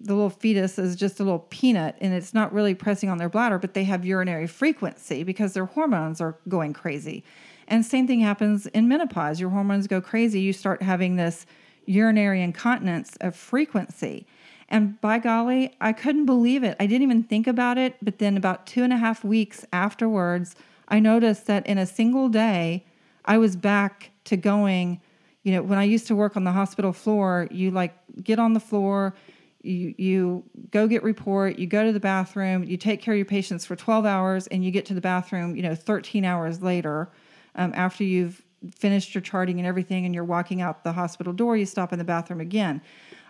the 0.00 0.14
little 0.14 0.30
fetus 0.30 0.78
is 0.78 0.94
just 0.94 1.18
a 1.18 1.24
little 1.24 1.40
peanut 1.50 1.96
and 2.00 2.14
it's 2.14 2.32
not 2.32 2.52
really 2.52 2.72
pressing 2.74 3.08
on 3.08 3.18
their 3.18 3.28
bladder, 3.28 3.58
but 3.58 3.74
they 3.74 3.82
have 3.82 4.04
urinary 4.04 4.46
frequency 4.46 5.24
because 5.24 5.54
their 5.54 5.64
hormones 5.64 6.20
are 6.20 6.38
going 6.46 6.72
crazy. 6.72 7.24
And 7.68 7.84
same 7.84 8.06
thing 8.06 8.20
happens 8.20 8.66
in 8.66 8.88
menopause. 8.88 9.38
Your 9.38 9.50
hormones 9.50 9.86
go 9.86 10.00
crazy, 10.00 10.40
you 10.40 10.52
start 10.52 10.82
having 10.82 11.16
this 11.16 11.46
urinary 11.84 12.42
incontinence 12.42 13.16
of 13.20 13.36
frequency. 13.36 14.26
And 14.68 15.00
by 15.00 15.18
golly, 15.18 15.74
I 15.80 15.92
couldn't 15.92 16.26
believe 16.26 16.62
it. 16.62 16.76
I 16.78 16.86
didn't 16.86 17.02
even 17.02 17.22
think 17.22 17.46
about 17.46 17.78
it. 17.78 17.96
But 18.02 18.18
then, 18.18 18.36
about 18.36 18.66
two 18.66 18.82
and 18.82 18.92
a 18.92 18.98
half 18.98 19.24
weeks 19.24 19.64
afterwards, 19.72 20.56
I 20.88 20.98
noticed 20.98 21.46
that 21.46 21.66
in 21.66 21.78
a 21.78 21.86
single 21.86 22.28
day, 22.28 22.84
I 23.24 23.38
was 23.38 23.56
back 23.56 24.10
to 24.24 24.36
going. 24.36 25.00
You 25.42 25.52
know, 25.52 25.62
when 25.62 25.78
I 25.78 25.84
used 25.84 26.06
to 26.08 26.16
work 26.16 26.36
on 26.36 26.44
the 26.44 26.52
hospital 26.52 26.92
floor, 26.92 27.48
you 27.50 27.70
like 27.70 27.94
get 28.22 28.38
on 28.38 28.52
the 28.52 28.60
floor, 28.60 29.14
you 29.62 29.94
you 29.96 30.44
go 30.70 30.86
get 30.86 31.02
report, 31.02 31.58
you 31.58 31.66
go 31.66 31.84
to 31.84 31.92
the 31.92 32.00
bathroom, 32.00 32.64
you 32.64 32.76
take 32.76 33.00
care 33.00 33.14
of 33.14 33.18
your 33.18 33.24
patients 33.24 33.64
for 33.64 33.74
12 33.74 34.04
hours, 34.04 34.46
and 34.48 34.62
you 34.64 34.70
get 34.70 34.84
to 34.86 34.94
the 34.94 35.00
bathroom, 35.00 35.56
you 35.56 35.62
know, 35.62 35.74
13 35.74 36.26
hours 36.26 36.60
later, 36.60 37.10
um, 37.58 37.72
after 37.74 38.04
you've 38.04 38.42
finished 38.74 39.14
your 39.14 39.22
charting 39.22 39.58
and 39.58 39.66
everything, 39.66 40.06
and 40.06 40.14
you're 40.14 40.24
walking 40.24 40.62
out 40.62 40.82
the 40.84 40.92
hospital 40.92 41.32
door, 41.32 41.56
you 41.56 41.66
stop 41.66 41.92
in 41.92 41.98
the 41.98 42.04
bathroom 42.04 42.40
again. 42.40 42.80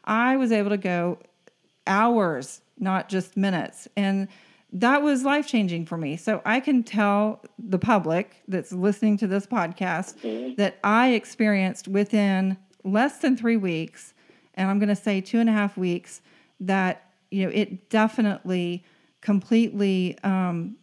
I 0.05 0.37
was 0.37 0.53
able 0.53 0.71
to 0.71 0.77
go 0.77 1.19
hours, 1.87 2.61
not 2.79 3.09
just 3.09 3.37
minutes. 3.37 3.89
And 3.97 4.29
that 4.73 5.03
was 5.03 5.25
life 5.25 5.47
changing 5.47 5.87
for 5.87 5.97
me. 5.97 6.17
So 6.17 6.43
I 6.45 6.61
can 6.61 6.83
tell 6.83 7.43
the 7.59 7.79
public 7.79 8.43
that's 8.47 8.73
listening 8.73 9.17
to 9.19 9.27
this 9.27 9.47
podcast 9.47 10.19
mm-hmm. 10.19 10.55
that 10.57 10.79
I 10.85 11.13
experienced 11.13 11.89
within 11.89 12.57
less 12.85 13.19
than 13.19 13.37
three 13.37 13.57
weeks, 13.57 14.15
and 14.55 14.71
I'm 14.71 14.79
going 14.79 14.89
to 14.89 14.97
say 14.97 15.21
two 15.21 15.41
and 15.41 15.49
a 15.49 15.53
half 15.53 15.77
weeks, 15.77 16.21
that 16.61 17.11
you 17.31 17.45
know 17.45 17.51
it 17.51 17.89
definitely 17.91 18.85
completely 19.21 20.19
um, 20.23 20.77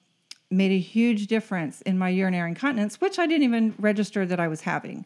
made 0.52 0.72
a 0.72 0.80
huge 0.80 1.28
difference 1.28 1.82
in 1.82 1.98
my 1.98 2.10
urinary 2.10 2.50
incontinence, 2.50 3.02
which 3.02 3.20
I 3.20 3.26
didn't 3.26 3.44
even 3.44 3.74
register 3.80 4.26
that 4.26 4.40
I 4.40 4.48
was 4.48 4.62
having. 4.62 5.06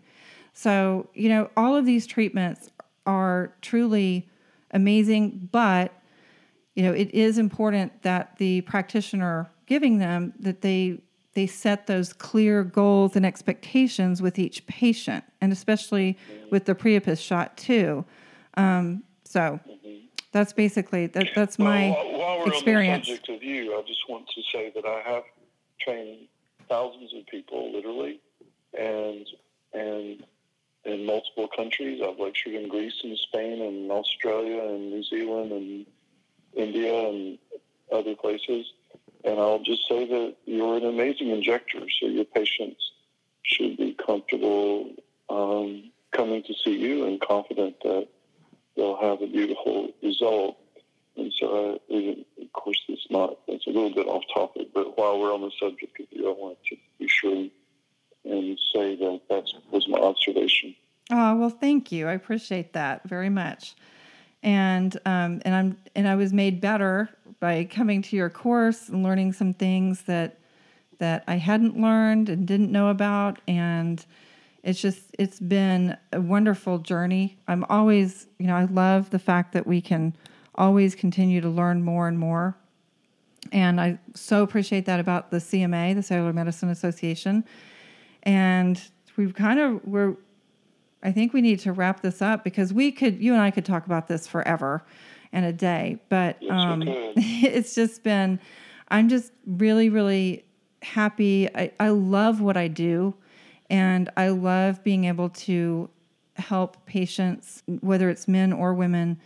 So 0.53 1.07
you 1.13 1.29
know 1.29 1.49
all 1.55 1.75
of 1.75 1.85
these 1.85 2.05
treatments 2.05 2.69
are 3.05 3.53
truly 3.61 4.29
amazing, 4.71 5.49
but 5.51 5.93
you 6.75 6.83
know, 6.83 6.93
it 6.93 7.13
is 7.13 7.37
important 7.37 8.03
that 8.03 8.37
the 8.37 8.61
practitioner 8.61 9.49
giving 9.65 9.97
them 9.97 10.33
that 10.39 10.61
they 10.61 11.01
they 11.33 11.45
set 11.45 11.87
those 11.87 12.13
clear 12.13 12.63
goals 12.63 13.15
and 13.15 13.25
expectations 13.25 14.21
with 14.21 14.39
each 14.39 14.65
patient, 14.65 15.23
and 15.41 15.51
especially 15.51 16.17
with 16.51 16.65
the 16.65 16.75
Priapus 16.75 17.19
shot 17.19 17.57
too. 17.57 18.05
Um, 18.55 19.03
so 19.25 19.59
that's 20.31 20.53
basically 20.53 21.07
that. 21.07 21.29
That's 21.35 21.57
my 21.59 21.89
well, 21.89 22.19
while 22.19 22.39
we're 22.39 22.53
experience. 22.53 23.07
On 23.07 23.13
the 23.13 23.17
subject 23.17 23.29
of 23.29 23.43
you, 23.43 23.77
I 23.77 23.81
just 23.81 24.07
want 24.07 24.27
to 24.27 24.41
say 24.51 24.71
that 24.75 24.85
I 24.85 25.01
have 25.09 25.23
trained 25.81 26.27
thousands 26.67 27.13
of 27.13 27.25
people, 27.27 27.71
literally, 27.71 28.19
and 28.77 29.25
and 29.73 30.23
in 30.85 31.05
multiple 31.05 31.49
countries. 31.55 32.01
I've 32.05 32.19
lectured 32.19 32.53
in 32.53 32.69
Greece 32.69 32.99
and 33.03 33.17
Spain 33.17 33.61
and 33.61 33.91
Australia 33.91 34.61
and 34.63 34.91
New 34.91 35.03
Zealand 35.03 35.51
and 35.51 35.85
India 36.55 37.09
and 37.09 37.37
other 37.91 38.15
places. 38.15 38.65
And 39.25 39.39
I'll 39.39 39.59
just 39.59 39.87
say 39.87 40.07
that 40.07 40.35
you're 40.45 40.77
an 40.77 40.85
amazing 40.85 41.29
injector, 41.29 41.79
so 41.99 42.07
your 42.07 42.25
patients 42.25 42.91
should 43.43 43.77
be 43.77 43.93
comfortable 43.93 44.91
um, 45.29 45.91
coming 46.11 46.43
to 46.43 46.53
see 46.63 46.77
you 46.77 47.05
and 47.05 47.19
confident 47.19 47.75
that 47.83 48.07
they'll 48.79 48.95
have 48.95 49.21
a 49.21 49.27
beautiful 49.27 49.89
result. 50.01 50.57
And 51.17 51.33
so, 51.37 51.79
I, 51.91 52.25
of 52.41 52.53
course, 52.53 52.81
it's 52.87 53.07
not, 53.09 53.37
it's 53.47 53.67
a 53.67 53.71
little 53.71 53.93
bit 53.93 54.07
off 54.07 54.23
topic, 54.33 54.69
but 54.73 54.97
while 54.97 55.19
we're 55.19 55.33
on 55.33 55.41
the 55.41 55.51
subject 55.59 55.99
of 55.99 56.05
you, 56.11 56.29
I 56.29 56.33
wanted 56.33 56.57
to 56.69 56.77
be 56.97 57.07
sure 57.09 57.47
and 58.25 58.59
say 58.73 58.95
that 58.95 59.21
that 59.29 59.43
was 59.71 59.87
my 59.89 59.99
observation. 59.99 60.75
Oh 61.11 61.35
well, 61.35 61.49
thank 61.49 61.91
you. 61.91 62.07
I 62.07 62.13
appreciate 62.13 62.73
that 62.73 63.07
very 63.07 63.29
much. 63.29 63.75
And 64.43 64.95
um, 65.05 65.41
and 65.43 65.55
I'm 65.55 65.77
and 65.95 66.07
I 66.07 66.15
was 66.15 66.31
made 66.31 66.61
better 66.61 67.09
by 67.39 67.65
coming 67.65 68.01
to 68.03 68.15
your 68.15 68.29
course 68.29 68.89
and 68.89 69.03
learning 69.03 69.33
some 69.33 69.53
things 69.53 70.03
that 70.03 70.37
that 70.99 71.23
I 71.27 71.35
hadn't 71.35 71.79
learned 71.79 72.29
and 72.29 72.45
didn't 72.45 72.71
know 72.71 72.89
about. 72.89 73.39
And 73.47 74.05
it's 74.63 74.81
just 74.81 75.15
it's 75.17 75.39
been 75.39 75.97
a 76.11 76.21
wonderful 76.21 76.79
journey. 76.79 77.37
I'm 77.47 77.65
always 77.69 78.27
you 78.37 78.47
know 78.47 78.55
I 78.55 78.65
love 78.65 79.09
the 79.09 79.19
fact 79.19 79.53
that 79.53 79.65
we 79.65 79.81
can 79.81 80.15
always 80.55 80.95
continue 80.95 81.41
to 81.41 81.49
learn 81.49 81.83
more 81.83 82.07
and 82.07 82.19
more. 82.19 82.57
And 83.51 83.79
I 83.79 83.97
so 84.13 84.43
appreciate 84.43 84.85
that 84.85 84.99
about 84.99 85.31
the 85.31 85.37
CMA, 85.37 85.95
the 85.95 86.03
Cellular 86.03 86.33
Medicine 86.33 86.69
Association. 86.69 87.45
And 88.23 88.81
we've 89.15 89.33
kind 89.33 89.59
of 89.59 89.85
we're 89.85 90.15
I 91.01 91.13
think 91.13 91.31
we 91.31 91.41
need 91.41 91.59
to 91.59 91.71
wrap 91.71 92.01
this 92.01 92.21
up 92.21 92.43
because 92.43 92.73
we 92.73 92.91
could 92.91 93.21
you 93.21 93.33
and 93.33 93.41
I 93.41 93.51
could 93.51 93.65
talk 93.65 93.85
about 93.85 94.07
this 94.07 94.27
forever 94.27 94.83
and 95.31 95.45
a 95.45 95.53
day. 95.53 95.99
But 96.09 96.37
yes, 96.41 96.51
um, 96.51 96.83
it's 96.87 97.73
just 97.75 98.03
been 98.03 98.39
I'm 98.89 99.07
just 99.07 99.31
really, 99.45 99.89
really 99.89 100.45
happy. 100.81 101.47
I, 101.55 101.71
I 101.79 101.89
love 101.89 102.41
what 102.41 102.57
I 102.57 102.67
do 102.67 103.15
and 103.69 104.09
I 104.17 104.29
love 104.29 104.83
being 104.83 105.05
able 105.05 105.29
to 105.29 105.89
help 106.35 106.85
patients, 106.85 107.63
whether 107.81 108.09
it's 108.09 108.27
men 108.27 108.53
or 108.53 108.73
women, 108.73 109.19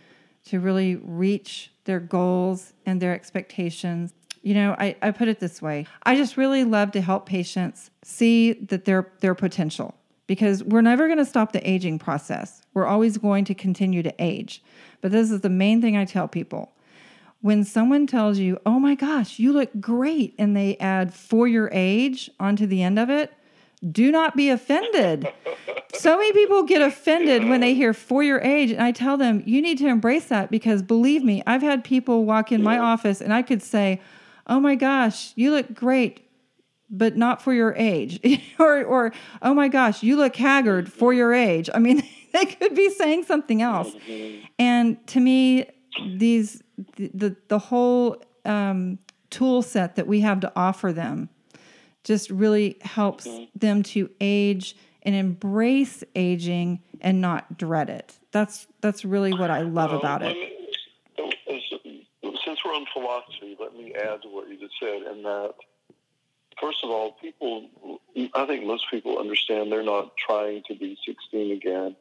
to 0.46 0.60
really 0.60 0.96
reach 0.96 1.70
their 1.84 2.00
goals 2.00 2.72
and 2.84 3.00
their 3.00 3.14
expectations 3.14 4.12
you 4.44 4.52
know, 4.52 4.76
I, 4.78 4.94
I 5.00 5.10
put 5.10 5.28
it 5.28 5.40
this 5.40 5.62
way. 5.62 5.86
I 6.02 6.16
just 6.16 6.36
really 6.36 6.64
love 6.64 6.92
to 6.92 7.00
help 7.00 7.24
patients 7.26 7.90
see 8.02 8.52
that 8.52 8.84
their 8.84 9.10
their 9.20 9.34
potential 9.34 9.94
because 10.26 10.62
we're 10.62 10.82
never 10.82 11.06
going 11.06 11.18
to 11.18 11.24
stop 11.24 11.52
the 11.52 11.68
aging 11.68 11.98
process. 11.98 12.60
We're 12.74 12.86
always 12.86 13.16
going 13.16 13.46
to 13.46 13.54
continue 13.54 14.02
to 14.02 14.14
age. 14.18 14.62
But 15.00 15.12
this 15.12 15.30
is 15.30 15.40
the 15.40 15.48
main 15.48 15.80
thing 15.80 15.96
I 15.96 16.04
tell 16.04 16.28
people. 16.28 16.72
When 17.40 17.64
someone 17.64 18.06
tells 18.06 18.38
you, 18.38 18.60
"Oh 18.66 18.78
my 18.78 18.94
gosh, 18.94 19.38
you 19.38 19.52
look 19.52 19.70
great," 19.80 20.34
and 20.38 20.54
they 20.54 20.76
add 20.76 21.14
for 21.14 21.48
your 21.48 21.70
age 21.72 22.30
onto 22.38 22.66
the 22.66 22.82
end 22.82 22.98
of 22.98 23.08
it, 23.08 23.32
do 23.90 24.10
not 24.10 24.36
be 24.36 24.50
offended. 24.50 25.28
so 25.94 26.16
many 26.16 26.32
people 26.32 26.62
get 26.62 26.82
offended 26.82 27.48
when 27.48 27.60
they 27.60 27.74
hear 27.74 27.92
for 27.92 28.22
your 28.22 28.40
age, 28.40 28.70
and 28.70 28.82
I 28.82 28.92
tell 28.92 29.16
them, 29.16 29.42
you 29.46 29.60
need 29.60 29.78
to 29.78 29.88
embrace 29.88 30.26
that 30.26 30.50
because 30.50 30.82
believe 30.82 31.22
me, 31.22 31.42
I've 31.46 31.62
had 31.62 31.84
people 31.84 32.24
walk 32.24 32.52
in 32.52 32.62
my 32.62 32.78
office 32.78 33.20
and 33.20 33.32
I 33.32 33.42
could 33.42 33.62
say, 33.62 34.00
oh 34.46 34.60
my 34.60 34.74
gosh, 34.74 35.32
you 35.36 35.50
look 35.52 35.74
great, 35.74 36.28
but 36.90 37.16
not 37.16 37.42
for 37.42 37.52
your 37.52 37.74
age. 37.76 38.20
or, 38.58 38.84
or, 38.84 39.12
oh 39.42 39.54
my 39.54 39.68
gosh, 39.68 40.02
you 40.02 40.16
look 40.16 40.36
haggard 40.36 40.92
for 40.92 41.12
your 41.12 41.32
age. 41.32 41.68
I 41.74 41.78
mean, 41.78 42.02
they 42.32 42.46
could 42.46 42.74
be 42.74 42.90
saying 42.90 43.24
something 43.24 43.62
else. 43.62 43.92
And 44.58 45.04
to 45.08 45.20
me, 45.20 45.66
these, 46.16 46.62
the, 46.96 47.10
the, 47.14 47.36
the 47.48 47.58
whole 47.58 48.22
um, 48.44 48.98
tool 49.30 49.62
set 49.62 49.96
that 49.96 50.06
we 50.06 50.20
have 50.20 50.40
to 50.40 50.52
offer 50.56 50.92
them 50.92 51.28
just 52.04 52.30
really 52.30 52.78
helps 52.82 53.26
them 53.54 53.82
to 53.82 54.10
age 54.20 54.76
and 55.02 55.14
embrace 55.14 56.04
aging 56.14 56.80
and 57.00 57.20
not 57.20 57.58
dread 57.58 57.90
it. 57.90 58.18
That's 58.32 58.66
that's 58.80 59.04
really 59.04 59.32
what 59.32 59.50
I 59.50 59.62
love 59.62 59.92
about 59.92 60.22
it 60.22 60.36
oh, 61.18 61.30
oh, 61.48 62.32
since 62.44 62.58
we're 62.64 62.72
on 62.72 62.86
philosophy, 62.92 63.56
let 63.60 63.74
me 63.74 63.94
add 63.94 64.22
to 64.22 64.28
what 64.28 64.48
you 64.48 64.58
just 64.58 64.74
said, 64.80 65.02
and 65.02 65.24
that 65.24 65.54
first 66.60 66.78
of 66.84 66.90
all, 66.90 67.12
people, 67.20 67.68
I 68.34 68.46
think 68.46 68.64
most 68.64 68.84
people 68.90 69.18
understand 69.18 69.72
they're 69.72 69.82
not 69.82 70.16
trying 70.16 70.62
to 70.68 70.74
be 70.74 70.96
16 71.06 71.52
again, 71.52 71.96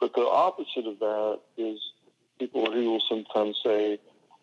but 0.00 0.14
the 0.14 0.26
opposite 0.26 0.86
of 0.86 0.98
that 1.00 1.40
is 1.56 1.78
people 2.38 2.70
who 2.70 2.90
will 2.90 3.02
sometimes 3.08 3.58
say, 3.64 3.98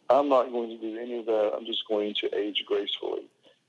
"I'm 0.10 0.30
not 0.30 0.52
going 0.52 0.70
to 0.70 0.78
do 0.78 0.98
any 1.00 1.20
of 1.20 1.26
that. 1.28 1.54
I'm 1.56 1.66
just 1.66 1.88
going 1.88 2.14
to 2.22 2.36
age 2.36 2.64
gracefully." 2.66 3.24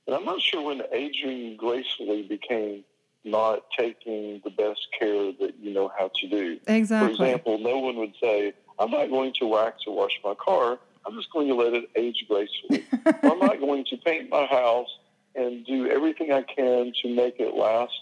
And 0.06 0.14
I'm 0.14 0.24
not 0.24 0.40
sure 0.40 0.62
when 0.62 0.82
aging 0.92 1.56
gracefully 1.56 2.22
became 2.22 2.84
not 3.24 3.64
taking 3.76 4.40
the 4.44 4.50
best 4.50 4.86
care 4.98 5.32
that 5.40 5.54
you 5.60 5.72
know 5.72 5.90
how 5.96 6.10
to 6.14 6.28
do. 6.28 6.58
Exactly. 6.66 7.16
For 7.16 7.24
example, 7.24 7.58
no 7.58 7.78
one 7.78 7.96
would 7.96 8.14
say, 8.20 8.52
I'm 8.78 8.90
not 8.90 9.08
going 9.08 9.32
to 9.40 9.46
wax 9.46 9.84
or 9.86 9.96
wash 9.96 10.20
my 10.22 10.34
car. 10.34 10.78
I'm 11.06 11.14
just 11.16 11.32
going 11.32 11.48
to 11.48 11.54
let 11.54 11.72
it 11.74 11.88
age 11.96 12.24
gracefully. 12.28 12.84
I'm 13.22 13.38
not 13.38 13.60
going 13.60 13.84
to 13.86 13.96
paint 13.96 14.30
my 14.30 14.46
house 14.46 14.88
and 15.34 15.64
do 15.64 15.88
everything 15.90 16.32
I 16.32 16.42
can 16.42 16.92
to 17.02 17.14
make 17.14 17.40
it 17.40 17.54
last 17.54 17.92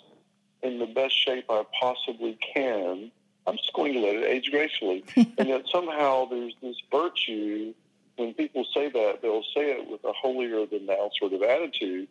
in 0.62 0.78
the 0.78 0.86
best 0.86 1.14
shape 1.16 1.46
I 1.48 1.64
possibly 1.80 2.38
can. 2.54 3.10
I'm 3.46 3.56
just 3.56 3.72
going 3.72 3.94
to 3.94 4.00
let 4.00 4.16
it 4.16 4.24
age 4.24 4.50
gracefully. 4.50 5.04
and 5.16 5.48
yet 5.48 5.64
somehow 5.70 6.26
there's 6.26 6.54
this 6.62 6.76
virtue 6.90 7.74
when 8.16 8.34
people 8.34 8.64
say 8.74 8.90
that, 8.90 9.20
they'll 9.22 9.44
say 9.54 9.72
it 9.72 9.88
with 9.88 10.04
a 10.04 10.12
holier 10.12 10.66
than 10.66 10.86
thou 10.86 11.10
sort 11.18 11.32
of 11.32 11.42
attitude. 11.42 12.08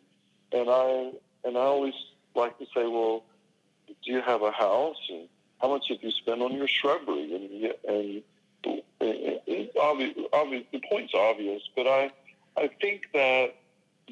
And 0.52 0.68
I 0.68 1.12
and 1.44 1.56
I 1.56 1.60
always 1.60 1.94
like 2.34 2.58
to 2.58 2.66
say, 2.66 2.86
well, 2.86 3.24
do 3.86 4.12
you 4.12 4.20
have 4.20 4.42
a 4.42 4.50
house? 4.50 4.96
And 5.10 5.28
how 5.60 5.68
much 5.68 5.86
have 5.88 6.02
you 6.02 6.10
spent 6.10 6.42
on 6.42 6.52
your 6.52 6.68
shrubbery? 6.68 7.34
And 7.34 7.74
and 7.88 8.22
obvious, 9.82 10.14
obvious, 10.32 10.64
the 10.72 10.80
point's 10.90 11.14
obvious, 11.14 11.62
but 11.76 11.86
I, 11.86 12.10
I 12.56 12.68
think 12.80 13.08
that 13.12 13.56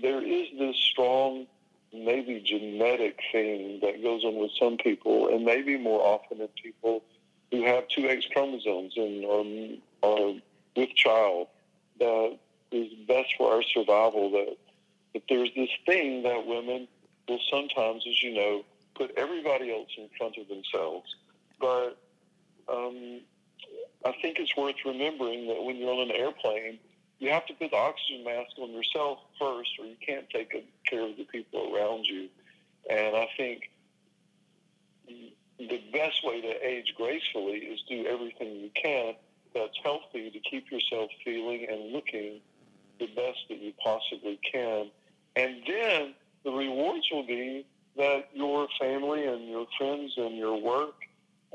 there 0.01 0.23
is 0.23 0.49
this 0.59 0.77
strong, 0.77 1.47
maybe 1.93 2.41
genetic 2.41 3.21
thing 3.33 3.81
that 3.83 4.03
goes 4.03 4.25
on 4.25 4.37
with 4.37 4.51
some 4.59 4.77
people, 4.77 5.29
and 5.29 5.45
maybe 5.45 5.77
more 5.77 6.01
often 6.01 6.41
in 6.41 6.49
people 6.49 7.03
who 7.51 7.65
have 7.65 7.89
two 7.89 8.09
X 8.09 8.27
chromosomes 8.33 8.95
and 8.97 9.25
are, 9.25 10.09
are 10.09 10.33
with 10.77 10.95
child 10.95 11.49
that 12.01 12.39
is 12.73 12.93
best 13.07 13.29
for 13.39 13.53
our 13.53 13.63
survival. 13.63 14.31
That 14.33 14.57
that 15.15 15.23
there's 15.29 15.51
this 15.55 15.71
thing 15.87 16.23
that 16.25 16.47
women 16.47 16.89
will 17.29 17.41
sometimes, 17.51 18.05
as 18.09 18.23
you 18.23 18.35
know, 18.35 18.65
put 18.95 19.13
everybody 19.17 19.73
else 19.73 19.89
in 19.97 20.09
front 20.19 20.37
of 20.37 20.49
themselves. 20.49 21.15
But 21.61 21.99
um, 22.69 23.21
I 24.05 24.13
think 24.23 24.39
it's 24.39 24.57
worth 24.57 24.77
remembering 24.85 25.49
that 25.49 25.63
when 25.63 25.77
you're 25.77 25.93
on 25.93 26.11
an 26.11 26.13
airplane, 26.13 26.79
you 27.19 27.31
have 27.31 27.47
to 27.47 27.55
put 27.55 27.71
the 27.71 27.77
oxygen 27.77 28.25
mask 28.25 28.59
on 28.59 28.71
yourself 28.73 29.19
first, 29.39 29.71
or 29.79 29.87
you 29.87 29.97
can't 30.05 30.29
take 30.31 30.51
care 30.89 31.03
of 31.03 31.17
the 31.17 31.25
people 31.25 31.75
around 31.75 32.07
you. 32.07 32.29
And 32.89 33.17
I 33.17 33.29
think 33.37 33.71
the 35.59 35.83
best 35.93 36.25
way 36.25 36.41
to 36.41 36.67
age 36.67 36.95
gracefully 36.97 37.59
is 37.59 37.83
do 37.89 38.07
everything 38.07 38.57
you 38.57 38.71
can 38.75 39.15
that's 39.55 39.77
healthy 39.83 40.31
to 40.31 40.39
keep 40.41 40.71
yourself 40.71 41.11
feeling 41.25 41.67
and 41.71 41.93
looking 41.93 42.41
the 42.99 43.07
best 43.07 43.39
that 43.49 43.61
you 43.61 43.73
possibly 43.83 44.39
can. 44.51 44.91
And 45.37 45.57
then 45.67 46.15
the 46.45 46.51
rewards 46.51 47.07
will 47.11 47.27
be 47.27 47.67
that 47.97 48.29
your 48.33 48.69
family 48.81 49.25
and 49.25 49.49
your 49.49 49.67
friends 49.79 50.13
and 50.17 50.37
your 50.37 50.61
work 50.61 50.95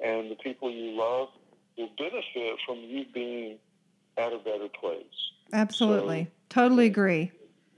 and 0.04 0.30
the 0.30 0.36
people 0.36 0.70
you 0.72 0.92
love 0.92 1.30
will 1.78 1.90
benefit 1.98 2.58
from 2.66 2.80
you 2.80 3.06
being 3.14 3.58
at 4.18 4.34
a 4.34 4.38
better 4.38 4.68
place. 4.80 5.04
Absolutely. 5.54 6.26
So, 6.26 6.32
totally 6.50 6.86
agree. 6.86 7.32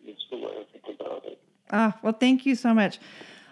It's 0.05 0.26
the 0.32 0.38
way 0.38 0.51
I 0.51 0.65
think 0.72 0.99
about 0.99 1.26
it. 1.26 1.39
Ah, 1.72 1.97
well, 2.01 2.13
thank 2.13 2.45
you 2.45 2.55
so 2.55 2.74
much. 2.74 2.99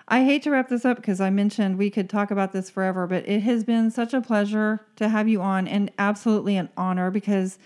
I 0.08 0.24
hate 0.24 0.44
to 0.44 0.52
wrap 0.52 0.70
this 0.70 0.86
up 0.86 0.98
because 0.98 1.20
I 1.20 1.32
mentioned 1.32 1.78
we 1.78 1.90
could 1.90 2.10
talk 2.10 2.30
about 2.30 2.52
this 2.52 2.70
forever, 2.70 3.08
but 3.08 3.28
it 3.28 3.42
has 3.42 3.64
been 3.64 3.90
such 3.90 4.14
a 4.14 4.22
pleasure 4.22 4.86
to 4.98 5.10
have 5.10 5.28
you 5.28 5.42
on 5.42 5.68
and 5.68 5.92
absolutely 5.98 6.58
an 6.58 6.70
honor 6.78 7.10
because 7.10 7.58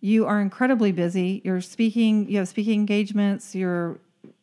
you 0.00 0.26
are 0.26 0.40
incredibly 0.40 0.90
busy. 0.90 1.40
You're 1.44 1.60
speaking, 1.60 2.28
you 2.28 2.38
have 2.38 2.48
speaking 2.48 2.80
engagements, 2.80 3.54
you're 3.54 4.00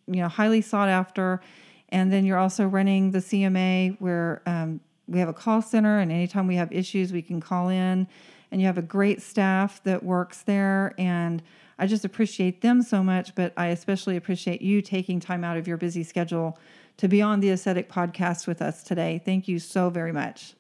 you 0.08 0.22
know 0.22 0.30
highly 0.30 0.62
sought 0.62 0.88
after, 0.88 1.42
and 1.90 2.12
then 2.12 2.26
you're 2.26 2.38
also 2.38 2.66
running 2.66 3.12
the 3.12 3.20
CMA 3.20 3.98
where 4.00 4.42
um, 4.46 4.80
we 5.08 5.20
have 5.20 5.30
a 5.30 5.34
call 5.34 5.62
center, 5.62 6.00
and 6.00 6.10
anytime 6.10 6.48
we 6.48 6.56
have 6.56 6.72
issues, 6.72 7.12
we 7.12 7.22
can 7.22 7.42
call 7.42 7.68
in. 7.68 8.08
And 8.54 8.60
you 8.60 8.68
have 8.68 8.78
a 8.78 8.82
great 8.82 9.22
staff 9.22 9.82
that 9.84 10.04
works 10.04 10.42
there, 10.42 10.94
and 10.98 11.42
I 11.80 11.88
just 11.88 12.04
appreciate 12.04 12.62
them 12.62 12.82
so 12.82 13.04
much. 13.04 13.36
But 13.36 13.54
I 13.58 13.68
especially 13.68 14.16
appreciate 14.16 14.62
you 14.62 14.82
taking 14.82 15.20
time 15.20 15.44
out 15.44 15.58
of 15.58 15.68
your 15.68 15.78
busy 15.78 16.04
schedule 16.04 16.58
to 16.98 17.08
be 17.08 17.22
on 17.22 17.40
the 17.40 17.50
Aesthetic 17.50 17.90
Podcast 17.90 18.48
with 18.48 18.62
us 18.62 18.84
today. 18.84 19.22
Thank 19.24 19.48
you 19.48 19.60
so 19.60 19.90
very 19.90 20.12
much. 20.12 20.56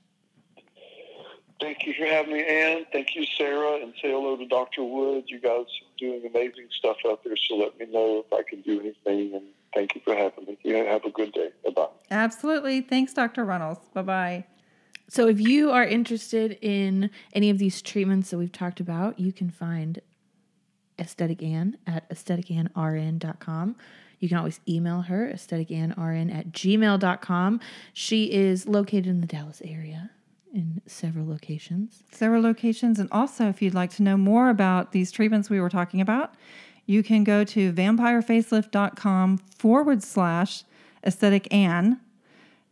Thank 1.61 1.85
you 1.85 1.93
for 1.93 2.05
having 2.05 2.33
me, 2.33 2.43
Anne. 2.43 2.85
Thank 2.91 3.15
you, 3.15 3.23
Sarah, 3.37 3.75
and 3.83 3.93
say 4.01 4.09
hello 4.09 4.35
to 4.35 4.47
Dr. 4.47 4.83
Woods. 4.83 5.27
You 5.29 5.39
guys 5.39 5.65
are 5.65 5.99
doing 5.99 6.25
amazing 6.25 6.67
stuff 6.71 6.97
out 7.07 7.23
there, 7.23 7.35
so 7.37 7.55
let 7.55 7.77
me 7.79 7.85
know 7.85 8.25
if 8.25 8.33
I 8.33 8.41
can 8.41 8.61
do 8.61 8.79
anything. 8.79 9.35
And 9.35 9.43
thank 9.75 9.93
you 9.93 10.01
for 10.03 10.15
having 10.15 10.45
me. 10.45 10.57
You 10.63 10.75
have 10.77 11.05
a 11.05 11.11
good 11.11 11.31
day. 11.33 11.49
Bye 11.63 11.71
bye. 11.71 11.87
Absolutely. 12.09 12.81
Thanks, 12.81 13.13
Dr. 13.13 13.45
Runels. 13.45 13.77
Bye 13.93 14.01
bye. 14.01 14.45
So, 15.07 15.27
if 15.27 15.39
you 15.39 15.69
are 15.69 15.85
interested 15.85 16.57
in 16.61 17.11
any 17.33 17.51
of 17.51 17.59
these 17.59 17.81
treatments 17.83 18.31
that 18.31 18.39
we've 18.39 18.51
talked 18.51 18.79
about, 18.79 19.19
you 19.19 19.31
can 19.31 19.51
find 19.51 20.01
Aesthetic 20.97 21.43
Anne 21.43 21.77
at 21.85 22.09
aestheticannrn.com. 22.09 23.75
You 24.21 24.29
can 24.29 24.37
always 24.37 24.61
email 24.69 25.01
her, 25.01 25.29
aestheticannrn 25.33 26.33
at 26.33 26.51
gmail.com. 26.51 27.59
She 27.91 28.31
is 28.31 28.65
located 28.67 29.07
in 29.07 29.19
the 29.19 29.27
Dallas 29.27 29.61
area 29.65 30.11
in 30.53 30.81
several 30.85 31.27
locations. 31.27 32.03
Several 32.11 32.43
locations. 32.43 32.99
And 32.99 33.09
also, 33.11 33.49
if 33.49 33.63
you'd 33.63 33.73
like 33.73 33.89
to 33.91 34.03
know 34.03 34.17
more 34.17 34.49
about 34.49 34.91
these 34.91 35.11
treatments 35.11 35.49
we 35.49 35.59
were 35.59 35.69
talking 35.69 36.01
about, 36.01 36.35
you 36.85 37.01
can 37.01 37.23
go 37.23 37.43
to 37.45 37.73
vampirefacelift.com 37.73 39.39
forward 39.57 40.03
slash 40.03 40.65
aesthetic 41.03 41.51
Ann. 41.51 41.99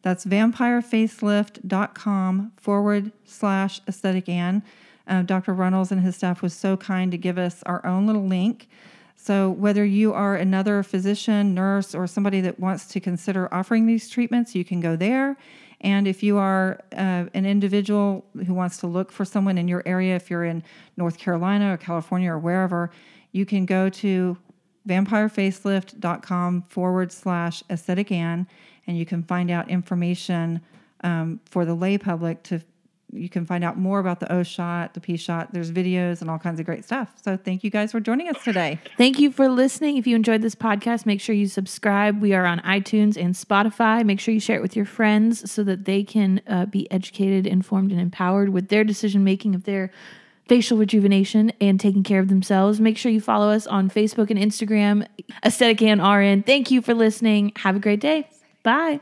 That's 0.03 0.25
vampirefacelift.com 0.25 2.51
forward 2.57 3.11
slash 3.25 3.81
aesthetic 3.87 4.29
Ann. 4.29 4.61
Uh, 5.07 5.23
Dr. 5.23 5.55
Runels 5.55 5.91
and 5.91 6.01
his 6.01 6.15
staff 6.15 6.43
was 6.43 6.53
so 6.53 6.77
kind 6.77 7.11
to 7.11 7.17
give 7.17 7.39
us 7.39 7.63
our 7.63 7.83
own 7.83 8.05
little 8.05 8.27
link 8.27 8.69
so, 9.21 9.51
whether 9.51 9.83
you 9.83 10.13
are 10.13 10.37
another 10.37 10.81
physician, 10.81 11.53
nurse, 11.53 11.93
or 11.93 12.07
somebody 12.07 12.39
that 12.39 12.57
wants 12.57 12.85
to 12.87 13.01
consider 13.01 13.53
offering 13.53 13.85
these 13.85 14.09
treatments, 14.09 14.55
you 14.55 14.63
can 14.63 14.79
go 14.79 14.95
there. 14.95 15.35
And 15.81 16.07
if 16.07 16.23
you 16.23 16.37
are 16.37 16.79
uh, 16.93 17.25
an 17.33 17.45
individual 17.45 18.25
who 18.47 18.53
wants 18.53 18.77
to 18.77 18.87
look 18.87 19.11
for 19.11 19.25
someone 19.25 19.57
in 19.57 19.67
your 19.67 19.83
area, 19.85 20.15
if 20.15 20.29
you're 20.29 20.45
in 20.45 20.63
North 20.95 21.17
Carolina 21.17 21.73
or 21.73 21.77
California 21.77 22.31
or 22.31 22.39
wherever, 22.39 22.91
you 23.33 23.45
can 23.45 23.65
go 23.65 23.89
to 23.89 24.37
vampirefacelift.com 24.87 26.61
forward 26.69 27.11
slash 27.11 27.61
aesthetic 27.69 28.11
and 28.11 28.47
you 28.87 29.05
can 29.05 29.21
find 29.23 29.51
out 29.51 29.69
information 29.69 30.61
um, 31.03 31.41
for 31.45 31.65
the 31.65 31.73
lay 31.73 31.97
public 31.97 32.41
to 32.43 32.61
you 33.11 33.29
can 33.29 33.45
find 33.45 33.63
out 33.63 33.77
more 33.77 33.99
about 33.99 34.19
the 34.19 34.31
O 34.31 34.43
shot, 34.43 34.93
the 34.93 34.99
P 34.99 35.17
shot. 35.17 35.53
There's 35.53 35.71
videos 35.71 36.21
and 36.21 36.29
all 36.29 36.39
kinds 36.39 36.59
of 36.59 36.65
great 36.65 36.85
stuff. 36.85 37.11
So 37.23 37.37
thank 37.37 37.63
you 37.63 37.69
guys 37.69 37.91
for 37.91 37.99
joining 37.99 38.27
us 38.29 38.43
today. 38.43 38.79
Thank 38.97 39.19
you 39.19 39.31
for 39.31 39.49
listening. 39.49 39.97
If 39.97 40.05
you 40.07 40.15
enjoyed 40.15 40.41
this 40.41 40.55
podcast, 40.55 41.05
make 41.05 41.21
sure 41.21 41.35
you 41.35 41.47
subscribe. 41.47 42.21
We 42.21 42.33
are 42.33 42.45
on 42.45 42.59
iTunes 42.59 43.17
and 43.17 43.35
Spotify. 43.35 44.05
Make 44.05 44.19
sure 44.19 44.33
you 44.33 44.39
share 44.39 44.57
it 44.57 44.61
with 44.61 44.75
your 44.75 44.85
friends 44.85 45.49
so 45.49 45.63
that 45.63 45.85
they 45.85 46.03
can 46.03 46.41
uh, 46.47 46.65
be 46.65 46.89
educated, 46.91 47.47
informed, 47.47 47.91
and 47.91 47.99
empowered 47.99 48.49
with 48.49 48.69
their 48.69 48.83
decision 48.83 49.23
making 49.23 49.55
of 49.55 49.63
their 49.63 49.91
facial 50.47 50.77
rejuvenation 50.77 51.51
and 51.61 51.79
taking 51.79 52.03
care 52.03 52.19
of 52.19 52.27
themselves. 52.27 52.79
Make 52.79 52.97
sure 52.97 53.11
you 53.11 53.21
follow 53.21 53.49
us 53.49 53.67
on 53.67 53.89
Facebook 53.89 54.31
and 54.31 54.39
Instagram, 54.39 55.05
Aesthetic 55.45 55.81
Ann 55.81 56.01
RN. 56.01 56.43
Thank 56.43 56.71
you 56.71 56.81
for 56.81 56.93
listening. 56.93 57.53
Have 57.57 57.75
a 57.75 57.79
great 57.79 57.99
day. 57.99 58.27
Bye. 58.63 58.99